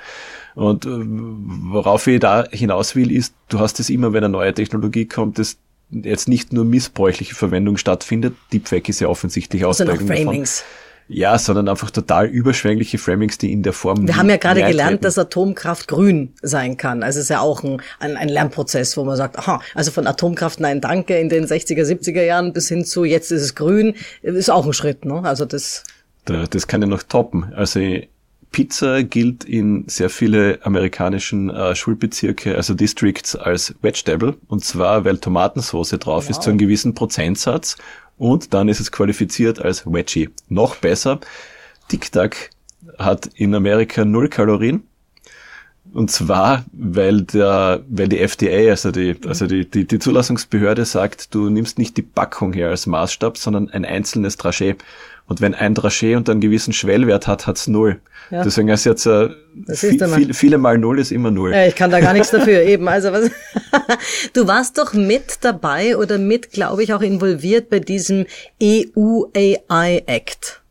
Und 0.55 0.85
äh, 0.87 0.89
worauf 0.91 2.07
ich 2.07 2.21
da 2.21 2.45
hinaus 2.51 2.97
will, 2.97 3.13
ist, 3.13 3.35
du 3.49 3.61
hast 3.61 3.79
es 3.79 3.89
immer, 3.89 4.13
wenn 4.13 4.25
eine 4.25 4.33
neue 4.33 4.53
Technologie 4.53 5.07
kommt, 5.07 5.39
dass 5.39 5.59
jetzt 5.91 6.29
nicht 6.29 6.53
nur 6.53 6.65
missbräuchliche 6.65 7.35
Verwendung 7.35 7.77
stattfindet. 7.77 8.35
Deepfake 8.53 8.89
ist 8.89 9.01
ja 9.01 9.09
offensichtlich 9.09 9.65
Ausprägung 9.65 10.11
also 10.11 10.23
Framings. 10.23 10.59
Davon. 10.59 10.89
Ja, 11.11 11.39
sondern 11.39 11.69
einfach 11.69 11.91
total 11.91 12.27
überschwängliche 12.27 12.99
Framings, 12.99 13.39
die 13.39 13.51
in 13.51 13.63
der 13.63 13.73
Form. 13.73 14.07
Wir 14.07 14.17
haben 14.17 14.29
ja 14.29 14.37
gerade 14.37 14.63
gelernt, 14.63 15.05
dass 15.05 15.17
Atomkraft 15.17 15.89
grün 15.89 16.35
sein 16.43 16.77
kann. 16.77 17.03
Also 17.03 17.19
es 17.19 17.25
ist 17.25 17.31
ja 17.31 17.41
auch 17.41 17.65
ein, 17.65 17.81
ein, 17.99 18.19
ein 18.19 18.29
Lernprozess, 18.29 18.95
wo 18.99 19.05
man 19.05 19.17
sagt, 19.17 19.39
aha, 19.39 19.63
also 19.75 19.91
von 19.91 20.07
Atomkraft 20.07 20.61
nein, 20.61 20.83
danke 20.83 21.19
in 21.19 21.31
den 21.31 21.47
60er, 21.47 21.83
70er 21.83 22.23
Jahren 22.23 22.53
bis 22.53 22.69
hin 22.69 22.85
zu 22.85 23.05
jetzt 23.05 23.33
ist 23.33 23.41
es 23.41 23.55
grün, 23.55 23.95
ist 24.21 24.51
auch 24.51 24.67
ein 24.67 24.75
Schritt, 24.75 25.07
ne? 25.07 25.23
Also 25.25 25.47
das. 25.47 25.85
Das 26.27 26.67
kann 26.67 26.83
ja 26.83 26.89
noch 26.89 27.03
toppen. 27.03 27.55
Also 27.55 27.81
Pizza 28.51 29.03
gilt 29.03 29.45
in 29.45 29.85
sehr 29.89 30.11
viele 30.11 30.59
amerikanischen 30.63 31.51
äh, 31.51 31.75
Schulbezirke, 31.75 32.57
also 32.57 32.75
Districts, 32.75 33.37
als 33.37 33.75
Vegetable. 33.83 34.37
Und 34.49 34.65
zwar, 34.65 35.05
weil 35.05 35.19
Tomatensauce 35.19 35.91
drauf 35.91 36.25
wow. 36.25 36.31
ist 36.31 36.43
zu 36.43 36.51
einem 36.51 36.59
gewissen 36.59 36.95
Prozentsatz. 36.95 37.77
Und 38.17 38.53
dann 38.55 38.69
ist 38.69 38.81
es 38.81 38.91
qualifiziert 38.91 39.61
als 39.61 39.87
Veggie. 39.87 40.31
Noch 40.49 40.77
besser, 40.77 41.21
Tic 41.89 42.11
Tac 42.11 42.51
hat 42.99 43.27
in 43.35 43.55
Amerika 43.55 44.05
null 44.05 44.29
Kalorien. 44.29 44.88
Und 45.95 46.11
zwar, 46.11 46.65
weil 46.73 47.23
der, 47.23 47.83
weil 47.89 48.09
die 48.09 48.19
FDA, 48.19 48.71
also 48.71 48.91
die, 48.91 49.17
also 49.27 49.47
die, 49.47 49.69
die, 49.69 49.87
die 49.87 49.99
Zulassungsbehörde 49.99 50.85
sagt, 50.85 51.35
du 51.35 51.49
nimmst 51.49 51.79
nicht 51.79 51.97
die 51.97 52.03
Packung 52.03 52.53
her 52.53 52.69
als 52.69 52.87
Maßstab, 52.87 53.39
sondern 53.39 53.71
ein 53.71 53.85
einzelnes 53.85 54.39
Dragé. 54.39 54.77
Und 55.27 55.41
wenn 55.41 55.55
ein 55.55 55.75
Dragé 55.75 56.17
unter 56.17 56.33
einen 56.33 56.41
gewissen 56.41 56.73
Schwellwert 56.73 57.27
hat, 57.27 57.47
hat's 57.47 57.69
null. 57.69 58.01
Ja. 58.31 58.43
Deswegen 58.43 58.69
ist 58.69 58.85
jetzt 58.85 59.07
äh, 59.07 59.31
viel, 59.75 60.07
viel, 60.07 60.35
viele 60.35 60.59
mal 60.59 60.79
null 60.79 60.99
ist 60.99 61.13
immer 61.13 61.31
null. 61.31 61.53
Ja, 61.53 61.67
ich 61.67 61.75
kann 61.75 61.91
da 61.91 62.01
gar 62.01 62.13
nichts 62.13 62.31
dafür 62.31 62.63
eben. 62.63 62.89
Also 62.89 63.13
was 63.13 63.31
du 64.33 64.47
warst 64.47 64.79
doch 64.79 64.95
mit 64.95 65.39
dabei 65.43 65.97
oder 65.97 66.19
mit, 66.19 66.51
glaube 66.51 66.83
ich, 66.83 66.93
auch 66.93 67.03
involviert 67.03 67.71
bei 67.71 67.81
diesem 67.81 68.27
EU 68.63 69.25
AI 69.35 70.03
Act. 70.07 70.63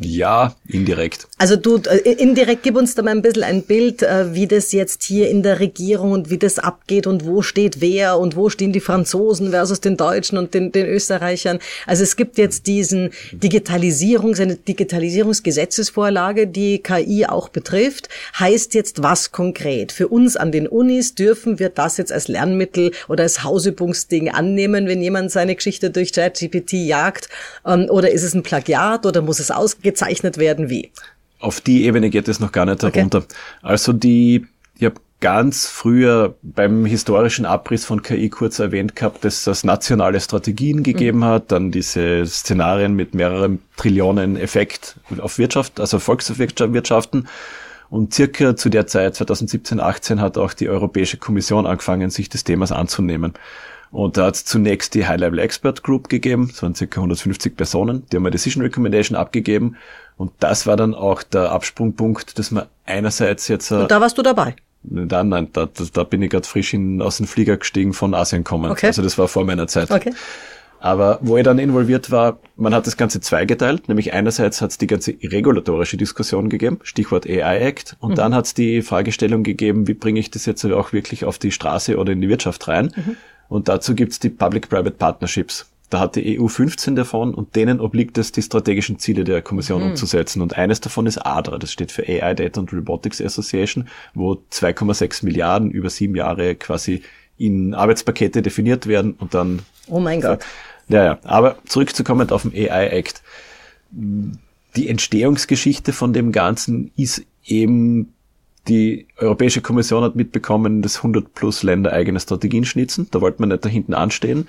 Ja, 0.00 0.54
indirekt. 0.68 1.26
Also 1.38 1.56
du, 1.56 1.78
äh, 1.78 1.96
indirekt 1.96 2.62
gib 2.62 2.76
uns 2.76 2.94
da 2.94 3.02
mal 3.02 3.10
ein 3.10 3.20
bisschen 3.20 3.42
ein 3.42 3.62
Bild, 3.62 4.00
äh, 4.00 4.32
wie 4.32 4.46
das 4.46 4.70
jetzt 4.70 5.02
hier 5.02 5.28
in 5.28 5.42
der 5.42 5.58
Regierung 5.58 6.12
und 6.12 6.30
wie 6.30 6.38
das 6.38 6.60
abgeht 6.60 7.08
und 7.08 7.26
wo 7.26 7.42
steht 7.42 7.80
wer 7.80 8.16
und 8.20 8.36
wo 8.36 8.48
stehen 8.48 8.72
die 8.72 8.78
Franzosen 8.78 9.50
versus 9.50 9.80
den 9.80 9.96
Deutschen 9.96 10.38
und 10.38 10.54
den, 10.54 10.70
den 10.70 10.86
Österreichern. 10.86 11.58
Also 11.84 12.04
es 12.04 12.14
gibt 12.14 12.38
jetzt 12.38 12.68
diesen 12.68 13.10
Digitalisierungs, 13.32 14.38
eine 14.38 14.54
Digitalisierungsgesetzesvorlage, 14.54 16.46
die 16.46 16.78
KI 16.78 17.26
auch 17.26 17.48
betrifft. 17.48 18.08
Heißt 18.38 18.72
jetzt 18.74 19.02
was 19.02 19.32
konkret? 19.32 19.90
Für 19.90 20.06
uns 20.06 20.36
an 20.36 20.52
den 20.52 20.68
Unis 20.68 21.16
dürfen 21.16 21.58
wir 21.58 21.70
das 21.70 21.96
jetzt 21.96 22.12
als 22.12 22.28
Lernmittel 22.28 22.92
oder 23.08 23.24
als 23.24 23.42
Hausübungsding 23.42 24.28
annehmen, 24.28 24.86
wenn 24.86 25.02
jemand 25.02 25.32
seine 25.32 25.56
Geschichte 25.56 25.90
durch 25.90 26.12
ChatGPT 26.12 26.74
jagt? 26.74 27.28
Ähm, 27.66 27.86
oder 27.90 28.12
ist 28.12 28.22
es 28.22 28.32
ein 28.32 28.44
Plagiat 28.44 29.04
oder 29.06 29.22
muss 29.22 29.40
es 29.40 29.55
ausgezeichnet 29.56 30.38
werden? 30.38 30.70
Wie? 30.70 30.90
Auf 31.38 31.60
die 31.60 31.84
Ebene 31.84 32.10
geht 32.10 32.28
es 32.28 32.40
noch 32.40 32.52
gar 32.52 32.66
nicht 32.66 32.82
herunter. 32.82 33.18
Okay. 33.18 33.28
Also 33.62 33.92
die, 33.92 34.46
ich 34.78 34.84
habe 34.84 34.96
ganz 35.20 35.66
früher 35.66 36.34
beim 36.42 36.84
historischen 36.84 37.46
Abriss 37.46 37.84
von 37.84 38.02
KI 38.02 38.28
kurz 38.28 38.58
erwähnt 38.58 38.96
gehabt, 38.96 39.24
dass 39.24 39.46
es 39.46 39.64
nationale 39.64 40.20
Strategien 40.20 40.82
gegeben 40.82 41.18
mhm. 41.18 41.24
hat, 41.24 41.52
dann 41.52 41.70
diese 41.70 42.26
Szenarien 42.26 42.94
mit 42.94 43.14
mehreren 43.14 43.60
Trillionen 43.76 44.36
Effekt 44.36 44.96
auf 45.18 45.38
Wirtschaft, 45.38 45.80
also 45.80 45.98
Volkswirtschaften. 45.98 47.28
Und 47.88 48.12
circa 48.14 48.56
zu 48.56 48.68
der 48.68 48.86
Zeit, 48.86 49.14
2017, 49.14 49.80
18, 49.80 50.20
hat 50.20 50.38
auch 50.38 50.52
die 50.52 50.68
Europäische 50.68 51.18
Kommission 51.18 51.66
angefangen, 51.66 52.10
sich 52.10 52.28
des 52.28 52.42
Themas 52.42 52.72
anzunehmen. 52.72 53.34
Und 53.96 54.18
da 54.18 54.26
hat 54.26 54.34
es 54.34 54.44
zunächst 54.44 54.92
die 54.92 55.06
High-Level 55.06 55.38
Expert 55.38 55.82
Group 55.82 56.10
gegeben, 56.10 56.48
das 56.50 56.62
waren 56.62 56.74
ca. 56.74 56.84
150 56.84 57.56
Personen, 57.56 58.02
die 58.12 58.16
haben 58.16 58.24
eine 58.24 58.30
Decision 58.30 58.62
Recommendation 58.62 59.16
abgegeben. 59.16 59.76
Und 60.18 60.32
das 60.38 60.66
war 60.66 60.76
dann 60.76 60.94
auch 60.94 61.22
der 61.22 61.50
Absprungpunkt, 61.50 62.38
dass 62.38 62.50
man 62.50 62.66
einerseits 62.84 63.48
jetzt... 63.48 63.70
Äh, 63.70 63.76
Und 63.76 63.90
da 63.90 63.98
warst 63.98 64.18
du 64.18 64.22
dabei? 64.22 64.54
Nein, 64.82 65.30
nein, 65.30 65.48
da, 65.54 65.66
da 65.94 66.04
bin 66.04 66.20
ich 66.20 66.28
gerade 66.28 66.46
frisch 66.46 66.74
in, 66.74 67.00
aus 67.00 67.16
dem 67.16 67.26
Flieger 67.26 67.56
gestiegen 67.56 67.94
von 67.94 68.12
Asien 68.12 68.44
kommen. 68.44 68.70
Okay. 68.70 68.88
Also 68.88 69.00
das 69.00 69.16
war 69.16 69.28
vor 69.28 69.46
meiner 69.46 69.66
Zeit. 69.66 69.90
Okay. 69.90 70.12
Aber 70.78 71.18
wo 71.22 71.38
ich 71.38 71.44
dann 71.44 71.58
involviert 71.58 72.10
war, 72.10 72.38
man 72.56 72.74
hat 72.74 72.86
das 72.86 72.98
Ganze 72.98 73.22
zweigeteilt, 73.22 73.88
nämlich 73.88 74.12
einerseits 74.12 74.60
hat 74.60 74.72
es 74.72 74.78
die 74.78 74.86
ganze 74.86 75.14
regulatorische 75.22 75.96
Diskussion 75.96 76.50
gegeben, 76.50 76.80
Stichwort 76.82 77.26
AI 77.26 77.60
Act, 77.60 77.96
und 78.00 78.10
mhm. 78.10 78.16
dann 78.16 78.34
hat 78.34 78.44
es 78.44 78.52
die 78.52 78.82
Fragestellung 78.82 79.42
gegeben, 79.42 79.88
wie 79.88 79.94
bringe 79.94 80.20
ich 80.20 80.30
das 80.30 80.44
jetzt 80.44 80.66
auch 80.66 80.92
wirklich 80.92 81.24
auf 81.24 81.38
die 81.38 81.50
Straße 81.50 81.96
oder 81.96 82.12
in 82.12 82.20
die 82.20 82.28
Wirtschaft 82.28 82.68
rein. 82.68 82.92
Mhm. 82.94 83.16
Und 83.48 83.68
dazu 83.68 83.94
gibt's 83.94 84.18
die 84.18 84.30
Public-Private 84.30 84.92
Partnerships. 84.92 85.66
Da 85.88 86.00
hat 86.00 86.16
die 86.16 86.40
EU 86.40 86.48
15 86.48 86.96
davon 86.96 87.32
und 87.32 87.54
denen 87.54 87.80
obliegt 87.80 88.18
es, 88.18 88.32
die 88.32 88.42
strategischen 88.42 88.98
Ziele 88.98 89.22
der 89.22 89.40
Kommission 89.40 89.82
mhm. 89.82 89.90
umzusetzen. 89.90 90.42
Und 90.42 90.58
eines 90.58 90.80
davon 90.80 91.06
ist 91.06 91.18
ADRA, 91.18 91.58
das 91.58 91.70
steht 91.70 91.92
für 91.92 92.02
AI 92.08 92.34
Data 92.34 92.60
and 92.60 92.72
Robotics 92.72 93.20
Association, 93.20 93.88
wo 94.14 94.32
2,6 94.52 95.24
Milliarden 95.24 95.70
über 95.70 95.88
sieben 95.88 96.16
Jahre 96.16 96.56
quasi 96.56 97.02
in 97.38 97.74
Arbeitspakete 97.74 98.42
definiert 98.42 98.86
werden 98.86 99.12
und 99.12 99.34
dann. 99.34 99.60
Oh 99.88 100.00
mein 100.00 100.20
Gott. 100.20 100.44
Ja, 100.88 101.04
ja. 101.04 101.18
Aber 101.22 101.58
zurückzukommen 101.66 102.30
auf 102.30 102.42
den 102.42 102.52
AI 102.52 102.88
Act. 102.88 103.22
Die 103.90 104.88
Entstehungsgeschichte 104.88 105.92
von 105.92 106.12
dem 106.12 106.32
Ganzen 106.32 106.90
ist 106.96 107.22
eben 107.44 108.12
die 108.68 109.06
Europäische 109.16 109.60
Kommission 109.60 110.02
hat 110.02 110.16
mitbekommen, 110.16 110.82
dass 110.82 110.98
100 110.98 111.34
plus 111.34 111.62
Länder 111.62 111.92
eigene 111.92 112.20
Strategien 112.20 112.64
schnitzen. 112.64 113.08
Da 113.10 113.20
wollte 113.20 113.40
man 113.40 113.50
nicht 113.50 113.64
da 113.64 113.68
hinten 113.68 113.94
anstehen. 113.94 114.48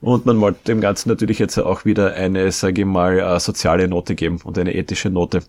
Und 0.00 0.26
man 0.26 0.40
wollte 0.40 0.64
dem 0.66 0.80
Ganzen 0.80 1.08
natürlich 1.08 1.38
jetzt 1.38 1.58
auch 1.58 1.84
wieder 1.84 2.14
eine, 2.14 2.50
sage 2.50 2.82
ich 2.82 2.86
mal, 2.86 3.18
äh, 3.20 3.38
soziale 3.38 3.86
Note 3.86 4.14
geben 4.14 4.40
und 4.42 4.58
eine 4.58 4.74
ethische 4.74 5.10
Note. 5.10 5.42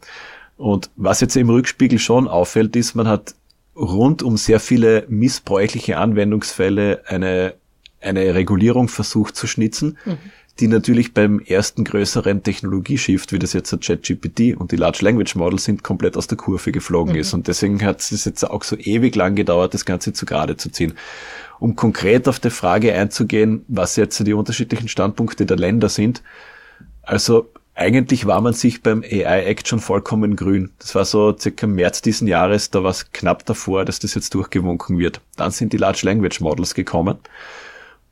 Und 0.57 0.91
was 0.95 1.21
jetzt 1.21 1.35
im 1.35 1.49
Rückspiegel 1.49 1.97
schon 1.97 2.27
auffällt, 2.27 2.75
ist, 2.75 2.93
man 2.93 3.07
hat 3.07 3.33
rund 3.75 4.21
um 4.21 4.37
sehr 4.37 4.59
viele 4.59 5.05
missbräuchliche 5.09 5.97
Anwendungsfälle 5.97 7.01
eine, 7.07 7.55
eine 7.99 8.35
Regulierung 8.35 8.89
versucht 8.89 9.35
zu 9.35 9.47
schnitzen. 9.47 9.97
Mhm 10.05 10.17
die 10.59 10.67
natürlich 10.67 11.13
beim 11.13 11.39
ersten 11.39 11.83
größeren 11.83 12.43
Technologieshift, 12.43 13.31
wie 13.31 13.39
das 13.39 13.53
jetzt 13.53 13.71
der 13.71 13.79
ChatGPT 13.79 14.55
und 14.55 14.71
die 14.71 14.75
Large 14.75 14.99
Language 15.01 15.35
Models 15.35 15.63
sind, 15.63 15.83
komplett 15.83 16.15
aus 16.15 16.27
der 16.27 16.37
Kurve 16.37 16.71
geflogen 16.71 17.13
mhm. 17.13 17.19
ist. 17.19 17.33
Und 17.33 17.47
deswegen 17.47 17.83
hat 17.83 18.01
es 18.01 18.25
jetzt 18.25 18.43
auch 18.43 18.63
so 18.63 18.77
ewig 18.77 19.15
lang 19.15 19.35
gedauert, 19.35 19.73
das 19.73 19.85
Ganze 19.85 20.13
zu 20.13 20.25
gerade 20.25 20.55
zu 20.55 20.69
ziehen. 20.69 20.93
Um 21.59 21.75
konkret 21.75 22.27
auf 22.27 22.39
die 22.39 22.51
Frage 22.51 22.93
einzugehen, 22.93 23.65
was 23.67 23.95
jetzt 23.95 24.25
die 24.25 24.33
unterschiedlichen 24.33 24.87
Standpunkte 24.87 25.45
der 25.45 25.57
Länder 25.57 25.89
sind. 25.89 26.21
Also 27.01 27.49
eigentlich 27.75 28.27
war 28.27 28.39
man 28.41 28.53
sich 28.53 28.83
beim 28.83 29.01
AI 29.01 29.45
Act 29.45 29.67
schon 29.67 29.79
vollkommen 29.79 30.35
grün. 30.35 30.71
Das 30.77 30.93
war 30.93 31.05
so 31.05 31.35
circa 31.35 31.65
März 31.65 32.03
diesen 32.03 32.27
Jahres, 32.27 32.69
da 32.69 32.83
war 32.83 32.91
es 32.91 33.11
knapp 33.11 33.45
davor, 33.45 33.85
dass 33.85 33.99
das 33.99 34.13
jetzt 34.13 34.35
durchgewunken 34.35 34.99
wird. 34.99 35.21
Dann 35.35 35.49
sind 35.49 35.73
die 35.73 35.77
Large 35.77 36.01
Language 36.03 36.41
Models 36.41 36.75
gekommen. 36.75 37.17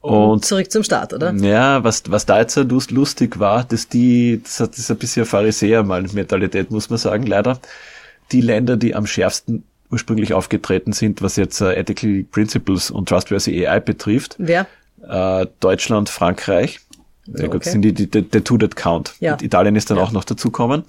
Und 0.02 0.44
zurück 0.46 0.72
zum 0.72 0.84
Start, 0.84 1.14
oder? 1.14 1.32
Ja, 1.34 1.84
was, 1.84 2.04
was 2.10 2.26
da 2.26 2.40
jetzt 2.40 2.56
lustig 2.56 3.40
war, 3.40 3.64
dass 3.64 3.88
die, 3.88 4.42
das 4.44 4.60
ist 4.60 4.90
ein 4.90 4.98
bisschen 4.98 5.26
Pharisäer-Mentalität, 5.26 6.72
muss 6.72 6.90
man 6.90 6.98
sagen, 6.98 7.26
leider. 7.28 7.60
Die 8.32 8.42
Länder, 8.42 8.78
die 8.78 8.96
am 8.96 9.06
schärfsten 9.06 9.64
ursprünglich 9.92 10.34
aufgetreten 10.34 10.94
sind, 10.94 11.22
was 11.22 11.36
jetzt 11.36 11.62
uh, 11.62 11.66
Ethical 11.66 12.24
Principles 12.32 12.90
und 12.90 13.10
Trustworthy 13.10 13.68
AI 13.68 13.80
betrifft. 13.80 14.36
Wer? 14.38 14.66
äh, 15.08 15.48
Deutschland, 15.60 16.10
Frankreich. 16.10 16.80
Ja, 17.28 17.48
gut, 17.48 17.58
okay. 17.58 17.70
sind 17.70 17.82
die, 17.84 17.94
die, 17.94 18.10
die, 18.10 18.24
die 18.24 18.42
two 18.42 18.58
that 18.58 18.76
count. 18.76 19.14
Ja. 19.20 19.34
Und 19.34 19.42
Italien 19.42 19.76
ist 19.76 19.90
dann 19.90 19.98
ja. 19.98 20.04
auch 20.04 20.12
noch 20.12 20.24
dazukommen. 20.24 20.84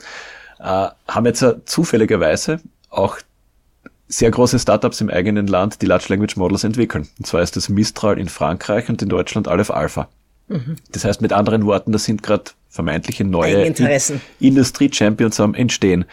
Äh, 0.59 0.89
haben 1.09 1.27
jetzt 1.27 1.45
zufälligerweise 1.67 2.61
auch 2.91 3.19
sehr 4.09 4.31
große 4.31 4.59
Startups 4.59 5.01
im 5.01 5.09
eigenen 5.09 5.47
Land, 5.47 5.81
die 5.83 5.87
Large 5.87 6.07
Language 6.09 6.37
Models 6.37 6.65
entwickeln. 6.65 7.09
Und 7.19 7.27
zwar 7.27 7.43
ist 7.43 7.57
das 7.57 7.69
Mistral 7.69 8.19
in 8.19 8.29
Frankreich 8.29 8.89
und 8.89 9.01
in 9.03 9.09
Deutschland 9.09 9.49
Aleph 9.49 9.71
Alpha. 9.71 10.09
Mhm. 10.49 10.77
Das 10.91 11.05
heißt 11.05 11.23
mit 11.23 11.33
anderen 11.33 11.65
Worten, 11.65 11.93
das 11.93 12.05
sind 12.05 12.23
gerade 12.23 12.45
vermeintliche 12.69 13.25
neue 13.25 13.65
Industrie-Champions 14.41 15.41
am 15.41 15.55
Entstehen. 15.55 16.05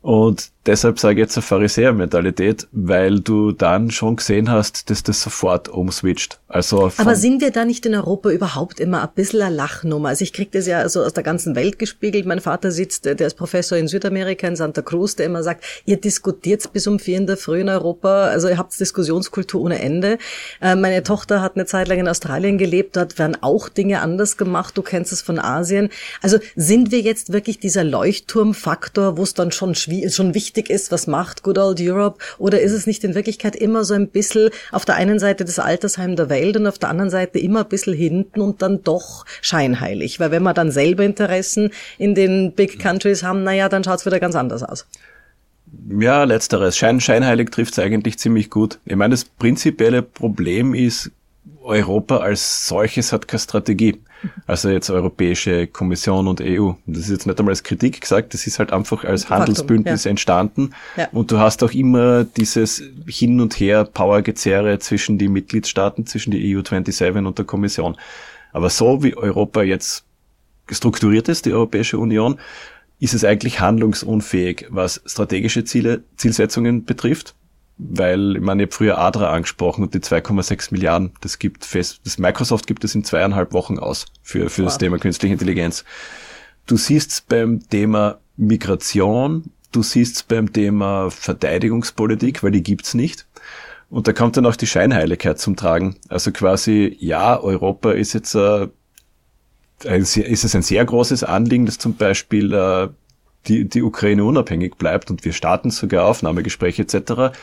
Und 0.00 0.50
deshalb 0.68 1.00
sage 1.00 1.14
ich 1.14 1.20
jetzt 1.20 1.36
eine 1.36 1.42
Pharisäer-Mentalität, 1.42 2.68
weil 2.72 3.20
du 3.20 3.52
dann 3.52 3.90
schon 3.90 4.16
gesehen 4.16 4.50
hast, 4.50 4.90
dass 4.90 5.02
das 5.02 5.22
sofort 5.22 5.68
umswitcht. 5.68 6.38
Also 6.46 6.92
Aber 6.98 7.16
sind 7.16 7.40
wir 7.40 7.50
da 7.50 7.64
nicht 7.64 7.84
in 7.86 7.94
Europa 7.94 8.30
überhaupt 8.30 8.78
immer 8.78 9.02
ein 9.02 9.08
bisschen 9.14 9.42
eine 9.42 9.54
Lachnummer? 9.54 10.10
Also 10.10 10.22
ich 10.24 10.32
kriege 10.32 10.50
das 10.52 10.66
ja 10.66 10.88
so 10.88 11.02
aus 11.02 11.14
der 11.14 11.22
ganzen 11.22 11.56
Welt 11.56 11.78
gespiegelt. 11.78 12.26
Mein 12.26 12.40
Vater 12.40 12.70
sitzt, 12.70 13.06
der 13.06 13.18
ist 13.18 13.36
Professor 13.36 13.76
in 13.76 13.88
Südamerika, 13.88 14.46
in 14.46 14.56
Santa 14.56 14.82
Cruz, 14.82 15.16
der 15.16 15.26
immer 15.26 15.42
sagt, 15.42 15.64
ihr 15.86 15.98
diskutiert 15.98 16.72
bis 16.72 16.86
um 16.86 16.98
vier 16.98 17.16
in 17.16 17.26
der 17.26 17.36
Früh 17.36 17.60
in 17.60 17.68
Europa, 17.68 18.26
also 18.26 18.48
ihr 18.48 18.58
habt 18.58 18.78
Diskussionskultur 18.78 19.62
ohne 19.62 19.80
Ende. 19.80 20.18
Äh, 20.60 20.76
meine 20.76 21.02
Tochter 21.02 21.40
hat 21.40 21.56
eine 21.56 21.66
Zeit 21.66 21.88
lang 21.88 21.98
in 21.98 22.08
Australien 22.08 22.58
gelebt, 22.58 22.96
dort 22.96 23.18
werden 23.18 23.36
auch 23.40 23.68
Dinge 23.68 24.00
anders 24.00 24.36
gemacht, 24.36 24.76
du 24.76 24.82
kennst 24.82 25.12
es 25.12 25.22
von 25.22 25.38
Asien. 25.38 25.88
Also 26.20 26.38
sind 26.56 26.90
wir 26.90 27.00
jetzt 27.00 27.32
wirklich 27.32 27.58
dieser 27.58 27.84
Leuchtturmfaktor, 27.84 29.16
wo 29.16 29.22
es 29.22 29.34
dann 29.34 29.50
schon, 29.50 29.74
schon 29.74 30.34
wichtig 30.34 30.57
ist, 30.66 30.90
was 30.90 31.06
macht 31.06 31.44
Good 31.44 31.58
Old 31.58 31.80
Europe? 31.80 32.18
Oder 32.38 32.60
ist 32.60 32.72
es 32.72 32.86
nicht 32.86 33.04
in 33.04 33.14
Wirklichkeit 33.14 33.54
immer 33.54 33.84
so 33.84 33.94
ein 33.94 34.08
bisschen 34.08 34.50
auf 34.72 34.84
der 34.84 34.96
einen 34.96 35.18
Seite 35.18 35.44
das 35.44 35.58
Altersheim 35.58 36.16
der 36.16 36.28
Welt 36.28 36.56
und 36.56 36.66
auf 36.66 36.78
der 36.78 36.90
anderen 36.90 37.10
Seite 37.10 37.38
immer 37.38 37.60
ein 37.60 37.68
bisschen 37.68 37.94
hinten 37.94 38.40
und 38.40 38.60
dann 38.60 38.82
doch 38.82 39.24
scheinheilig? 39.40 40.18
Weil 40.18 40.32
wenn 40.32 40.42
wir 40.42 40.54
dann 40.54 40.72
selber 40.72 41.04
Interessen 41.04 41.70
in 41.98 42.14
den 42.14 42.52
Big 42.52 42.80
Countries 42.80 43.22
haben, 43.22 43.44
naja, 43.44 43.68
dann 43.68 43.84
schaut's 43.84 44.04
wieder 44.04 44.18
ganz 44.20 44.34
anders 44.34 44.62
aus. 44.62 44.86
Ja, 46.00 46.24
letzteres. 46.24 46.76
Schein, 46.76 47.00
scheinheilig 47.00 47.50
trifft's 47.50 47.78
eigentlich 47.78 48.18
ziemlich 48.18 48.50
gut. 48.50 48.78
Ich 48.84 48.96
meine, 48.96 49.12
das 49.12 49.24
prinzipielle 49.24 50.02
Problem 50.02 50.74
ist, 50.74 51.10
Europa 51.68 52.16
als 52.16 52.66
solches 52.66 53.12
hat 53.12 53.28
keine 53.28 53.40
Strategie. 53.40 54.00
Also 54.46 54.68
jetzt 54.70 54.90
Europäische 54.90 55.68
Kommission 55.68 56.26
und 56.26 56.40
EU. 56.40 56.72
Das 56.86 57.04
ist 57.04 57.10
jetzt 57.10 57.26
nicht 57.26 57.38
einmal 57.38 57.52
als 57.52 57.62
Kritik 57.62 58.00
gesagt, 58.00 58.34
das 58.34 58.46
ist 58.46 58.58
halt 58.58 58.72
einfach 58.72 59.04
als 59.04 59.30
Handelsbündnis 59.30 60.04
ja. 60.04 60.10
entstanden. 60.10 60.70
Ja. 60.96 61.08
Und 61.12 61.30
du 61.30 61.38
hast 61.38 61.62
auch 61.62 61.72
immer 61.72 62.24
dieses 62.24 62.82
Hin 63.06 63.40
und 63.40 63.54
Her 63.60 63.84
Powergezerre 63.84 64.78
zwischen 64.80 65.18
die 65.18 65.28
Mitgliedstaaten, 65.28 66.06
zwischen 66.06 66.32
die 66.32 66.56
EU 66.56 66.62
27 66.62 67.24
und 67.24 67.38
der 67.38 67.44
Kommission. 67.44 67.96
Aber 68.52 68.70
so 68.70 69.04
wie 69.04 69.16
Europa 69.16 69.62
jetzt 69.62 70.04
strukturiert 70.70 71.28
ist, 71.28 71.46
die 71.46 71.52
Europäische 71.52 71.98
Union, 71.98 72.38
ist 72.98 73.14
es 73.14 73.24
eigentlich 73.24 73.60
handlungsunfähig, 73.60 74.66
was 74.70 75.00
strategische 75.06 75.64
Ziele, 75.64 76.02
Zielsetzungen 76.16 76.84
betrifft 76.84 77.36
weil, 77.78 78.36
ich 78.36 78.42
meine, 78.42 78.62
ich 78.62 78.66
habe 78.68 78.76
früher 78.76 78.98
Adra 78.98 79.32
angesprochen 79.32 79.84
und 79.84 79.94
die 79.94 80.00
2,6 80.00 80.72
Milliarden, 80.72 81.12
das 81.20 81.38
gibt 81.38 81.64
fest, 81.64 82.00
das 82.04 82.18
Microsoft 82.18 82.66
gibt 82.66 82.84
es 82.84 82.94
in 82.94 83.04
zweieinhalb 83.04 83.52
Wochen 83.52 83.78
aus 83.78 84.06
für, 84.22 84.50
für 84.50 84.62
wow. 84.62 84.68
das 84.68 84.78
Thema 84.78 84.98
künstliche 84.98 85.32
Intelligenz. 85.32 85.84
Du 86.66 86.76
siehst 86.76 87.28
beim 87.28 87.66
Thema 87.68 88.18
Migration, 88.36 89.50
du 89.72 89.82
siehst 89.82 90.28
beim 90.28 90.52
Thema 90.52 91.10
Verteidigungspolitik, 91.10 92.42
weil 92.42 92.50
die 92.50 92.62
gibt's 92.62 92.94
nicht. 92.94 93.26
Und 93.90 94.06
da 94.06 94.12
kommt 94.12 94.36
dann 94.36 94.44
auch 94.44 94.56
die 94.56 94.66
Scheinheiligkeit 94.66 95.38
zum 95.38 95.56
Tragen. 95.56 95.96
Also 96.08 96.30
quasi, 96.30 96.96
ja, 97.00 97.40
Europa 97.40 97.92
ist 97.92 98.12
jetzt 98.12 98.34
äh, 98.34 98.68
ist 99.84 100.44
es 100.44 100.54
ein 100.54 100.62
sehr 100.62 100.84
großes 100.84 101.22
Anliegen, 101.24 101.64
dass 101.64 101.78
zum 101.78 101.94
Beispiel 101.94 102.52
äh, 102.52 102.88
die, 103.46 103.68
die 103.68 103.82
Ukraine 103.82 104.24
unabhängig 104.24 104.76
bleibt 104.76 105.10
und 105.10 105.24
wir 105.24 105.32
starten 105.32 105.70
sogar 105.70 106.04
Aufnahmegespräche 106.06 106.82
etc. 106.82 107.36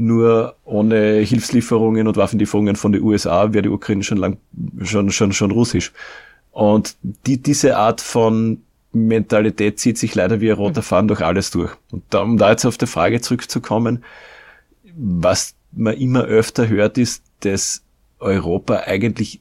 Nur 0.00 0.54
ohne 0.64 1.16
Hilfslieferungen 1.16 2.06
und 2.06 2.16
Waffenlieferungen 2.16 2.76
von 2.76 2.92
den 2.92 3.02
USA 3.02 3.52
wäre 3.52 3.62
die 3.62 3.68
Ukraine 3.68 4.04
schon 4.04 4.18
lang, 4.18 4.38
schon, 4.82 5.10
schon, 5.10 5.32
schon 5.32 5.50
russisch. 5.50 5.92
Und 6.52 6.96
die, 7.02 7.42
diese 7.42 7.76
Art 7.76 8.00
von 8.00 8.62
Mentalität 8.92 9.78
zieht 9.78 9.98
sich 9.98 10.14
leider 10.14 10.40
wie 10.40 10.50
ein 10.50 10.56
roter 10.56 10.82
Faden 10.82 11.08
durch 11.08 11.20
alles 11.20 11.50
durch. 11.50 11.72
Und 11.90 12.04
da, 12.10 12.22
um 12.22 12.38
da 12.38 12.50
jetzt 12.50 12.64
auf 12.64 12.78
die 12.78 12.86
Frage 12.86 13.20
zurückzukommen, 13.20 14.04
was 14.96 15.54
man 15.72 15.96
immer 15.96 16.24
öfter 16.24 16.68
hört, 16.68 16.96
ist, 16.96 17.24
dass 17.40 17.82
Europa 18.20 18.82
eigentlich 18.86 19.40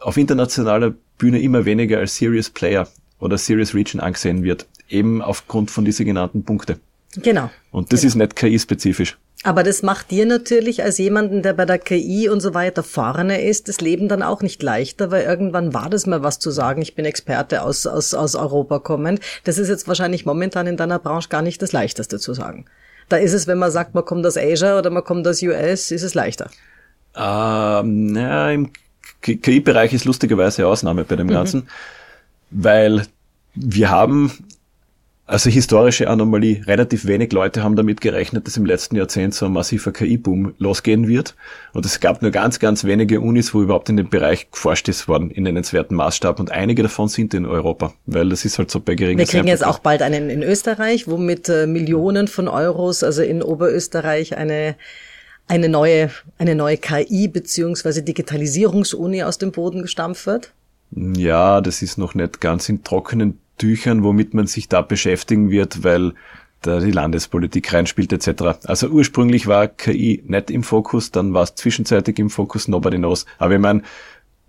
auf 0.00 0.16
internationaler 0.16 0.94
Bühne 1.18 1.40
immer 1.40 1.64
weniger 1.64 1.98
als 1.98 2.16
Serious 2.16 2.50
Player 2.50 2.88
oder 3.18 3.38
Serious 3.38 3.74
Region 3.74 4.00
angesehen 4.00 4.42
wird. 4.42 4.66
Eben 4.88 5.22
aufgrund 5.22 5.70
von 5.70 5.84
diesen 5.84 6.06
genannten 6.06 6.44
Punkten. 6.44 6.80
Genau. 7.16 7.50
Und 7.70 7.92
das 7.92 8.00
genau. 8.00 8.08
ist 8.08 8.14
nicht 8.16 8.36
KI-spezifisch. 8.36 9.18
Aber 9.44 9.64
das 9.64 9.82
macht 9.82 10.12
dir 10.12 10.24
natürlich 10.24 10.84
als 10.84 10.98
jemanden, 10.98 11.42
der 11.42 11.52
bei 11.52 11.64
der 11.64 11.78
KI 11.78 12.28
und 12.28 12.40
so 12.40 12.54
weiter 12.54 12.84
vorne 12.84 13.42
ist, 13.42 13.68
das 13.68 13.80
Leben 13.80 14.08
dann 14.08 14.22
auch 14.22 14.40
nicht 14.40 14.62
leichter, 14.62 15.10
weil 15.10 15.24
irgendwann 15.24 15.74
war 15.74 15.90
das 15.90 16.06
mal 16.06 16.22
was 16.22 16.38
zu 16.38 16.50
sagen, 16.52 16.80
ich 16.80 16.94
bin 16.94 17.04
Experte 17.04 17.62
aus, 17.62 17.86
aus, 17.86 18.14
aus 18.14 18.36
Europa 18.36 18.78
kommend. 18.78 19.20
Das 19.42 19.58
ist 19.58 19.68
jetzt 19.68 19.88
wahrscheinlich 19.88 20.24
momentan 20.24 20.68
in 20.68 20.76
deiner 20.76 21.00
Branche 21.00 21.28
gar 21.28 21.42
nicht 21.42 21.60
das 21.60 21.72
Leichteste 21.72 22.20
zu 22.20 22.34
sagen. 22.34 22.66
Da 23.08 23.16
ist 23.16 23.32
es, 23.32 23.48
wenn 23.48 23.58
man 23.58 23.72
sagt, 23.72 23.94
man 23.94 24.04
kommt 24.04 24.24
aus 24.26 24.36
Asia 24.36 24.78
oder 24.78 24.90
man 24.90 25.02
kommt 25.02 25.26
aus 25.26 25.42
US, 25.42 25.90
ist 25.90 26.04
es 26.04 26.14
leichter. 26.14 26.48
Ähm, 27.16 28.14
ja, 28.14 28.50
im 28.50 28.70
KI-Bereich 29.22 29.92
ist 29.92 30.04
lustigerweise 30.04 30.66
Ausnahme 30.68 31.04
bei 31.04 31.16
dem 31.16 31.26
mhm. 31.26 31.32
Ganzen, 31.32 31.68
weil 32.50 33.06
wir 33.54 33.90
haben 33.90 34.32
also 35.32 35.50
historische 35.50 36.08
Anomalie. 36.08 36.62
Relativ 36.66 37.06
wenig 37.06 37.32
Leute 37.32 37.62
haben 37.62 37.74
damit 37.74 38.00
gerechnet, 38.00 38.46
dass 38.46 38.56
im 38.56 38.66
letzten 38.66 38.96
Jahrzehnt 38.96 39.34
so 39.34 39.46
ein 39.46 39.52
massiver 39.52 39.92
KI-Boom 39.92 40.54
losgehen 40.58 41.08
wird. 41.08 41.34
Und 41.72 41.86
es 41.86 42.00
gab 42.00 42.22
nur 42.22 42.30
ganz, 42.30 42.58
ganz 42.58 42.84
wenige 42.84 43.20
Unis, 43.20 43.54
wo 43.54 43.62
überhaupt 43.62 43.88
in 43.88 43.96
dem 43.96 44.10
Bereich 44.10 44.50
geforscht 44.50 44.88
ist 44.88 45.08
worden, 45.08 45.30
in 45.30 45.44
nennenswerten 45.44 45.96
Maßstab. 45.96 46.38
Und 46.38 46.50
einige 46.50 46.82
davon 46.82 47.08
sind 47.08 47.34
in 47.34 47.46
Europa, 47.46 47.94
weil 48.06 48.28
das 48.28 48.44
ist 48.44 48.58
halt 48.58 48.70
so 48.70 48.80
bei 48.80 48.94
geringen 48.94 49.18
Wir 49.18 49.26
kriegen 49.26 49.48
jetzt 49.48 49.64
auch 49.64 49.78
bald 49.78 50.02
einen 50.02 50.28
in 50.30 50.42
Österreich, 50.42 51.08
wo 51.08 51.16
mit 51.16 51.48
äh, 51.48 51.66
Millionen 51.66 52.28
von 52.28 52.46
Euros, 52.48 53.02
also 53.02 53.22
in 53.22 53.42
Oberösterreich 53.42 54.36
eine 54.36 54.76
eine 55.48 55.68
neue, 55.68 56.10
eine 56.38 56.54
neue 56.54 56.78
KI 56.78 57.28
beziehungsweise 57.28 58.02
Digitalisierungsuni 58.02 59.24
aus 59.24 59.38
dem 59.38 59.50
Boden 59.50 59.82
gestampft 59.82 60.26
wird? 60.26 60.52
Ja, 60.94 61.60
das 61.60 61.82
ist 61.82 61.98
noch 61.98 62.14
nicht 62.14 62.40
ganz 62.40 62.68
in 62.68 62.84
trockenen 62.84 63.38
Tüchern, 63.58 64.02
womit 64.02 64.34
man 64.34 64.46
sich 64.46 64.68
da 64.68 64.82
beschäftigen 64.82 65.50
wird, 65.50 65.84
weil 65.84 66.14
da 66.62 66.78
die 66.78 66.92
Landespolitik 66.92 67.72
reinspielt 67.72 68.12
etc. 68.12 68.64
Also 68.64 68.88
ursprünglich 68.88 69.46
war 69.46 69.66
KI 69.68 70.22
nicht 70.26 70.50
im 70.50 70.62
Fokus, 70.62 71.10
dann 71.10 71.34
war 71.34 71.42
es 71.42 71.54
zwischenzeitlich 71.54 72.18
im 72.18 72.30
Fokus, 72.30 72.68
nobody 72.68 72.98
knows. 72.98 73.26
Aber 73.38 73.54
ich 73.54 73.60
meine, 73.60 73.82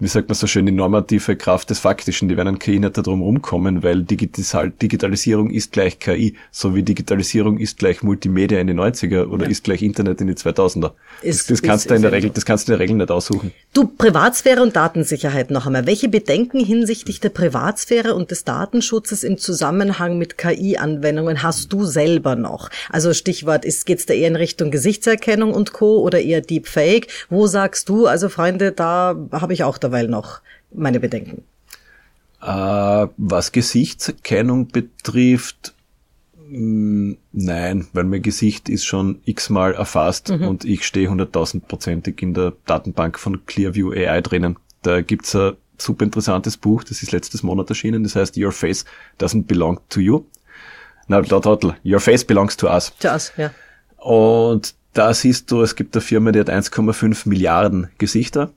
wie 0.04 0.10
sagt 0.10 0.28
man 0.28 0.36
so 0.36 0.48
schön, 0.48 0.66
die 0.66 0.74
normative 0.74 1.38
Kraft 1.38 1.70
des 1.70 1.80
Faktischen, 1.80 2.28
die 2.28 2.36
werden 2.36 2.60
KI 2.60 2.78
nicht 2.78 2.98
darum 2.98 3.22
rumkommen, 3.22 3.84
weil 3.84 4.04
Digital 4.04 4.70
Digitalisierung 4.70 5.50
ist 5.50 5.72
gleich 5.72 5.98
KI, 5.98 6.36
so 6.52 6.76
wie 6.76 6.84
Digitalisierung 6.84 7.58
ist 7.58 7.78
gleich 7.78 8.04
Multimedia 8.04 8.60
in 8.60 8.68
die 8.68 8.74
90er 8.74 9.28
oder 9.28 9.46
ja. 9.46 9.52
ist 9.52 9.64
gleich 9.64 9.82
Internet 9.82 10.20
in 10.20 10.28
die 10.28 10.34
2000er. 10.34 10.92
Ist, 11.22 11.50
das, 11.50 11.60
das 11.60 11.62
kannst 11.62 11.86
ist, 11.86 11.92
du 11.92 11.96
in 11.96 12.02
der 12.02 12.12
Regel, 12.12 12.32
das 12.32 12.46
kannst 12.46 12.68
du 12.68 12.74
in 12.74 12.78
der 12.78 12.84
Regel 12.84 12.98
nicht 12.98 13.12
aussuchen. 13.12 13.54
Du, 13.74 13.88
Privatsphäre 13.88 14.62
und 14.62 14.76
Datensicherheit 14.76 15.52
noch 15.52 15.68
einmal. 15.68 15.86
Welche 15.86 16.10
Bedenken 16.10 16.60
hinsichtlich 16.60 17.22
der 17.22 17.30
Privatsphäre 17.30 18.14
und 18.14 18.30
des 18.30 18.44
Datenschutzes 18.44 19.24
im 19.24 19.38
Zusammenhang 19.38 20.18
mit 20.18 20.38
KI-Anwendungen 20.38 21.44
hast 21.44 21.72
du 21.72 21.86
selber 21.86 22.36
noch? 22.36 22.70
Also 22.90 23.14
Stichwort, 23.14 23.64
ist, 23.64 23.86
geht's 23.86 24.06
da 24.06 24.14
eher 24.14 24.28
in 24.28 24.36
Richtung 24.36 24.70
Gesichtserkennung 24.70 25.54
und 25.54 25.72
Co. 25.72 26.02
oder 26.02 26.20
eher 26.20 26.42
Deepfake? 26.42 27.08
Wo 27.30 27.48
sagst 27.48 27.88
du, 27.88 28.06
also 28.06 28.28
Freunde, 28.28 28.74
da 28.74 29.16
habe 29.32 29.54
ich 29.54 29.64
auch 29.64 29.78
dabei 29.78 29.93
derweil 29.94 30.08
noch 30.08 30.42
meine 30.74 31.00
Bedenken. 31.00 31.44
Äh, 32.42 33.08
was 33.18 33.52
Gesichtserkennung 33.52 34.68
betrifft, 34.68 35.74
mm, 36.50 37.14
nein, 37.32 37.88
weil 37.94 38.04
mein 38.04 38.22
Gesicht 38.22 38.70
ist 38.70 38.86
schon 38.86 39.22
x-mal 39.26 39.74
erfasst 39.74 40.30
mhm. 40.30 40.48
und 40.48 40.66
ich 40.66 40.86
stehe 40.86 41.10
hunderttausendprozentig 41.10 42.22
in 42.22 42.34
der 42.34 42.54
Datenbank 42.66 43.20
von 43.20 43.46
Clearview 43.46 43.92
AI 43.92 44.22
drinnen. 44.22 44.58
Da 44.82 45.02
gibt's 45.02 45.36
ein 45.36 45.54
super 45.78 46.04
interessantes 46.04 46.58
Buch, 46.58 46.84
das 46.84 47.02
ist 47.02 47.12
letztes 47.12 47.44
Monat 47.44 47.70
erschienen, 47.70 48.04
das 48.04 48.16
heißt 48.16 48.38
Your 48.38 48.52
Face 48.52 48.84
Doesn't 49.20 49.46
Belong 49.46 49.80
to 49.90 50.00
You. 50.02 50.26
Na, 51.08 51.22
der 51.22 51.42
Trottel, 51.42 51.76
Your 51.86 52.00
Face 52.00 52.26
Belongs 52.26 52.58
to 52.58 52.68
Us. 52.68 52.94
To 53.00 53.10
Us, 53.10 53.34
ja. 53.38 53.52
Und 53.98 54.76
da 54.94 55.14
siehst 55.14 55.50
du, 55.52 55.62
es 55.62 55.76
gibt 55.76 55.96
eine 55.96 56.02
Firma, 56.02 56.32
die 56.32 56.40
hat 56.40 56.50
1,5 56.50 57.28
Milliarden 57.28 57.90
Gesichter 57.98 58.52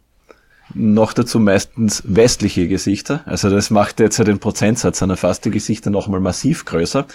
noch 0.77 1.13
dazu 1.13 1.41
meistens 1.41 2.03
westliche 2.07 2.69
Gesichter. 2.69 3.23
Also 3.27 3.51
das 3.51 3.71
macht 3.71 4.01
jetzt 4.01 4.19
ja 4.19 4.25
den 4.25 4.39
Prozentsatz 4.39 4.99
seiner 4.99 5.15
erfassten 5.15 5.53
Gesichter 5.53 5.91
nochmal 5.91 6.21
massiv 6.21 6.65
größer. 6.65 7.07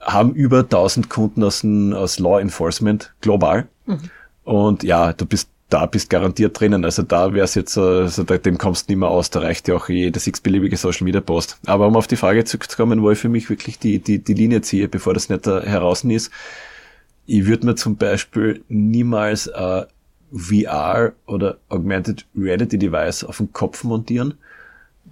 Haben 0.00 0.34
über 0.34 0.60
1000 0.60 1.10
Kunden 1.10 1.44
aus, 1.44 1.64
aus 1.64 2.18
Law 2.18 2.40
Enforcement 2.40 3.12
global. 3.20 3.68
Mhm. 3.86 4.10
Und 4.44 4.82
ja, 4.82 5.12
du 5.12 5.26
bist 5.26 5.48
da 5.70 5.86
bist 5.86 6.10
garantiert 6.10 6.58
drinnen. 6.58 6.84
Also 6.84 7.02
da 7.02 7.32
wär's 7.32 7.54
jetzt, 7.54 7.78
also 7.78 8.24
dem 8.24 8.58
kommst 8.58 8.88
du 8.88 8.92
nicht 8.92 9.00
mehr 9.00 9.08
aus, 9.08 9.30
da 9.30 9.40
reicht 9.40 9.68
ja 9.68 9.76
auch 9.76 9.88
jedes 9.88 10.26
x-beliebige 10.26 10.76
Social 10.76 11.04
Media 11.04 11.20
Post. 11.20 11.58
Aber 11.64 11.86
um 11.86 11.96
auf 11.96 12.08
die 12.08 12.16
Frage 12.16 12.44
zurückzukommen, 12.44 13.02
wo 13.02 13.10
ich 13.10 13.18
für 13.18 13.28
mich 13.28 13.48
wirklich 13.48 13.78
die, 13.78 14.00
die, 14.00 14.18
die 14.18 14.34
Linie 14.34 14.62
ziehe, 14.62 14.88
bevor 14.88 15.14
das 15.14 15.28
nicht 15.28 15.46
da 15.46 15.62
heraus 15.62 16.04
ist, 16.04 16.30
ich 17.26 17.46
würde 17.46 17.66
mir 17.66 17.76
zum 17.76 17.96
Beispiel 17.96 18.64
niemals 18.68 19.46
äh, 19.46 19.84
VR 20.32 21.12
oder 21.26 21.58
Augmented 21.68 22.26
Reality 22.36 22.78
Device 22.78 23.24
auf 23.24 23.38
den 23.38 23.52
Kopf 23.52 23.84
montieren, 23.84 24.34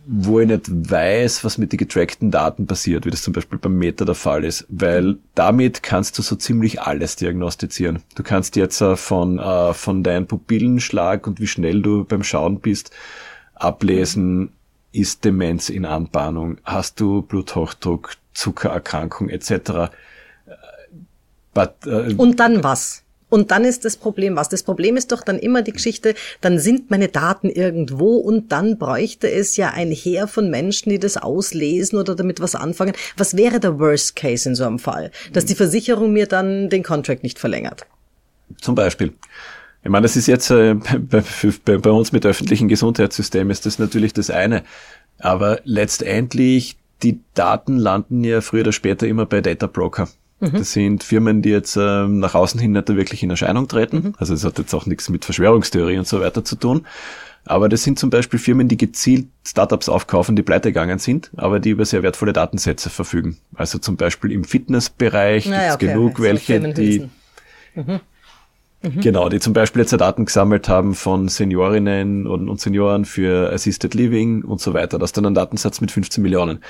wo 0.07 0.41
ich 0.41 0.49
nicht 0.49 0.91
weiß, 0.91 1.45
was 1.45 1.59
mit 1.59 1.73
den 1.73 1.79
getrackten 1.79 2.31
Daten 2.31 2.67
passiert, 2.67 3.05
wie 3.05 3.11
das 3.11 3.23
zum 3.23 3.33
Beispiel 3.33 3.59
beim 3.59 3.77
Meta 3.77 4.05
der 4.05 4.15
Fall 4.15 4.45
ist, 4.45 4.67
weil 4.69 5.17
damit 5.35 5.83
kannst 5.83 6.19
du 6.19 6.23
so 6.23 6.37
ziemlich 6.37 6.81
alles 6.81 7.17
diagnostizieren. 7.17 8.03
Du 8.15 8.23
kannst 8.23 8.57
jetzt 8.57 8.81
äh, 8.81 8.97
von, 8.97 9.39
äh, 9.39 9.75
von 9.75 10.03
deinem 10.03 10.27
Pupillenschlag 10.27 11.27
und 11.27 11.41
wie 11.41 11.47
schnell 11.47 11.83
du 11.83 12.05
beim 12.05 12.23
Schauen 12.23 12.61
bist, 12.61 12.91
ablesen, 13.55 14.51
ist 14.93 15.25
Demenz 15.25 15.69
in 15.69 15.85
Anbahnung, 15.85 16.59
hast 16.65 17.01
du 17.01 17.23
Bluthochdruck, 17.23 18.15
Zuckererkrankung 18.33 19.29
etc. 19.29 19.91
But, 21.53 21.87
äh, 21.87 22.15
und 22.15 22.41
dann 22.41 22.63
was? 22.63 23.05
Und 23.29 23.51
dann 23.51 23.65
ist 23.65 23.85
das 23.85 23.97
Problem 23.97 24.37
was? 24.37 24.49
Das 24.49 24.63
Problem 24.63 24.97
ist 24.97 25.13
doch 25.13 25.23
dann 25.23 25.39
immer 25.39 25.63
die 25.63 25.73
Geschichte, 25.73 26.15
dann 26.41 26.59
sind 26.59 26.91
meine 26.91 27.09
Daten 27.09 27.51
irgendwo 27.51 28.17
und 28.17 28.53
dann 28.53 28.79
bräuchte 28.79 29.31
es 29.31 29.57
ja 29.57 29.71
ein 29.71 29.91
Heer 29.91 30.29
von 30.29 30.51
Menschen, 30.51 30.91
die 30.91 30.99
das 30.99 31.17
auslesen 31.17 31.99
oder 31.99 32.15
damit 32.15 32.41
was 32.41 32.55
anfangen. 32.55 32.95
Was 33.17 33.37
wäre 33.37 33.61
der 33.61 33.79
Worst 33.79 34.17
Case 34.17 34.49
in 34.49 34.55
so 34.55 34.65
einem 34.65 34.79
Fall? 34.79 35.11
Dass 35.33 35.45
die 35.45 35.55
Versicherung 35.55 36.13
mir 36.13 36.27
dann 36.27 36.71
den 36.71 36.83
Contract 36.83 37.23
nicht 37.23 37.39
verlängert? 37.39 37.87
Zum 38.61 38.75
Beispiel. 38.75 39.13
Ich 39.83 39.91
meine, 39.91 40.03
das 40.03 40.17
ist 40.17 40.27
jetzt 40.27 40.51
äh, 40.51 40.75
bei, 40.99 41.23
bei, 41.65 41.79
bei 41.79 41.91
uns 41.91 42.13
mit 42.13 42.27
öffentlichen 42.27 42.69
Gesundheitssystemen 42.69 43.51
ist 43.51 43.67
das 43.67 43.79
natürlich 43.79 44.13
das 44.13 44.31
eine. 44.31 44.63
Aber 45.19 45.61
letztendlich, 45.65 46.77
die 47.03 47.21
Daten 47.35 47.77
landen 47.77 48.25
ja 48.25 48.41
früher 48.41 48.63
oder 48.63 48.73
später 48.73 49.07
immer 49.07 49.27
bei 49.27 49.41
Data 49.41 49.67
Broker. 49.67 50.09
Mhm. 50.41 50.53
Das 50.53 50.73
sind 50.73 51.03
Firmen, 51.03 51.43
die 51.43 51.51
jetzt 51.51 51.77
ähm, 51.77 52.21
nach 52.21 52.35
außen 52.35 52.61
hin 52.61 52.73
nicht 52.73 52.89
wirklich 52.89 53.23
in 53.23 53.31
Erscheinung 53.31 53.69
treten. 53.69 53.97
Mhm. 53.97 54.15
Also 54.19 54.35
es 54.35 54.45
hat 54.45 54.59
jetzt 54.59 54.75
auch 54.75 54.87
nichts 54.87 55.09
mit 55.09 55.25
Verschwörungstheorie 55.25 55.99
und 55.99 56.07
so 56.07 56.21
weiter 56.21 56.45
zu 56.45 56.57
tun. 56.57 56.87
Aber 57.45 57.69
das 57.69 57.83
sind 57.83 57.99
zum 57.99 58.11
Beispiel 58.11 58.39
Firmen, 58.39 58.69
die 58.69 58.77
gezielt 58.77 59.29
Startups 59.47 59.89
aufkaufen, 59.89 60.37
die 60.37 60.43
pleite 60.43 60.69
gegangen 60.69 60.99
sind, 60.99 61.31
aber 61.37 61.61
die 61.61 61.71
über 61.71 61.87
sehr 61.87 62.03
wertvolle 62.03 62.33
Datensätze 62.33 62.91
verfügen. 62.91 63.39
Also 63.55 63.79
zum 63.79 63.97
Beispiel 63.97 64.33
im 64.33 64.45
Fitnessbereich 64.45 65.47
naja, 65.47 65.59
gibt 65.59 65.69
es 65.69 65.75
okay, 65.75 65.87
genug 65.87 66.13
okay. 66.13 66.23
welche, 66.23 66.61
so 66.61 66.73
die 66.73 67.09
mhm. 67.75 68.01
Mhm. 68.83 69.01
Genau, 69.01 69.29
die 69.29 69.41
zum 69.41 69.55
Beispiel 69.55 69.83
jetzt 69.83 69.93
Daten 69.93 70.25
gesammelt 70.25 70.69
haben 70.69 70.95
von 70.95 71.29
Seniorinnen 71.29 72.27
und, 72.29 72.49
und 72.49 72.61
Senioren 72.61 73.05
für 73.05 73.53
Assisted 73.53 73.95
Living 73.95 74.45
und 74.45 74.61
so 74.61 74.73
weiter. 74.73 74.99
Das 74.99 75.09
ist 75.09 75.17
dann 75.17 75.27
ein 75.27 75.35
Datensatz 75.35 75.81
mit 75.81 75.91
15 75.91 76.23
Millionen. 76.23 76.61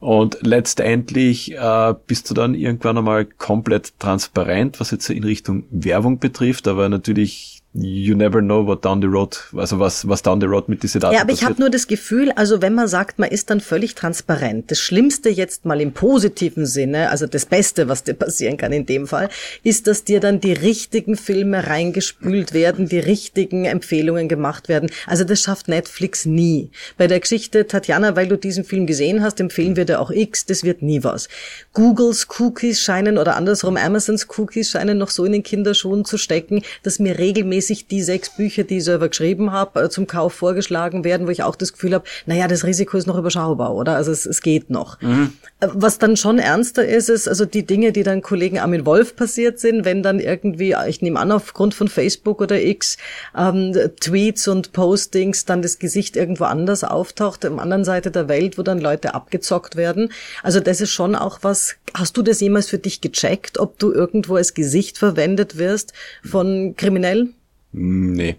Und 0.00 0.38
letztendlich 0.42 1.52
äh, 1.52 1.94
bist 2.06 2.30
du 2.30 2.34
dann 2.34 2.54
irgendwann 2.54 2.98
einmal 2.98 3.24
komplett 3.24 3.98
transparent, 3.98 4.80
was 4.80 4.90
jetzt 4.90 5.08
in 5.08 5.24
Richtung 5.24 5.64
Werbung 5.70 6.18
betrifft, 6.18 6.68
aber 6.68 6.88
natürlich 6.88 7.63
you 7.74 8.14
never 8.14 8.40
know 8.40 8.64
what 8.64 8.84
down 8.84 9.00
the 9.00 9.08
road, 9.08 9.36
also 9.56 9.80
was, 9.80 10.06
was 10.06 10.22
down 10.22 10.40
the 10.40 10.46
road 10.46 10.68
mit 10.68 10.84
diesen 10.84 11.00
Daten 11.00 11.14
Ja, 11.14 11.22
aber 11.22 11.32
passiert. 11.32 11.42
ich 11.42 11.48
habe 11.50 11.60
nur 11.60 11.70
das 11.70 11.88
Gefühl, 11.88 12.30
also 12.36 12.62
wenn 12.62 12.72
man 12.74 12.86
sagt, 12.86 13.18
man 13.18 13.30
ist 13.30 13.50
dann 13.50 13.60
völlig 13.60 13.96
transparent, 13.96 14.70
das 14.70 14.78
Schlimmste 14.78 15.28
jetzt 15.28 15.64
mal 15.64 15.80
im 15.80 15.92
positiven 15.92 16.66
Sinne, 16.66 17.10
also 17.10 17.26
das 17.26 17.46
Beste, 17.46 17.88
was 17.88 18.04
dir 18.04 18.14
passieren 18.14 18.56
kann 18.56 18.72
in 18.72 18.86
dem 18.86 19.08
Fall, 19.08 19.28
ist, 19.64 19.88
dass 19.88 20.04
dir 20.04 20.20
dann 20.20 20.38
die 20.38 20.52
richtigen 20.52 21.16
Filme 21.16 21.66
reingespült 21.66 22.54
werden, 22.54 22.88
die 22.88 23.00
richtigen 23.00 23.64
Empfehlungen 23.64 24.28
gemacht 24.28 24.68
werden. 24.68 24.88
Also 25.08 25.24
das 25.24 25.40
schafft 25.42 25.66
Netflix 25.66 26.26
nie. 26.26 26.70
Bei 26.96 27.08
der 27.08 27.18
Geschichte 27.18 27.66
Tatjana, 27.66 28.14
weil 28.14 28.28
du 28.28 28.38
diesen 28.38 28.62
Film 28.62 28.86
gesehen 28.86 29.20
hast, 29.20 29.40
empfehlen 29.40 29.74
wir 29.74 29.84
dir 29.84 30.00
auch 30.00 30.12
X, 30.12 30.46
das 30.46 30.62
wird 30.62 30.82
nie 30.82 31.02
was. 31.02 31.28
Googles 31.72 32.28
Cookies 32.38 32.80
scheinen 32.80 33.18
oder 33.18 33.34
andersrum 33.34 33.76
Amazons 33.76 34.28
Cookies 34.36 34.70
scheinen 34.70 34.96
noch 34.96 35.10
so 35.10 35.24
in 35.24 35.32
den 35.32 35.42
Kinderschuhen 35.42 36.04
zu 36.04 36.18
stecken, 36.18 36.62
dass 36.84 37.00
mir 37.00 37.18
regelmäßig 37.18 37.63
regelmäßig 37.64 37.86
die 37.86 38.02
sechs 38.02 38.30
Bücher, 38.30 38.64
die 38.64 38.78
ich 38.78 38.84
selber 38.84 39.08
geschrieben 39.08 39.52
habe, 39.52 39.82
äh, 39.82 39.88
zum 39.88 40.06
Kauf 40.06 40.34
vorgeschlagen 40.34 41.04
werden, 41.04 41.26
wo 41.26 41.30
ich 41.30 41.42
auch 41.42 41.56
das 41.56 41.72
Gefühl 41.72 41.94
habe, 41.94 42.04
naja, 42.26 42.48
das 42.48 42.64
Risiko 42.64 42.96
ist 42.96 43.06
noch 43.06 43.18
überschaubar, 43.18 43.74
oder? 43.74 43.96
Also 43.96 44.12
es, 44.12 44.26
es 44.26 44.42
geht 44.42 44.70
noch. 44.70 45.00
Mhm. 45.00 45.32
Äh, 45.60 45.68
was 45.72 45.98
dann 45.98 46.16
schon 46.16 46.38
ernster 46.38 46.86
ist, 46.86 47.08
ist 47.08 47.28
also 47.28 47.44
die 47.44 47.64
Dinge, 47.64 47.92
die 47.92 48.02
dann 48.02 48.22
Kollegen 48.22 48.58
Armin 48.58 48.86
Wolf 48.86 49.16
passiert 49.16 49.58
sind, 49.58 49.84
wenn 49.84 50.02
dann 50.02 50.20
irgendwie, 50.20 50.74
ich 50.88 51.02
nehme 51.02 51.18
an, 51.18 51.32
aufgrund 51.32 51.74
von 51.74 51.88
Facebook 51.88 52.40
oder 52.40 52.60
X, 52.60 52.96
ähm, 53.36 53.72
Tweets 54.00 54.48
und 54.48 54.72
Postings 54.72 55.44
dann 55.44 55.62
das 55.62 55.78
Gesicht 55.78 56.16
irgendwo 56.16 56.44
anders 56.44 56.84
auftaucht, 56.84 57.44
am 57.44 57.58
anderen 57.58 57.84
Seite 57.84 58.10
der 58.10 58.28
Welt, 58.28 58.58
wo 58.58 58.62
dann 58.62 58.80
Leute 58.80 59.14
abgezockt 59.14 59.76
werden. 59.76 60.10
Also 60.42 60.60
das 60.60 60.80
ist 60.80 60.90
schon 60.90 61.14
auch 61.14 61.38
was, 61.42 61.76
hast 61.94 62.16
du 62.16 62.22
das 62.22 62.40
jemals 62.40 62.68
für 62.68 62.78
dich 62.78 63.00
gecheckt, 63.00 63.58
ob 63.58 63.78
du 63.78 63.92
irgendwo 63.92 64.36
als 64.36 64.54
Gesicht 64.54 64.98
verwendet 64.98 65.58
wirst 65.58 65.92
von 66.22 66.74
Kriminellen? 66.76 67.34
Nee. 67.74 68.36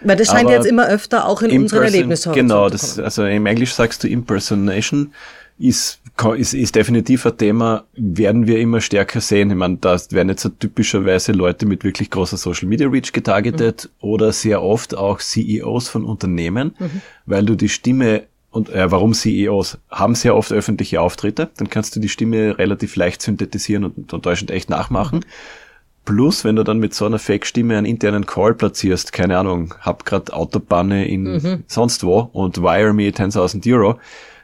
Weil 0.00 0.16
das 0.16 0.28
scheint 0.28 0.46
Aber 0.46 0.54
jetzt 0.54 0.66
immer 0.66 0.86
öfter 0.86 1.26
auch 1.26 1.42
in 1.42 1.62
unseren 1.62 1.84
Erlebnishorizont 1.84 2.34
Genau, 2.36 2.68
das, 2.68 2.98
also 2.98 3.24
im 3.24 3.46
Englisch 3.46 3.72
sagst 3.74 4.04
du 4.04 4.08
Impersonation 4.08 5.12
ist, 5.58 6.00
ist, 6.36 6.54
ist 6.54 6.74
definitiv 6.76 7.26
ein 7.26 7.36
Thema, 7.36 7.84
werden 7.94 8.46
wir 8.46 8.60
immer 8.60 8.80
stärker 8.80 9.20
sehen. 9.20 9.50
Ich 9.50 9.56
meine, 9.56 9.76
da 9.78 9.98
werden 10.10 10.28
jetzt 10.28 10.42
so 10.42 10.50
typischerweise 10.50 11.32
Leute 11.32 11.66
mit 11.66 11.82
wirklich 11.82 12.10
großer 12.10 12.36
Social 12.36 12.68
Media 12.68 12.88
Reach 12.88 13.12
getargetet 13.12 13.90
mhm. 14.00 14.08
oder 14.08 14.32
sehr 14.32 14.62
oft 14.62 14.96
auch 14.96 15.18
CEOs 15.18 15.88
von 15.88 16.04
Unternehmen, 16.04 16.76
mhm. 16.78 17.02
weil 17.26 17.44
du 17.44 17.56
die 17.56 17.68
Stimme 17.68 18.24
und 18.50 18.70
äh, 18.70 18.90
warum 18.90 19.14
CEOs 19.14 19.78
haben 19.90 20.14
sehr 20.14 20.34
oft 20.34 20.52
öffentliche 20.52 21.00
Auftritte, 21.00 21.50
dann 21.56 21.68
kannst 21.68 21.94
du 21.96 22.00
die 22.00 22.08
Stimme 22.08 22.56
relativ 22.56 22.96
leicht 22.96 23.20
synthetisieren 23.20 23.84
und, 23.84 24.12
und 24.12 24.22
täuschend 24.22 24.50
echt 24.50 24.70
nachmachen. 24.70 25.18
Mhm. 25.18 25.67
Plus, 26.08 26.42
wenn 26.42 26.56
du 26.56 26.64
dann 26.64 26.78
mit 26.78 26.94
so 26.94 27.04
einer 27.04 27.18
Fake-Stimme 27.18 27.76
einen 27.76 27.84
internen 27.84 28.24
Call 28.24 28.54
platzierst, 28.54 29.12
keine 29.12 29.36
Ahnung, 29.36 29.74
hab 29.82 30.06
grad 30.06 30.32
Autobahne 30.32 31.06
in 31.06 31.24
mhm. 31.24 31.64
sonst 31.66 32.02
wo 32.02 32.30
und 32.32 32.62
wire 32.62 32.94
me 32.94 33.10
10.000 33.10 33.70
Euro, 33.74 34.00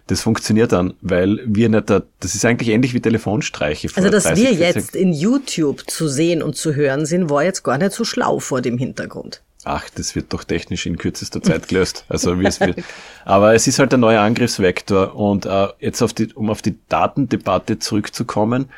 das 0.07 0.21
funktioniert 0.21 0.73
dann, 0.73 0.93
weil 1.01 1.41
wir 1.47 1.71
nicht 1.71 1.89
da, 1.89 2.03
das 2.21 2.35
ist 2.35 2.45
eigentlich 2.45 2.69
ähnlich 2.69 2.93
wie 2.93 3.01
Telefonstreiche. 3.01 3.89
also, 3.95 4.11
dass 4.11 4.25
30, 4.25 4.45
wir 4.45 4.53
jetzt 4.53 4.95
in 4.95 5.15
YouTube 5.15 5.91
zu 5.91 6.07
sehen 6.07 6.43
und 6.43 6.55
zu 6.55 6.75
hören 6.75 7.07
sind, 7.07 7.31
war 7.31 7.45
jetzt 7.45 7.63
gar 7.63 7.79
nicht 7.79 7.93
so 7.93 8.05
schlau 8.05 8.41
vor 8.41 8.61
dem 8.61 8.77
Hintergrund. 8.77 9.41
Ach, 9.65 9.89
das 9.89 10.15
wird 10.15 10.35
doch 10.35 10.45
technisch 10.45 10.85
in 10.85 10.99
kürzester 10.99 11.43
Zeit 11.43 11.69
gelöst. 11.69 12.05
Also 12.11 12.39
wie 12.39 12.45
es 12.45 12.61
wird. 12.61 12.83
Aber 13.25 13.55
es 13.55 13.67
ist 13.67 13.79
halt 13.79 13.95
ein 13.95 14.01
neuer 14.01 14.21
Angriffsvektor 14.21 15.17
und 15.17 15.47
äh, 15.47 15.69
jetzt 15.81 16.03
auf 16.03 16.13
die, 16.13 16.31
um 16.35 16.51
auf 16.51 16.61
die 16.61 16.77
Datendebatte 16.91 17.79
zurückzukommen, 17.79 18.69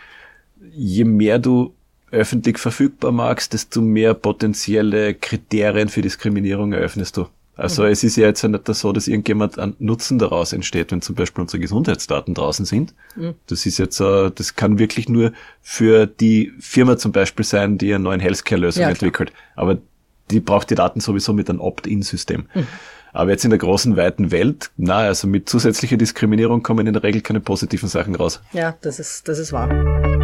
je 0.70 1.02
mehr 1.02 1.40
du 1.40 1.74
öffentlich 2.16 2.58
verfügbar 2.58 3.12
machst, 3.12 3.52
desto 3.52 3.80
mehr 3.80 4.14
potenzielle 4.14 5.14
Kriterien 5.14 5.88
für 5.88 6.02
Diskriminierung 6.02 6.72
eröffnest 6.72 7.16
du. 7.16 7.26
Also 7.56 7.84
mhm. 7.84 7.88
es 7.88 8.04
ist 8.04 8.16
ja 8.16 8.26
jetzt 8.26 8.42
ja 8.42 8.50
nicht 8.50 8.66
so, 8.66 8.92
dass 8.92 9.08
irgendjemand 9.08 9.58
an 9.58 9.74
Nutzen 9.78 10.18
daraus 10.18 10.52
entsteht, 10.52 10.92
wenn 10.92 11.00
zum 11.00 11.14
Beispiel 11.14 11.42
unsere 11.42 11.58
Gesundheitsdaten 11.58 12.34
draußen 12.34 12.66
sind. 12.66 12.94
Mhm. 13.16 13.34
Das 13.46 13.64
ist 13.64 13.78
jetzt, 13.78 14.00
uh, 14.00 14.28
das 14.28 14.56
kann 14.56 14.78
wirklich 14.78 15.08
nur 15.08 15.32
für 15.62 16.06
die 16.06 16.52
Firma 16.60 16.98
zum 16.98 17.12
Beispiel 17.12 17.44
sein, 17.44 17.78
die 17.78 17.94
eine 17.94 18.04
neue 18.04 18.20
Healthcare-Lösung 18.20 18.82
ja, 18.82 18.90
entwickelt. 18.90 19.32
Aber 19.54 19.78
die 20.30 20.40
braucht 20.40 20.70
die 20.70 20.74
Daten 20.74 21.00
sowieso 21.00 21.32
mit 21.32 21.48
einem 21.48 21.60
Opt-in-System. 21.60 22.46
Mhm. 22.54 22.66
Aber 23.14 23.30
jetzt 23.30 23.44
in 23.44 23.50
der 23.50 23.58
großen, 23.58 23.96
weiten 23.96 24.30
Welt, 24.30 24.70
na, 24.76 24.98
also 24.98 25.26
mit 25.26 25.48
zusätzlicher 25.48 25.96
Diskriminierung 25.96 26.62
kommen 26.62 26.86
in 26.86 26.92
der 26.92 27.02
Regel 27.02 27.22
keine 27.22 27.40
positiven 27.40 27.88
Sachen 27.88 28.14
raus. 28.14 28.42
Ja, 28.52 28.76
das 28.82 28.98
ist, 28.98 29.26
das 29.28 29.38
ist 29.38 29.52
wahr. 29.52 30.15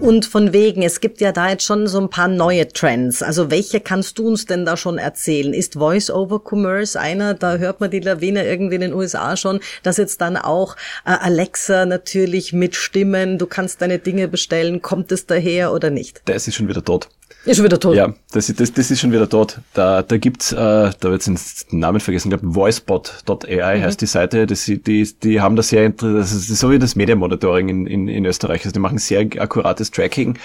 Und 0.00 0.26
von 0.26 0.52
wegen, 0.52 0.82
es 0.82 1.00
gibt 1.00 1.20
ja 1.20 1.32
da 1.32 1.50
jetzt 1.50 1.64
schon 1.64 1.86
so 1.86 2.00
ein 2.00 2.10
paar 2.10 2.28
neue 2.28 2.68
Trends. 2.68 3.22
Also 3.22 3.50
welche 3.50 3.80
kannst 3.80 4.18
du 4.18 4.28
uns 4.28 4.46
denn 4.46 4.64
da 4.64 4.76
schon 4.76 4.98
erzählen? 4.98 5.54
Ist 5.54 5.74
Voice-over-Commerce 5.74 6.98
einer? 6.98 7.34
Da 7.34 7.56
hört 7.56 7.80
man 7.80 7.90
die 7.90 8.00
Lawine 8.00 8.46
irgendwie 8.46 8.76
in 8.76 8.80
den 8.82 8.94
USA 8.94 9.36
schon, 9.36 9.60
dass 9.82 9.96
jetzt 9.96 10.20
dann 10.20 10.36
auch 10.36 10.76
äh, 11.04 11.10
Alexa 11.10 11.86
natürlich 11.86 12.52
mit 12.52 12.76
Stimmen, 12.76 13.38
du 13.38 13.46
kannst 13.46 13.82
deine 13.82 13.98
Dinge 13.98 14.28
bestellen, 14.28 14.82
kommt 14.82 15.12
es 15.12 15.26
daher 15.26 15.72
oder 15.72 15.90
nicht? 15.90 16.22
Der 16.26 16.36
ist 16.36 16.52
schon 16.54 16.68
wieder 16.68 16.84
tot. 16.84 17.08
Ist 17.46 17.56
schon 17.56 17.64
wieder 17.64 17.78
tot. 17.78 17.94
Ja, 17.94 18.12
das, 18.32 18.52
das, 18.52 18.72
das 18.72 18.90
ist 18.90 19.00
schon 19.00 19.12
wieder 19.12 19.28
tot. 19.28 19.60
Da, 19.72 20.02
da 20.02 20.16
gibt's, 20.16 20.50
äh, 20.50 20.56
da 20.56 20.94
wird 21.02 21.26
jetzt 21.26 21.70
den 21.72 21.78
Namen 21.78 22.00
vergessen, 22.00 22.32
ich 22.32 22.38
glaube 22.38 22.54
voicebot.ai 22.56 23.78
mhm. 23.78 23.82
heißt 23.82 24.00
die 24.00 24.06
Seite. 24.06 24.46
Das, 24.46 24.64
die, 24.64 24.80
die 24.80 25.40
haben 25.40 25.54
da 25.54 25.62
sehr, 25.62 25.88
das 25.90 26.32
ist 26.32 26.48
so 26.48 26.70
wie 26.70 26.78
das 26.80 26.96
Media 26.96 27.14
Monitoring 27.14 27.68
in, 27.68 27.86
in, 27.86 28.08
in 28.08 28.24
Österreich. 28.24 28.62
Also 28.62 28.72
die 28.72 28.80
machen 28.80 28.98
sehr 28.98 29.20
akkurates 29.38 29.92
Tracking. 29.92 30.38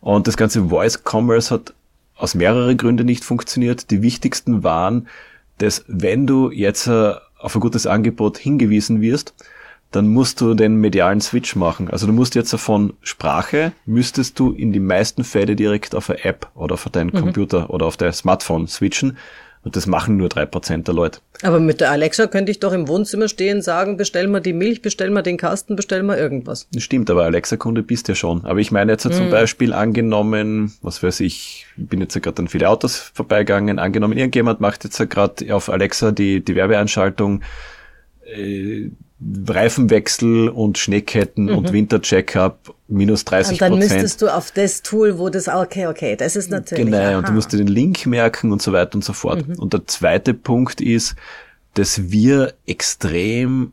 Und 0.00 0.26
das 0.26 0.36
ganze 0.36 0.68
Voice 0.68 1.00
Commerce 1.04 1.54
hat 1.54 1.74
aus 2.16 2.34
mehreren 2.34 2.76
Gründen 2.76 3.06
nicht 3.06 3.24
funktioniert. 3.24 3.90
Die 3.92 4.02
wichtigsten 4.02 4.64
waren, 4.64 5.06
dass 5.58 5.84
wenn 5.86 6.26
du 6.26 6.50
jetzt 6.50 6.88
äh, 6.88 7.14
auf 7.38 7.54
ein 7.54 7.60
gutes 7.60 7.86
Angebot 7.86 8.36
hingewiesen 8.36 9.00
wirst, 9.00 9.32
dann 9.92 10.08
musst 10.08 10.40
du 10.40 10.54
den 10.54 10.76
medialen 10.76 11.20
Switch 11.20 11.54
machen. 11.54 11.88
Also 11.90 12.06
du 12.06 12.12
musst 12.12 12.34
jetzt 12.34 12.54
von 12.56 12.94
Sprache, 13.02 13.72
müsstest 13.86 14.38
du 14.38 14.52
in 14.52 14.72
die 14.72 14.80
meisten 14.80 15.22
Fälle 15.22 15.54
direkt 15.54 15.94
auf 15.94 16.10
eine 16.10 16.24
App 16.24 16.50
oder 16.54 16.74
auf 16.74 16.88
deinen 16.90 17.10
mhm. 17.12 17.20
Computer 17.20 17.70
oder 17.70 17.86
auf 17.86 17.96
dein 17.96 18.12
Smartphone 18.12 18.66
switchen. 18.66 19.16
Und 19.64 19.76
das 19.76 19.86
machen 19.86 20.16
nur 20.16 20.28
drei 20.28 20.44
Prozent 20.44 20.88
der 20.88 20.94
Leute. 20.94 21.20
Aber 21.42 21.60
mit 21.60 21.80
der 21.80 21.92
Alexa 21.92 22.26
könnte 22.26 22.50
ich 22.50 22.58
doch 22.58 22.72
im 22.72 22.88
Wohnzimmer 22.88 23.28
stehen, 23.28 23.62
sagen, 23.62 23.96
bestell 23.96 24.26
mal 24.26 24.40
die 24.40 24.52
Milch, 24.52 24.82
bestell 24.82 25.10
mal 25.10 25.22
den 25.22 25.36
Kasten, 25.36 25.76
bestell 25.76 26.02
mal 26.02 26.18
irgendwas. 26.18 26.66
Stimmt, 26.78 27.08
aber 27.10 27.24
Alexa-Kunde 27.24 27.84
bist 27.84 28.08
ja 28.08 28.16
schon. 28.16 28.44
Aber 28.44 28.58
ich 28.58 28.72
meine 28.72 28.90
jetzt 28.90 29.04
mhm. 29.04 29.12
zum 29.12 29.30
Beispiel 29.30 29.72
angenommen, 29.72 30.72
was 30.82 31.00
weiß 31.02 31.20
ich, 31.20 31.66
ich 31.76 31.86
bin 31.86 32.00
jetzt 32.00 32.14
ja 32.14 32.20
gerade 32.20 32.42
an 32.42 32.48
viele 32.48 32.68
Autos 32.68 32.96
vorbeigegangen, 32.96 33.78
angenommen, 33.78 34.18
irgendjemand 34.18 34.60
macht 34.60 34.82
jetzt 34.82 34.98
ja 34.98 35.04
gerade 35.04 35.54
auf 35.54 35.68
Alexa 35.68 36.10
die, 36.10 36.44
die 36.44 36.56
Werbeanschaltung, 36.56 37.42
äh, 38.24 38.90
Reifenwechsel 39.48 40.48
und 40.48 40.78
Schneeketten 40.78 41.46
mhm. 41.46 41.56
und 41.56 41.72
Wintercheckup 41.72 42.74
minus 42.88 43.24
30 43.24 43.58
Prozent. 43.58 43.72
Und 43.72 43.80
dann 43.80 43.88
müsstest 43.88 44.22
du 44.22 44.28
auf 44.28 44.50
das 44.50 44.82
Tool, 44.82 45.18
wo 45.18 45.28
das, 45.28 45.48
okay, 45.48 45.86
okay, 45.86 46.16
das 46.16 46.36
ist 46.36 46.50
natürlich. 46.50 46.84
Genau, 46.84 46.98
aha. 46.98 47.18
und 47.18 47.28
du 47.28 47.32
musst 47.32 47.52
dir 47.52 47.58
den 47.58 47.68
Link 47.68 48.06
merken 48.06 48.52
und 48.52 48.62
so 48.62 48.72
weiter 48.72 48.94
und 48.94 49.04
so 49.04 49.12
fort. 49.12 49.46
Mhm. 49.46 49.58
Und 49.58 49.72
der 49.72 49.86
zweite 49.86 50.34
Punkt 50.34 50.80
ist, 50.80 51.14
dass 51.74 52.10
wir 52.10 52.54
extrem, 52.66 53.72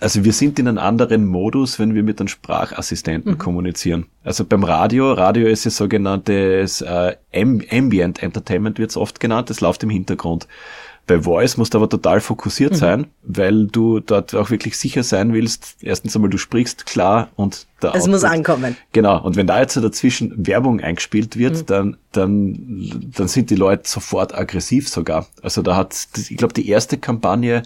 also 0.00 0.24
wir 0.24 0.32
sind 0.32 0.58
in 0.58 0.68
einem 0.68 0.78
anderen 0.78 1.26
Modus, 1.26 1.78
wenn 1.78 1.94
wir 1.94 2.02
mit 2.02 2.20
einem 2.20 2.28
Sprachassistenten 2.28 3.32
mhm. 3.32 3.38
kommunizieren. 3.38 4.06
Also 4.22 4.44
beim 4.44 4.64
Radio, 4.64 5.12
Radio 5.12 5.46
ist 5.46 5.64
ja 5.64 5.70
sogenanntes 5.70 6.80
äh, 6.80 7.16
Ambient 7.32 8.22
Entertainment 8.22 8.78
wird 8.78 8.90
es 8.90 8.96
oft 8.96 9.20
genannt, 9.20 9.50
das 9.50 9.60
läuft 9.60 9.82
im 9.82 9.90
Hintergrund. 9.90 10.46
Bei 11.06 11.20
Voice 11.20 11.58
musst 11.58 11.74
du 11.74 11.78
aber 11.78 11.88
total 11.88 12.20
fokussiert 12.20 12.72
mhm. 12.72 12.76
sein, 12.76 13.06
weil 13.22 13.66
du 13.66 14.00
dort 14.00 14.34
auch 14.34 14.50
wirklich 14.50 14.78
sicher 14.78 15.02
sein 15.02 15.32
willst. 15.34 15.76
Erstens 15.80 16.16
einmal, 16.16 16.30
du 16.30 16.38
sprichst 16.38 16.86
klar 16.86 17.28
und 17.36 17.66
der 17.82 17.90
Es 17.90 17.96
Output, 17.96 18.10
muss 18.10 18.24
ankommen. 18.24 18.76
Genau. 18.92 19.22
Und 19.22 19.36
wenn 19.36 19.46
da 19.46 19.60
jetzt 19.60 19.76
dazwischen 19.76 20.46
Werbung 20.46 20.80
eingespielt 20.80 21.36
wird, 21.36 21.56
mhm. 21.56 21.66
dann, 21.66 21.96
dann, 22.12 23.12
dann 23.16 23.28
sind 23.28 23.50
die 23.50 23.56
Leute 23.56 23.88
sofort 23.88 24.34
aggressiv 24.34 24.88
sogar. 24.88 25.26
Also 25.42 25.60
da 25.60 25.76
hat, 25.76 26.08
ich 26.16 26.36
glaube, 26.36 26.54
die 26.54 26.68
erste 26.68 26.96
Kampagne, 26.96 27.62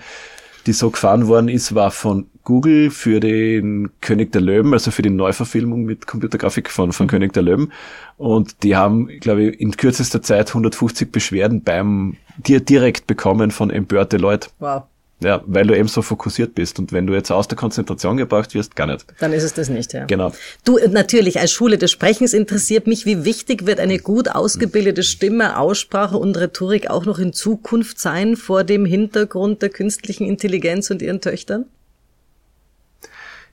die 0.69 0.75
so 0.75 0.91
gefahren 0.91 1.27
worden 1.27 1.49
ist, 1.49 1.75
war 1.75 1.91
von 1.91 2.27
Google 2.45 2.91
für 2.91 3.21
den 3.21 3.91
König 4.01 4.33
der 4.33 4.43
Löwen, 4.43 4.73
also 4.73 4.91
für 4.91 5.03
die 5.03 5.11
Neuverfilmung 5.11 5.85
mit 5.85 6.07
Computergrafik 6.07 6.71
von, 6.71 6.93
von 6.93 7.07
mhm. 7.07 7.11
König 7.11 7.33
der 7.33 7.43
Löwen. 7.43 7.73
Und 8.17 8.63
die 8.63 8.77
haben, 8.77 9.09
glaube 9.21 9.45
ich, 9.45 9.61
in 9.61 9.77
kürzester 9.77 10.23
Zeit 10.23 10.49
150 10.49 11.11
Beschwerden 11.11 11.63
beim 11.63 12.17
dir 12.37 12.61
direkt 12.61 13.07
bekommen 13.07 13.51
von 13.51 13.71
empörte 13.71 14.19
Leute. 14.19 14.51
Wow. 14.59 14.85
Ja, 15.21 15.43
weil 15.47 15.67
du 15.67 15.77
eben 15.77 15.89
so 15.89 16.01
fokussiert 16.01 16.55
bist. 16.55 16.79
Und 16.79 16.93
wenn 16.93 17.07
du 17.07 17.13
jetzt 17.13 17.33
aus 17.33 17.49
der 17.49 17.59
Konzentration 17.59 18.17
gebracht 18.17 18.55
wirst, 18.55 18.77
gar 18.77 18.87
nicht. 18.87 19.05
Dann 19.19 19.33
ist 19.33 19.43
es 19.43 19.53
das 19.53 19.69
nicht, 19.69 19.93
ja. 19.93 20.05
Genau. 20.05 20.33
Du, 20.65 20.79
natürlich, 20.91 21.41
als 21.41 21.51
Schule 21.51 21.77
des 21.77 21.91
Sprechens 21.91 22.33
interessiert 22.35 22.87
mich, 22.87 23.05
wie 23.05 23.25
wichtig 23.25 23.67
wird 23.67 23.81
eine 23.81 23.99
gut 23.99 24.31
ausgebildete 24.31 25.03
Stimme, 25.03 25.59
Aussprache 25.59 26.17
und 26.17 26.37
Rhetorik 26.37 26.89
auch 26.89 27.05
noch 27.05 27.19
in 27.19 27.33
Zukunft 27.33 27.99
sein 27.99 28.37
vor 28.37 28.63
dem 28.63 28.85
Hintergrund 28.85 29.61
der 29.61 29.71
künstlichen 29.71 30.25
Intelligenz 30.25 30.89
und 30.91 31.03
ihren 31.03 31.21
Töchtern? 31.21 31.67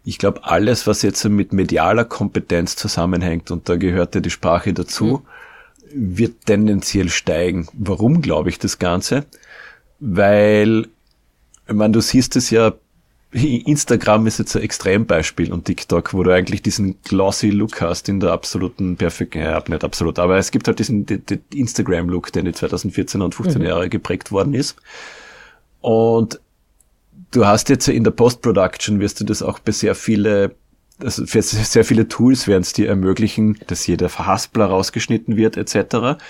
Ich 0.04 0.20
glaube, 0.20 0.44
alles, 0.44 0.86
was 0.86 1.02
jetzt 1.02 1.24
mit 1.26 1.52
medialer 1.52 2.06
Kompetenz 2.06 2.76
zusammenhängt, 2.76 3.50
und 3.50 3.68
da 3.68 3.76
gehört 3.76 4.14
ja 4.14 4.22
die 4.22 4.30
Sprache 4.30 4.72
dazu, 4.72 5.24
mhm. 5.92 6.18
wird 6.18 6.46
tendenziell 6.46 7.10
steigen. 7.10 7.68
Warum 7.74 8.22
glaube 8.22 8.50
ich 8.50 8.60
das 8.60 8.78
Ganze? 8.78 9.26
Weil 10.00 10.90
ich 11.68 11.74
meine, 11.74 11.94
du 11.94 12.02
siehst 12.02 12.36
es 12.36 12.50
ja, 12.50 12.74
Instagram 13.32 14.28
ist 14.28 14.40
jetzt 14.40 14.56
ein 14.56 14.62
Extrembeispiel 14.62 15.52
und 15.52 15.66
TikTok, 15.66 16.14
wo 16.14 16.24
du 16.24 16.34
eigentlich 16.34 16.62
diesen 16.62 17.02
glossy 17.04 17.50
Look 17.50 17.82
hast 17.82 18.08
in 18.08 18.22
der 18.22 18.32
absoluten 18.32 18.96
perfekten, 18.96 19.40
ja, 19.40 19.62
nicht 19.68 19.84
absolut, 19.84 20.20
aber 20.20 20.38
es 20.38 20.52
gibt 20.52 20.68
halt 20.68 20.80
diesen 20.80 21.06
die, 21.06 21.20
die 21.20 21.40
Instagram-Look, 21.60 22.32
der 22.32 22.42
in 22.42 22.46
den 22.46 22.54
2014 22.54 23.22
und 23.22 23.36
15 23.36 23.62
mhm. 23.62 23.68
Jahre 23.68 23.90
geprägt 23.90 24.32
worden 24.32 24.54
ist. 24.54 24.78
Und 25.82 26.40
du 27.32 27.46
hast 27.46 27.68
jetzt 27.70 27.90
in 27.90 28.06
der 28.06 28.12
Post-Production 28.12 29.00
wirst 29.00 29.20
du 29.20 29.26
das 29.26 29.42
auch 29.42 29.60
bei 29.60 29.72
sehr 29.74 29.96
viele 29.96 30.56
also 31.00 31.26
für 31.26 31.42
sehr 31.42 31.84
viele 31.84 32.08
Tools 32.08 32.48
werden 32.48 32.62
es 32.62 32.72
dir 32.72 32.88
ermöglichen, 32.88 33.60
dass 33.68 33.86
jeder 33.86 34.08
Verhaspler 34.08 34.68
rausgeschnitten 34.68 35.36
wird, 35.36 35.58
etc. 35.58 36.22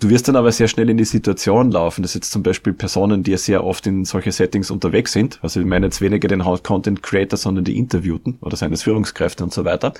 Du 0.00 0.10
wirst 0.10 0.28
dann 0.28 0.36
aber 0.36 0.52
sehr 0.52 0.68
schnell 0.68 0.90
in 0.90 0.96
die 0.96 1.04
Situation 1.04 1.72
laufen, 1.72 2.02
dass 2.02 2.14
jetzt 2.14 2.30
zum 2.30 2.44
Beispiel 2.44 2.72
Personen, 2.72 3.24
die 3.24 3.32
ja 3.32 3.38
sehr 3.38 3.64
oft 3.64 3.84
in 3.88 4.04
solche 4.04 4.30
Settings 4.30 4.70
unterwegs 4.70 5.12
sind, 5.12 5.40
also 5.42 5.58
ich 5.58 5.66
meine 5.66 5.86
jetzt 5.86 6.00
weniger 6.00 6.28
den 6.28 6.44
Content 6.62 7.02
Creator, 7.02 7.36
sondern 7.36 7.64
die 7.64 7.76
Interviewten 7.76 8.38
oder 8.40 8.56
seines 8.56 8.84
Führungskräfte 8.84 9.42
und 9.42 9.52
so 9.52 9.64
weiter, 9.64 9.94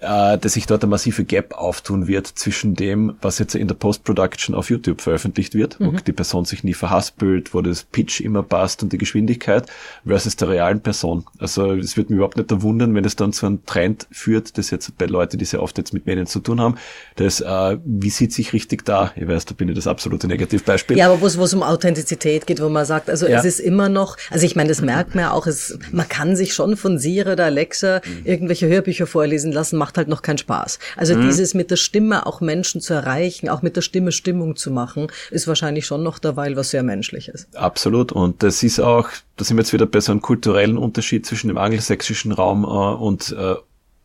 äh, 0.00 0.38
dass 0.38 0.54
sich 0.54 0.66
dort 0.66 0.82
eine 0.82 0.90
massive 0.90 1.24
Gap 1.24 1.54
auftun 1.54 2.06
wird 2.08 2.26
zwischen 2.26 2.74
dem, 2.74 3.14
was 3.20 3.38
jetzt 3.38 3.54
in 3.54 3.68
der 3.68 3.74
Post-Production 3.74 4.54
auf 4.54 4.70
YouTube 4.70 5.00
veröffentlicht 5.00 5.54
wird, 5.54 5.78
mhm. 5.80 5.86
wo 5.86 5.90
die 5.98 6.12
Person 6.12 6.44
sich 6.44 6.64
nie 6.64 6.74
verhaspelt, 6.74 7.54
wo 7.54 7.60
das 7.60 7.84
Pitch 7.84 8.20
immer 8.20 8.42
passt 8.42 8.82
und 8.82 8.92
die 8.92 8.98
Geschwindigkeit, 8.98 9.66
versus 10.06 10.36
der 10.36 10.48
realen 10.48 10.80
Person. 10.80 11.24
Also 11.38 11.72
es 11.72 11.96
wird 11.96 12.10
mich 12.10 12.16
überhaupt 12.16 12.36
nicht 12.36 12.50
wundern, 12.62 12.94
wenn 12.94 13.04
es 13.04 13.16
dann 13.16 13.32
zu 13.32 13.46
einem 13.46 13.64
Trend 13.66 14.06
führt, 14.10 14.58
das 14.58 14.70
jetzt 14.70 14.96
bei 14.98 15.06
Leuten, 15.06 15.38
die 15.38 15.44
sehr 15.44 15.62
oft 15.62 15.78
jetzt 15.78 15.92
mit 15.92 16.06
Medien 16.06 16.26
zu 16.26 16.40
tun 16.40 16.60
haben, 16.60 16.76
dass 17.16 17.40
äh, 17.40 17.78
wie 17.84 18.10
sieht 18.10 18.32
sich 18.32 18.52
richtig 18.52 18.84
da? 18.84 19.12
Ich 19.16 19.26
weiß, 19.26 19.44
da 19.44 19.54
bin 19.54 19.68
ich 19.68 19.74
das 19.74 19.86
absolute 19.86 20.26
Negativbeispiel. 20.26 20.96
Ja, 20.96 21.10
aber 21.10 21.20
wo 21.20 21.26
es 21.26 21.54
um 21.54 21.62
Authentizität 21.62 22.46
geht, 22.46 22.60
wo 22.60 22.68
man 22.68 22.84
sagt, 22.84 23.10
also 23.10 23.26
ja. 23.26 23.38
es 23.38 23.44
ist 23.44 23.60
immer 23.60 23.88
noch, 23.88 24.16
also 24.30 24.46
ich 24.46 24.56
meine, 24.56 24.68
das 24.68 24.80
merkt 24.80 25.14
man 25.14 25.24
ja 25.24 25.32
auch, 25.32 25.46
es, 25.46 25.78
man 25.92 26.08
kann 26.08 26.36
sich 26.36 26.54
schon 26.54 26.76
von 26.76 26.98
Siri 26.98 27.32
oder 27.32 27.44
Alexa 27.44 28.00
mhm. 28.04 28.26
irgendwelche 28.26 28.68
Hörbücher 28.68 29.06
vorlesen 29.06 29.52
lassen, 29.52 29.76
macht 29.76 29.89
halt 29.96 30.08
noch 30.08 30.22
keinen 30.22 30.38
Spaß. 30.38 30.78
Also 30.96 31.14
mhm. 31.14 31.22
dieses 31.22 31.54
mit 31.54 31.70
der 31.70 31.76
Stimme 31.76 32.26
auch 32.26 32.40
Menschen 32.40 32.80
zu 32.80 32.94
erreichen, 32.94 33.48
auch 33.48 33.62
mit 33.62 33.76
der 33.76 33.82
Stimme 33.82 34.12
Stimmung 34.12 34.56
zu 34.56 34.70
machen, 34.70 35.08
ist 35.30 35.46
wahrscheinlich 35.46 35.86
schon 35.86 36.02
noch 36.02 36.18
derweil 36.18 36.56
was 36.56 36.70
sehr 36.70 36.82
Menschliches. 36.82 37.46
Absolut. 37.54 38.12
Und 38.12 38.42
das 38.42 38.62
ist 38.62 38.80
auch, 38.80 39.08
da 39.36 39.44
sind 39.44 39.56
wir 39.56 39.62
jetzt 39.62 39.72
wieder 39.72 39.86
bei 39.86 40.00
so 40.00 40.12
einem 40.12 40.20
kulturellen 40.22 40.78
Unterschied 40.78 41.26
zwischen 41.26 41.48
dem 41.48 41.58
angelsächsischen 41.58 42.32
Raum 42.32 42.64
äh, 42.64 42.66
und 42.66 43.34
äh, 43.38 43.54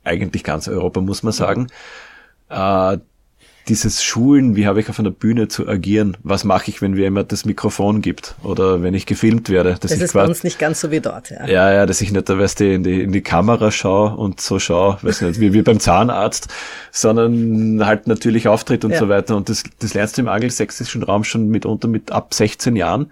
eigentlich 0.04 0.44
ganz 0.44 0.68
Europa, 0.68 1.02
muss 1.02 1.24
man 1.24 1.34
sagen. 1.34 1.68
Äh, 2.50 2.98
dieses 3.68 4.04
Schulen, 4.04 4.56
wie 4.56 4.68
habe 4.68 4.80
ich 4.80 4.90
auf 4.90 5.00
einer 5.00 5.12
Bühne 5.12 5.48
zu 5.48 5.68
agieren? 5.68 6.18
Was 6.24 6.44
mache 6.44 6.70
ich, 6.70 6.82
wenn 6.82 6.92
mir 6.92 7.02
jemand 7.02 7.32
das 7.32 7.46
Mikrofon 7.46 8.02
gibt 8.02 8.36
oder 8.44 8.84
wenn 8.84 8.94
ich 8.94 9.06
gefilmt 9.06 9.50
werde? 9.50 9.78
Das 9.80 9.92
ist 9.92 10.14
bei 10.14 10.26
uns 10.26 10.44
nicht 10.44 10.60
ganz 10.60 10.82
so 10.82 10.92
wie 10.92 11.00
dort, 11.00 11.32
ja. 11.32 11.46
Ja, 11.48 11.74
ja, 11.74 11.86
dass 11.86 12.02
ich 12.02 12.12
nicht, 12.12 12.30
da 12.30 12.38
weißt 12.38 12.60
du, 12.60 12.74
in 12.74 12.84
die, 12.84 13.02
in 13.02 13.12
die 13.12 13.22
Kamera 13.22 13.72
schaue 13.72 14.16
und 14.16 14.40
so 14.40 14.60
schaue, 14.60 15.00
weiß 15.02 15.22
nicht, 15.22 15.40
wie, 15.40 15.54
wie 15.54 15.62
beim 15.62 15.80
Zahnarzt, 15.80 16.48
sondern 16.92 17.86
halt 17.86 18.08
natürlich 18.08 18.48
auftritt 18.48 18.86
und 18.86 18.92
ja. 18.92 19.00
so 19.00 19.10
weiter. 19.10 19.36
Und 19.36 19.50
das, 19.50 19.64
das 19.80 19.94
lernst 19.94 20.18
du 20.18 20.22
im 20.22 20.28
angelsächsischen 20.28 21.04
Raum 21.04 21.24
schon 21.24 21.50
mitunter 21.50 21.88
mit 21.88 22.12
ab 22.12 22.34
16 22.34 22.76
Jahren. 22.76 23.12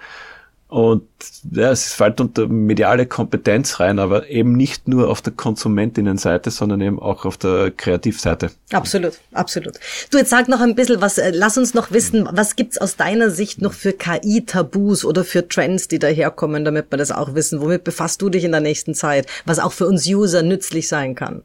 Und 0.73 1.03
ja, 1.51 1.69
es 1.69 1.93
fällt 1.93 2.19
unter 2.19 2.47
mediale 2.47 3.05
Kompetenz 3.05 3.79
rein, 3.79 3.99
aber 3.99 4.27
eben 4.29 4.53
nicht 4.53 4.87
nur 4.87 5.07
auf 5.07 5.21
der 5.21 5.31
Konsumentinnenseite, 5.31 6.49
sondern 6.49 6.81
eben 6.81 6.99
auch 6.99 7.25
auf 7.25 7.37
der 7.37 7.69
Kreativseite. 7.69 8.49
Absolut, 8.71 9.19
absolut. 9.33 9.75
Du, 10.09 10.17
jetzt 10.17 10.31
sag 10.31 10.47
noch 10.47 10.61
ein 10.61 10.73
bisschen 10.73 10.99
was, 10.99 11.19
äh, 11.19 11.29
lass 11.31 11.59
uns 11.59 11.75
noch 11.75 11.91
wissen, 11.91 12.27
was 12.31 12.55
gibt's 12.55 12.79
aus 12.79 12.95
deiner 12.95 13.29
Sicht 13.29 13.61
noch 13.61 13.73
für 13.73 13.93
KI-Tabus 13.93 15.05
oder 15.05 15.23
für 15.23 15.47
Trends, 15.47 15.89
die 15.89 15.99
daherkommen, 15.99 16.65
damit 16.65 16.87
wir 16.89 16.97
das 16.97 17.11
auch 17.11 17.35
wissen? 17.35 17.61
Womit 17.61 17.83
befasst 17.83 18.19
du 18.23 18.29
dich 18.29 18.43
in 18.43 18.51
der 18.51 18.61
nächsten 18.61 18.95
Zeit, 18.95 19.27
was 19.45 19.59
auch 19.59 19.73
für 19.73 19.85
uns 19.85 20.07
User 20.07 20.41
nützlich 20.41 20.87
sein 20.87 21.13
kann? 21.13 21.43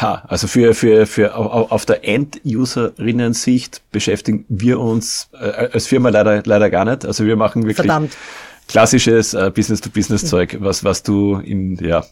Ha, 0.00 0.22
also 0.28 0.46
für, 0.46 0.74
für, 0.74 1.06
für 1.06 1.34
auf 1.34 1.84
der 1.84 2.06
End-Userinnen-Sicht 2.06 3.82
beschäftigen 3.90 4.44
wir 4.48 4.78
uns 4.78 5.30
äh, 5.32 5.68
als 5.72 5.88
Firma 5.88 6.10
leider, 6.10 6.44
leider 6.46 6.70
gar 6.70 6.84
nicht. 6.84 7.04
Also 7.04 7.26
wir 7.26 7.34
machen 7.34 7.62
wirklich 7.62 7.74
Verdammt 7.74 8.12
klassisches 8.72 9.34
äh, 9.34 9.50
Business-to-Business-Zeug, 9.54 10.56
was, 10.60 10.82
was 10.82 11.02
du 11.02 11.36
in, 11.36 11.76
ja, 11.76 12.06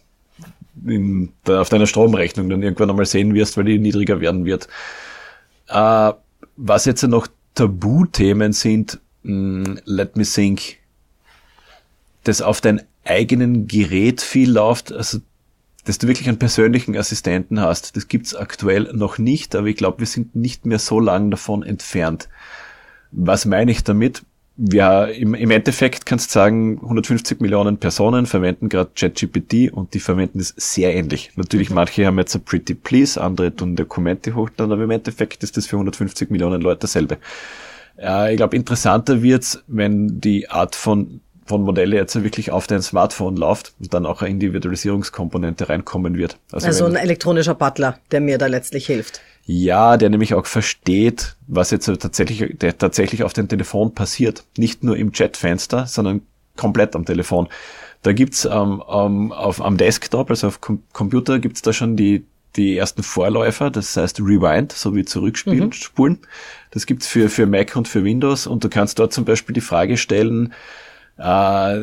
in, 0.86 1.32
da, 1.44 1.62
auf 1.62 1.70
deiner 1.70 1.86
Stromrechnung 1.86 2.50
dann 2.50 2.62
irgendwann 2.62 2.90
einmal 2.90 3.06
sehen 3.06 3.32
wirst, 3.32 3.56
weil 3.56 3.64
die 3.64 3.78
niedriger 3.78 4.20
werden 4.20 4.44
wird. 4.44 4.68
Äh, 5.68 6.12
was 6.56 6.84
jetzt 6.84 7.02
noch 7.02 7.28
Tabuthemen 7.54 8.52
sind, 8.52 9.00
mh, 9.22 9.66
hm, 9.66 9.80
let 9.86 10.16
me 10.16 10.24
think, 10.24 10.76
das 12.24 12.42
auf 12.42 12.60
dein 12.60 12.82
eigenen 13.04 13.66
Gerät 13.66 14.20
viel 14.20 14.52
läuft, 14.52 14.92
also 14.92 15.20
dass 15.86 15.96
du 15.96 16.08
wirklich 16.08 16.28
einen 16.28 16.38
persönlichen 16.38 16.94
Assistenten 16.94 17.58
hast. 17.60 17.96
Das 17.96 18.06
gibt's 18.08 18.34
aktuell 18.34 18.92
noch 18.92 19.16
nicht, 19.16 19.56
aber 19.56 19.68
ich 19.68 19.76
glaube, 19.76 20.00
wir 20.00 20.06
sind 20.06 20.36
nicht 20.36 20.66
mehr 20.66 20.78
so 20.78 21.00
lang 21.00 21.30
davon 21.30 21.62
entfernt. 21.62 22.28
Was 23.12 23.46
meine 23.46 23.70
ich 23.70 23.82
damit? 23.82 24.22
Ja, 24.70 25.04
im, 25.04 25.34
im 25.34 25.50
Endeffekt 25.50 26.06
kannst 26.06 26.30
du 26.30 26.32
sagen, 26.34 26.78
150 26.82 27.40
Millionen 27.40 27.78
Personen 27.78 28.26
verwenden 28.26 28.68
gerade 28.68 28.90
ChatGPT 28.94 29.72
und 29.72 29.94
die 29.94 30.00
verwenden 30.00 30.40
es 30.40 30.54
sehr 30.56 30.94
ähnlich. 30.94 31.32
Natürlich, 31.36 31.70
mhm. 31.70 31.76
manche 31.76 32.06
haben 32.06 32.18
jetzt 32.18 32.34
ein 32.34 32.42
Pretty 32.42 32.74
Please, 32.74 33.20
andere 33.20 33.54
tun 33.54 33.76
Dokumente 33.76 34.34
hochladen, 34.34 34.72
aber 34.72 34.84
im 34.84 34.90
Endeffekt 34.90 35.42
ist 35.42 35.56
das 35.56 35.66
für 35.66 35.76
150 35.76 36.30
Millionen 36.30 36.60
Leute 36.60 36.80
dasselbe. 36.80 37.18
Äh, 37.98 38.32
ich 38.32 38.36
glaube, 38.36 38.56
interessanter 38.56 39.22
wird's, 39.22 39.62
wenn 39.66 40.20
die 40.20 40.50
Art 40.50 40.74
von 40.74 41.20
Smartphone-Modelle 41.50 41.96
jetzt 41.96 42.22
wirklich 42.22 42.50
auf 42.50 42.66
dein 42.66 42.82
Smartphone 42.82 43.36
läuft 43.36 43.74
und 43.80 43.92
dann 43.92 44.06
auch 44.06 44.22
eine 44.22 44.30
Individualisierungskomponente 44.30 45.68
reinkommen 45.68 46.16
wird. 46.16 46.38
Also, 46.52 46.66
also 46.68 46.84
ein 46.86 46.96
elektronischer 46.96 47.54
Butler, 47.54 47.98
der 48.12 48.20
mir 48.20 48.38
da 48.38 48.46
letztlich 48.46 48.86
hilft. 48.86 49.20
Ja, 49.52 49.96
der 49.96 50.10
nämlich 50.10 50.34
auch 50.34 50.46
versteht, 50.46 51.36
was 51.48 51.72
jetzt 51.72 51.86
tatsächlich, 51.86 52.56
der 52.58 52.78
tatsächlich 52.78 53.24
auf 53.24 53.32
dem 53.32 53.48
Telefon 53.48 53.92
passiert. 53.94 54.44
Nicht 54.56 54.84
nur 54.84 54.96
im 54.96 55.10
Chatfenster, 55.10 55.86
sondern 55.86 56.22
komplett 56.56 56.94
am 56.94 57.04
Telefon. 57.04 57.48
Da 58.02 58.12
gibt's 58.12 58.44
ähm, 58.44 58.80
ähm, 58.88 59.32
auf, 59.32 59.60
am 59.60 59.76
Desktop, 59.76 60.30
also 60.30 60.46
auf 60.46 60.60
Com 60.60 60.84
Computer, 60.92 61.40
gibt's 61.40 61.62
da 61.62 61.72
schon 61.72 61.96
die, 61.96 62.24
die 62.54 62.76
ersten 62.76 63.02
Vorläufer, 63.02 63.72
das 63.72 63.96
heißt 63.96 64.20
Rewind, 64.20 64.70
so 64.70 64.94
wie 64.94 65.04
zurückspulen. 65.04 65.66
Mhm. 65.66 65.72
Spulen. 65.72 66.18
Das 66.70 66.86
gibt's 66.86 67.08
für, 67.08 67.28
für 67.28 67.46
Mac 67.46 67.74
und 67.74 67.88
für 67.88 68.04
Windows 68.04 68.46
und 68.46 68.62
du 68.62 68.68
kannst 68.68 69.00
dort 69.00 69.12
zum 69.12 69.24
Beispiel 69.24 69.52
die 69.52 69.60
Frage 69.60 69.96
stellen, 69.96 70.52
äh, 71.18 71.76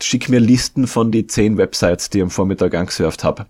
schick 0.00 0.28
mir 0.28 0.38
Listen 0.38 0.86
von 0.86 1.10
die 1.10 1.26
zehn 1.26 1.58
Websites, 1.58 2.10
die 2.10 2.18
ich 2.18 2.22
am 2.22 2.30
Vormittag 2.30 2.74
angesurft 2.74 3.24
habe. 3.24 3.46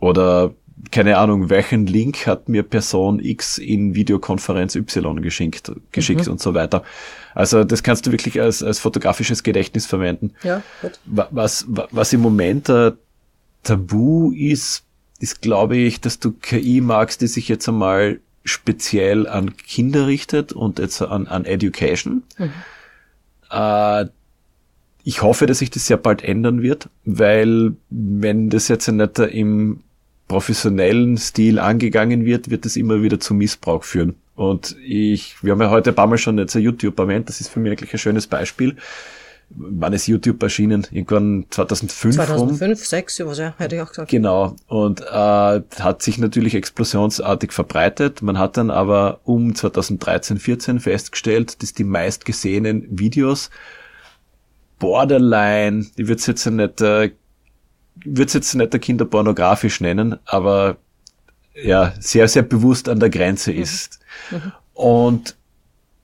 Oder 0.00 0.54
keine 0.90 1.18
Ahnung, 1.18 1.50
welchen 1.50 1.86
Link 1.86 2.26
hat 2.26 2.48
mir 2.48 2.62
Person 2.62 3.20
X 3.20 3.58
in 3.58 3.94
Videokonferenz 3.94 4.74
Y 4.74 5.22
geschickt, 5.22 5.72
geschickt 5.92 6.26
mhm. 6.26 6.32
und 6.32 6.40
so 6.40 6.54
weiter. 6.54 6.84
Also 7.34 7.64
das 7.64 7.82
kannst 7.82 8.06
du 8.06 8.12
wirklich 8.12 8.40
als, 8.40 8.62
als 8.62 8.78
fotografisches 8.78 9.42
Gedächtnis 9.42 9.86
verwenden. 9.86 10.32
Ja, 10.42 10.62
gut. 10.80 10.98
Was, 11.04 11.66
was 11.68 12.12
im 12.12 12.20
Moment 12.20 12.68
äh, 12.68 12.92
Tabu 13.62 14.32
ist, 14.32 14.84
ist 15.18 15.42
glaube 15.42 15.76
ich, 15.76 16.00
dass 16.00 16.20
du 16.20 16.32
KI 16.32 16.80
magst, 16.80 17.20
die 17.20 17.26
sich 17.26 17.48
jetzt 17.48 17.68
einmal 17.68 18.20
speziell 18.44 19.26
an 19.26 19.56
Kinder 19.56 20.06
richtet 20.06 20.52
und 20.52 20.78
jetzt 20.78 21.02
an, 21.02 21.26
an 21.26 21.44
Education. 21.44 22.22
Mhm. 22.38 22.52
Äh, 23.50 24.06
ich 25.04 25.22
hoffe, 25.22 25.46
dass 25.46 25.58
sich 25.58 25.70
das 25.70 25.86
sehr 25.86 25.96
bald 25.96 26.22
ändern 26.22 26.62
wird, 26.62 26.88
weil 27.04 27.74
wenn 27.88 28.50
das 28.50 28.68
jetzt 28.68 28.88
nicht 28.88 29.18
im 29.18 29.80
professionellen 30.28 31.16
Stil 31.16 31.58
angegangen 31.58 32.24
wird, 32.24 32.50
wird 32.50 32.66
es 32.66 32.76
immer 32.76 33.02
wieder 33.02 33.18
zu 33.18 33.34
Missbrauch 33.34 33.82
führen. 33.82 34.14
Und 34.36 34.76
ich, 34.84 35.42
wir 35.42 35.52
haben 35.52 35.60
ja 35.60 35.70
heute 35.70 35.90
ein 35.90 35.96
paar 35.96 36.06
Mal 36.06 36.18
schon 36.18 36.38
jetzt 36.38 36.54
ein 36.54 36.62
YouTube 36.62 36.98
erwähnt, 36.98 37.28
das 37.28 37.40
ist 37.40 37.48
für 37.48 37.58
mich 37.58 37.72
eigentlich 37.72 37.92
ein 37.92 37.98
schönes 37.98 38.26
Beispiel. 38.26 38.76
Wann 39.50 39.94
ist 39.94 40.06
YouTube 40.06 40.42
erschienen? 40.42 40.86
Irgendwann 40.90 41.46
2005 41.48 42.16
2005, 42.16 42.58
2006, 42.58 43.26
was 43.26 43.38
ja, 43.38 43.54
hätte 43.56 43.76
ich 43.76 43.82
auch 43.82 43.88
gesagt. 43.88 44.10
Genau. 44.10 44.54
Und 44.66 45.00
äh, 45.00 45.04
hat 45.80 46.02
sich 46.02 46.18
natürlich 46.18 46.54
explosionsartig 46.54 47.52
verbreitet. 47.52 48.20
Man 48.20 48.38
hat 48.38 48.58
dann 48.58 48.70
aber 48.70 49.20
um 49.24 49.54
2013, 49.54 50.38
14 50.38 50.80
festgestellt, 50.80 51.62
dass 51.62 51.72
die 51.72 51.84
meistgesehenen 51.84 52.86
Videos 52.90 53.48
borderline, 54.78 55.86
ich 55.96 56.06
würde 56.06 56.20
es 56.20 56.26
jetzt 56.26 56.46
nicht 56.46 56.80
äh, 56.82 57.10
würde 58.04 58.26
es 58.26 58.32
jetzt 58.34 58.54
nicht 58.54 58.72
der 58.72 58.80
kinderpornografisch 58.80 59.80
nennen, 59.80 60.16
aber 60.24 60.76
ja, 61.54 61.92
sehr, 61.98 62.28
sehr 62.28 62.42
bewusst 62.42 62.88
an 62.88 63.00
der 63.00 63.10
Grenze 63.10 63.52
mhm. 63.52 63.58
ist. 63.58 64.00
Mhm. 64.30 64.52
Und 64.74 65.36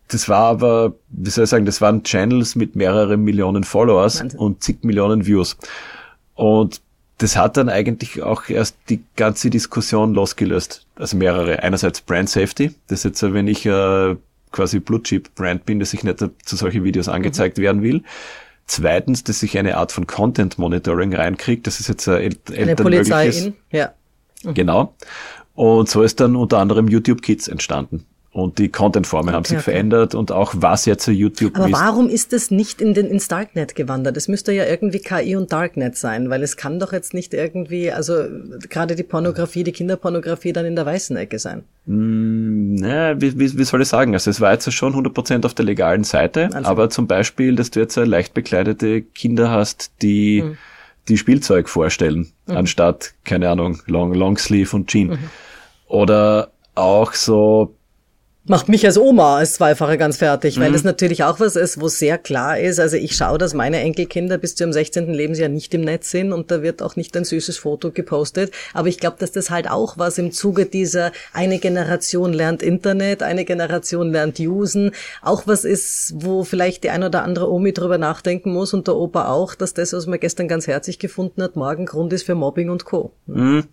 das 0.08 0.28
war 0.28 0.46
aber, 0.46 0.94
wie 1.08 1.30
soll 1.30 1.44
ich 1.44 1.50
sagen, 1.50 1.64
das 1.64 1.80
waren 1.80 2.02
Channels 2.02 2.56
mit 2.56 2.76
mehreren 2.76 3.22
Millionen 3.22 3.64
Followers 3.64 4.20
Wahnsinn. 4.20 4.38
und 4.38 4.62
zig 4.62 4.82
Millionen 4.82 5.26
Views. 5.26 5.56
Und 6.34 6.80
das 7.18 7.36
hat 7.36 7.56
dann 7.56 7.68
eigentlich 7.68 8.22
auch 8.22 8.48
erst 8.48 8.76
die 8.88 9.02
ganze 9.16 9.48
Diskussion 9.48 10.14
losgelöst. 10.14 10.86
Also 10.96 11.16
mehrere. 11.16 11.62
Einerseits 11.62 12.00
Brand 12.00 12.28
Safety. 12.28 12.74
Das 12.88 13.00
ist 13.00 13.04
jetzt, 13.04 13.22
wenn 13.22 13.46
ich 13.46 13.64
äh, 13.64 14.16
quasi 14.50 14.80
Blue 14.80 15.02
Chip 15.02 15.34
Brand 15.34 15.64
bin, 15.64 15.78
dass 15.78 15.94
ich 15.94 16.02
nicht 16.02 16.18
zu 16.18 16.56
solchen 16.56 16.84
Videos 16.84 17.08
angezeigt 17.08 17.58
mhm. 17.58 17.62
werden 17.62 17.82
will. 17.82 18.02
Zweitens, 18.66 19.24
dass 19.24 19.42
ich 19.42 19.58
eine 19.58 19.76
Art 19.76 19.92
von 19.92 20.06
Content 20.06 20.58
Monitoring 20.58 21.14
reinkriege. 21.14 21.62
Das 21.62 21.80
ist 21.80 21.88
jetzt 21.88 22.06
äh, 22.06 22.30
eine 22.56 22.76
Polizei 22.76 23.28
in, 23.28 23.54
ja. 23.70 23.92
Mhm. 24.42 24.54
Genau. 24.54 24.94
Und 25.54 25.88
so 25.88 26.02
ist 26.02 26.20
dann 26.20 26.34
unter 26.34 26.58
anderem 26.58 26.88
YouTube 26.88 27.22
Kids 27.22 27.48
entstanden. 27.48 28.06
Und 28.34 28.58
die 28.58 28.68
Content-Formen 28.68 29.28
okay, 29.28 29.36
haben 29.36 29.44
sich 29.44 29.58
okay. 29.58 29.62
verändert 29.62 30.16
und 30.16 30.32
auch 30.32 30.54
was 30.56 30.86
jetzt 30.86 31.06
YouTube 31.06 31.56
Aber 31.56 31.70
warum 31.70 32.08
ist 32.08 32.32
das 32.32 32.50
nicht 32.50 32.82
in 32.82 32.92
den, 32.92 33.06
ins 33.06 33.28
Darknet 33.28 33.76
gewandert? 33.76 34.16
Es 34.16 34.26
müsste 34.26 34.50
ja 34.50 34.64
irgendwie 34.64 34.98
KI 34.98 35.36
und 35.36 35.52
Darknet 35.52 35.96
sein, 35.96 36.30
weil 36.30 36.42
es 36.42 36.56
kann 36.56 36.80
doch 36.80 36.92
jetzt 36.92 37.14
nicht 37.14 37.32
irgendwie, 37.32 37.92
also 37.92 38.24
gerade 38.68 38.96
die 38.96 39.04
Pornografie, 39.04 39.62
die 39.62 39.70
Kinderpornografie 39.70 40.52
dann 40.52 40.66
in 40.66 40.74
der 40.74 40.84
weißen 40.84 41.16
Ecke 41.16 41.38
sein. 41.38 41.62
Mm, 41.86 42.74
naja, 42.74 43.20
wie, 43.20 43.38
wie, 43.38 43.56
wie 43.56 43.62
soll 43.62 43.82
ich 43.82 43.88
sagen? 43.88 44.14
Also 44.14 44.32
es 44.32 44.40
war 44.40 44.50
jetzt 44.50 44.70
schon 44.72 44.94
100% 44.94 45.46
auf 45.46 45.54
der 45.54 45.64
legalen 45.64 46.02
Seite, 46.02 46.50
also. 46.52 46.68
aber 46.68 46.90
zum 46.90 47.06
Beispiel, 47.06 47.54
dass 47.54 47.70
du 47.70 47.78
jetzt 47.78 47.94
leicht 47.94 48.34
bekleidete 48.34 49.02
Kinder 49.02 49.52
hast, 49.52 49.92
die 50.02 50.42
hm. 50.42 50.56
die 51.06 51.18
Spielzeug 51.18 51.68
vorstellen, 51.68 52.32
mhm. 52.48 52.56
anstatt, 52.56 53.14
keine 53.22 53.48
Ahnung, 53.48 53.80
Long, 53.86 54.12
Longsleeve 54.12 54.74
und 54.74 54.88
Jean. 54.88 55.10
Mhm. 55.10 55.18
Oder 55.86 56.50
auch 56.74 57.12
so 57.12 57.76
macht 58.46 58.68
mich 58.68 58.84
als 58.84 58.98
Oma 58.98 59.38
als 59.38 59.54
Zweifache 59.54 59.96
ganz 59.96 60.18
fertig, 60.18 60.60
weil 60.60 60.68
mhm. 60.68 60.74
das 60.74 60.84
natürlich 60.84 61.24
auch 61.24 61.40
was 61.40 61.56
ist, 61.56 61.80
wo 61.80 61.88
sehr 61.88 62.18
klar 62.18 62.58
ist. 62.58 62.78
Also 62.78 62.96
ich 62.96 63.16
schaue, 63.16 63.38
dass 63.38 63.54
meine 63.54 63.80
Enkelkinder 63.80 64.36
bis 64.36 64.54
zu 64.54 64.64
ihrem 64.64 64.72
16. 64.72 65.12
Lebensjahr 65.12 65.48
nicht 65.48 65.72
im 65.72 65.80
Netz 65.80 66.10
sind 66.10 66.32
und 66.32 66.50
da 66.50 66.62
wird 66.62 66.82
auch 66.82 66.96
nicht 66.96 67.16
ein 67.16 67.24
süßes 67.24 67.56
Foto 67.56 67.90
gepostet. 67.90 68.52
Aber 68.74 68.88
ich 68.88 68.98
glaube, 68.98 69.16
dass 69.18 69.32
das 69.32 69.48
halt 69.48 69.70
auch 69.70 69.96
was 69.96 70.18
im 70.18 70.30
Zuge 70.30 70.66
dieser 70.66 71.12
eine 71.32 71.58
Generation 71.58 72.32
lernt 72.32 72.62
Internet, 72.62 73.22
eine 73.22 73.46
Generation 73.46 74.12
lernt 74.12 74.38
Usen, 74.38 74.90
auch 75.22 75.46
was 75.46 75.64
ist, 75.64 76.12
wo 76.16 76.44
vielleicht 76.44 76.84
die 76.84 76.90
ein 76.90 77.02
oder 77.02 77.22
andere 77.22 77.50
Omi 77.50 77.72
drüber 77.72 77.96
nachdenken 77.96 78.52
muss 78.52 78.74
und 78.74 78.86
der 78.88 78.96
Opa 78.96 79.28
auch, 79.28 79.54
dass 79.54 79.72
das, 79.72 79.92
was 79.94 80.06
man 80.06 80.20
gestern 80.20 80.48
ganz 80.48 80.66
herzlich 80.66 80.98
gefunden 80.98 81.42
hat, 81.42 81.56
morgen 81.56 81.86
Grund 81.86 82.12
ist 82.12 82.24
für 82.24 82.34
Mobbing 82.34 82.68
und 82.68 82.84
Co. 82.84 83.12
Mhm. 83.26 83.64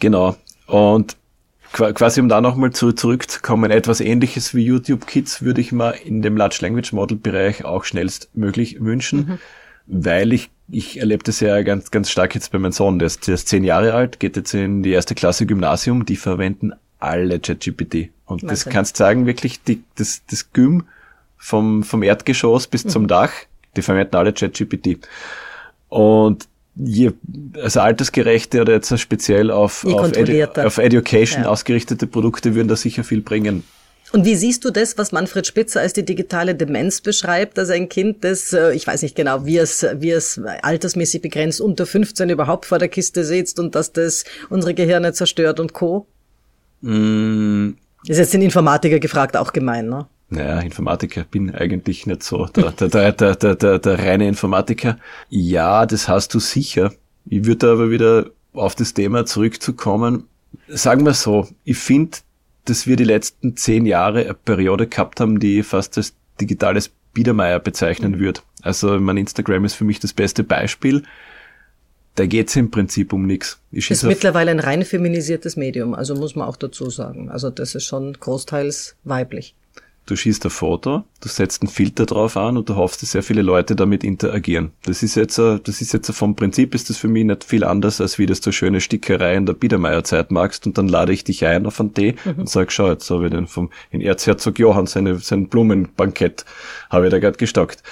Genau. 0.00 0.36
Und 0.66 1.16
quasi 1.72 2.20
um 2.20 2.28
da 2.28 2.40
nochmal 2.40 2.70
zu, 2.70 2.92
zurückzukommen, 2.92 3.70
etwas 3.70 4.00
ähnliches 4.00 4.54
wie 4.54 4.64
YouTube 4.64 5.06
Kids 5.06 5.42
würde 5.42 5.60
ich 5.60 5.72
mal 5.72 5.90
in 5.90 6.22
dem 6.22 6.36
Large 6.36 6.58
Language 6.60 6.92
Model 6.92 7.16
Bereich 7.16 7.64
auch 7.64 7.84
schnellstmöglich 7.84 8.80
wünschen, 8.80 9.18
mhm. 9.18 9.38
weil 9.86 10.32
ich, 10.32 10.50
ich 10.70 11.00
erlebe 11.00 11.24
das 11.24 11.40
ja 11.40 11.62
ganz, 11.62 11.90
ganz 11.90 12.10
stark 12.10 12.34
jetzt 12.34 12.52
bei 12.52 12.58
meinem 12.58 12.72
Sohn, 12.72 12.98
der 12.98 13.06
ist, 13.06 13.26
der 13.26 13.34
ist 13.34 13.48
zehn 13.48 13.64
Jahre 13.64 13.94
alt, 13.94 14.20
geht 14.20 14.36
jetzt 14.36 14.54
in 14.54 14.82
die 14.82 14.90
erste 14.90 15.14
Klasse 15.14 15.46
Gymnasium, 15.46 16.04
die 16.04 16.16
verwenden 16.16 16.72
alle 16.98 17.40
ChatGPT. 17.40 18.10
Und 18.26 18.44
das 18.44 18.64
kannst 18.64 18.96
sagen, 18.96 19.26
wirklich, 19.26 19.62
die, 19.62 19.82
das, 19.96 20.22
das 20.30 20.52
Gym 20.52 20.84
vom, 21.36 21.82
vom 21.82 22.02
Erdgeschoss 22.02 22.66
bis 22.66 22.84
mhm. 22.84 22.88
zum 22.90 23.08
Dach, 23.08 23.32
die 23.76 23.82
verwenden 23.82 24.16
alle 24.16 24.32
ChatGPT. 24.32 24.98
Und 25.88 26.46
je, 26.74 27.12
also 27.54 27.80
altersgerechte 27.80 28.60
oder 28.60 28.74
jetzt 28.74 28.98
speziell 28.98 29.50
auf, 29.50 29.84
auf, 29.84 30.16
Edu 30.16 30.44
auf, 30.62 30.78
Education 30.78 31.44
ja. 31.44 31.48
ausgerichtete 31.48 32.06
Produkte 32.06 32.54
würden 32.54 32.68
da 32.68 32.76
sicher 32.76 33.04
viel 33.04 33.20
bringen. 33.20 33.64
Und 34.12 34.26
wie 34.26 34.36
siehst 34.36 34.64
du 34.66 34.70
das, 34.70 34.98
was 34.98 35.10
Manfred 35.10 35.46
Spitzer 35.46 35.80
als 35.80 35.94
die 35.94 36.04
digitale 36.04 36.54
Demenz 36.54 37.00
beschreibt, 37.00 37.56
dass 37.56 37.70
ein 37.70 37.88
Kind, 37.88 38.24
das, 38.24 38.52
äh, 38.52 38.72
ich 38.74 38.86
weiß 38.86 39.00
nicht 39.02 39.16
genau, 39.16 39.46
wie 39.46 39.56
es, 39.56 39.86
wie 39.96 40.10
es 40.10 40.38
altersmäßig 40.62 41.22
begrenzt 41.22 41.62
unter 41.62 41.86
15 41.86 42.28
überhaupt 42.28 42.66
vor 42.66 42.78
der 42.78 42.88
Kiste 42.88 43.24
sitzt 43.24 43.58
und 43.58 43.74
dass 43.74 43.92
das 43.92 44.24
unsere 44.50 44.74
Gehirne 44.74 45.14
zerstört 45.14 45.60
und 45.60 45.72
Co.? 45.72 46.06
Mm. 46.82 47.70
Ist 48.06 48.18
jetzt 48.18 48.34
den 48.34 48.42
Informatiker 48.42 48.98
gefragt, 48.98 49.36
auch 49.36 49.52
gemein, 49.52 49.88
ne? 49.88 50.06
Naja, 50.32 50.60
Informatiker 50.60 51.24
bin 51.24 51.54
eigentlich 51.54 52.06
nicht 52.06 52.22
so 52.22 52.46
der, 52.46 52.72
der, 52.72 52.88
der, 52.88 53.12
der, 53.12 53.36
der, 53.36 53.54
der, 53.54 53.78
der 53.78 53.98
reine 53.98 54.26
Informatiker. 54.26 54.98
Ja, 55.28 55.84
das 55.84 56.08
hast 56.08 56.32
du 56.32 56.38
sicher. 56.38 56.92
Ich 57.26 57.44
würde 57.44 57.70
aber 57.70 57.90
wieder 57.90 58.30
auf 58.54 58.74
das 58.74 58.94
Thema 58.94 59.26
zurückzukommen. 59.26 60.24
Sagen 60.68 61.04
wir 61.04 61.12
so, 61.12 61.48
ich 61.64 61.76
finde, 61.76 62.18
dass 62.64 62.86
wir 62.86 62.96
die 62.96 63.04
letzten 63.04 63.56
zehn 63.56 63.84
Jahre 63.84 64.24
eine 64.24 64.34
Periode 64.34 64.86
gehabt 64.86 65.20
haben, 65.20 65.38
die 65.38 65.62
fast 65.62 65.98
als 65.98 66.14
digitales 66.40 66.90
Biedermeier 67.12 67.60
bezeichnen 67.60 68.18
würde. 68.18 68.40
Also 68.62 68.98
mein 68.98 69.18
Instagram 69.18 69.66
ist 69.66 69.74
für 69.74 69.84
mich 69.84 70.00
das 70.00 70.14
beste 70.14 70.44
Beispiel. 70.44 71.02
Da 72.14 72.26
geht's 72.26 72.56
im 72.56 72.70
Prinzip 72.70 73.12
um 73.12 73.26
nichts. 73.26 73.60
Ist 73.70 74.02
mittlerweile 74.02 74.50
ein 74.50 74.60
rein 74.60 74.84
feminisiertes 74.84 75.56
Medium, 75.56 75.94
also 75.94 76.14
muss 76.14 76.36
man 76.36 76.46
auch 76.46 76.56
dazu 76.56 76.88
sagen. 76.88 77.30
Also 77.30 77.50
das 77.50 77.74
ist 77.74 77.84
schon 77.84 78.14
großteils 78.14 78.96
weiblich. 79.04 79.54
Du 80.04 80.16
schießt 80.16 80.44
ein 80.44 80.50
Foto, 80.50 81.04
du 81.20 81.28
setzt 81.28 81.62
einen 81.62 81.68
Filter 81.70 82.06
drauf 82.06 82.36
an 82.36 82.56
und 82.56 82.68
du 82.68 82.74
hoffst, 82.74 83.02
dass 83.02 83.12
sehr 83.12 83.22
viele 83.22 83.42
Leute 83.42 83.76
damit 83.76 84.02
interagieren. 84.02 84.72
Das 84.82 85.04
ist 85.04 85.14
jetzt, 85.14 85.38
das 85.38 85.80
ist 85.80 85.92
jetzt 85.92 86.10
vom 86.12 86.34
Prinzip 86.34 86.74
ist 86.74 86.90
das 86.90 86.96
für 86.96 87.06
mich 87.06 87.24
nicht 87.24 87.44
viel 87.44 87.62
anders, 87.62 88.00
als 88.00 88.18
wie 88.18 88.26
das 88.26 88.40
du 88.40 88.50
schöne 88.50 88.80
Stickerei 88.80 89.36
in 89.36 89.46
der 89.46 89.52
Biedermeierzeit 89.52 90.32
magst 90.32 90.66
und 90.66 90.76
dann 90.76 90.88
lade 90.88 91.12
ich 91.12 91.22
dich 91.22 91.46
ein 91.46 91.66
auf 91.66 91.78
einen 91.78 91.94
Tee 91.94 92.16
mhm. 92.24 92.40
und 92.40 92.48
sag, 92.48 92.72
schau, 92.72 92.88
jetzt 92.88 93.08
habe 93.10 93.26
ich 93.26 93.30
den 93.30 93.46
vom, 93.46 93.70
in 93.90 94.00
Erzherzog 94.00 94.58
Johann 94.58 94.86
seine, 94.86 95.18
sein 95.20 95.48
Blumenbankett 95.48 96.44
habe 96.90 97.06
ich 97.06 97.10
da 97.12 97.20
gerade 97.20 97.38
gestockt. 97.38 97.84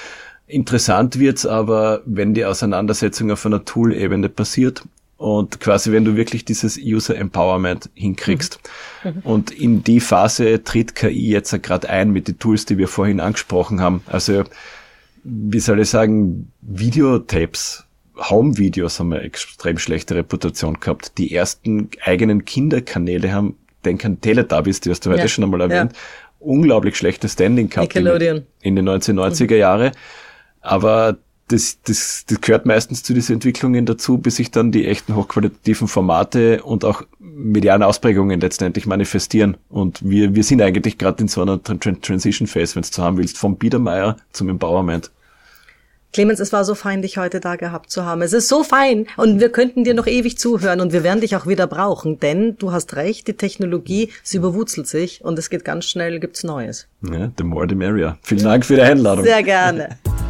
Interessant 0.49 1.21
wird's 1.21 1.47
aber, 1.47 2.03
wenn 2.07 2.35
die 2.35 2.45
Auseinandersetzung 2.45 3.31
auf 3.31 3.47
einer 3.47 3.65
Tool-Ebene 3.65 4.29
passiert 4.29 4.83
und 5.21 5.61
quasi, 5.61 5.93
wenn 5.93 6.07
du 6.07 6.17
wirklich 6.17 6.47
dieses 6.47 6.79
User 6.79 7.15
Empowerment 7.15 7.91
hinkriegst. 7.93 8.59
Mhm. 9.05 9.21
Und 9.23 9.51
in 9.51 9.85
die 9.85 10.01
Phase 10.01 10.65
tritt 10.65 10.95
KI 10.95 11.29
jetzt 11.29 11.63
gerade 11.63 11.91
ein 11.91 12.11
mit 12.11 12.27
den 12.27 12.39
Tools, 12.39 12.65
die 12.65 12.79
wir 12.79 12.89
vorhin 12.89 13.21
angesprochen 13.21 13.83
haben. 13.83 14.03
Also 14.07 14.45
wie 15.23 15.61
soll 15.61 15.81
ich 15.81 15.91
sagen, 15.91 16.51
Videotapes, 16.63 17.85
Home-Videos 18.17 18.99
haben 18.99 19.13
eine 19.13 19.21
extrem 19.21 19.77
schlechte 19.77 20.15
Reputation 20.15 20.81
gehabt. 20.81 21.19
Die 21.19 21.35
ersten 21.35 21.91
eigenen 22.03 22.47
Kinderkanäle 22.47 23.31
haben, 23.31 23.59
denk 23.85 24.03
an 24.07 24.23
Teletubbies, 24.23 24.81
die 24.81 24.89
hast 24.89 25.05
du 25.05 25.11
heute 25.11 25.21
ja, 25.21 25.29
schon 25.29 25.45
einmal 25.45 25.61
erwähnt, 25.61 25.93
ja. 25.93 25.99
unglaublich 26.39 26.97
schlechtes 26.97 27.35
Standing 27.35 27.69
gehabt 27.69 27.95
in, 27.95 28.07
in, 28.63 28.77
den 28.77 28.89
1990er 28.89 29.53
mhm. 29.53 29.59
Jahre. 29.59 29.93
Aber 30.63 31.19
das, 31.51 31.79
das, 31.83 32.25
das 32.27 32.41
gehört 32.41 32.65
meistens 32.65 33.03
zu 33.03 33.13
diesen 33.13 33.35
Entwicklungen 33.35 33.85
dazu, 33.85 34.19
bis 34.19 34.37
sich 34.37 34.51
dann 34.51 34.71
die 34.73 34.87
echten 34.87 35.17
hochqualitativen 35.17 35.89
Formate 35.89 36.63
und 36.63 36.85
auch 36.85 37.03
medialen 37.19 37.83
Ausprägungen 37.83 38.41
letztendlich 38.41 38.87
manifestieren. 38.87 39.57
Und 39.69 39.99
wir, 40.09 40.35
wir 40.35 40.45
sind 40.45 40.63
eigentlich 40.63 40.97
gerade 40.97 41.23
in 41.23 41.29
so 41.29 41.43
einer 41.43 41.63
Transition 41.63 42.47
Phase, 42.47 42.77
wenn 42.77 42.83
du 42.83 42.89
so 42.91 43.03
haben 43.03 43.19
willst, 43.19 43.37
vom 43.37 43.57
Biedermeier 43.57 44.17
zum 44.33 44.49
Empowerment. 44.49 45.11
Clemens, 46.13 46.41
es 46.41 46.53
war 46.53 46.65
so 46.65 46.75
fein, 46.75 47.03
dich 47.03 47.19
heute 47.19 47.39
da 47.39 47.55
gehabt 47.55 47.91
zu 47.91 48.05
haben. 48.05 48.23
Es 48.23 48.33
ist 48.33 48.49
so 48.49 48.65
fein 48.65 49.07
und 49.17 49.39
wir 49.39 49.51
könnten 49.51 49.85
dir 49.85 49.95
noch 49.95 50.09
ewig 50.09 50.39
zuhören 50.39 50.81
und 50.81 50.93
wir 50.93 51.05
werden 51.05 51.21
dich 51.21 51.37
auch 51.37 51.47
wieder 51.47 51.69
brauchen, 51.69 52.19
denn 52.19 52.57
du 52.59 52.73
hast 52.73 52.97
recht, 52.97 53.29
die 53.29 53.35
Technologie, 53.35 54.11
sie 54.25 54.39
überwurzelt 54.39 54.89
sich 54.89 55.25
und 55.25 55.39
es 55.39 55.51
geht 55.51 55.65
ganz 55.65 55.85
schnell, 55.85 56.19
gibt's 56.19 56.43
Neues. 56.43 56.89
Ja, 57.03 57.31
the 57.39 57.45
more 57.45 57.67
the 57.69 57.77
merrier. 57.77 58.19
Vielen 58.23 58.43
Dank 58.43 58.67
für 58.67 58.75
die 58.75 58.83
Einladung. 58.83 59.25
Sehr 59.25 59.43
gerne. 59.45 59.99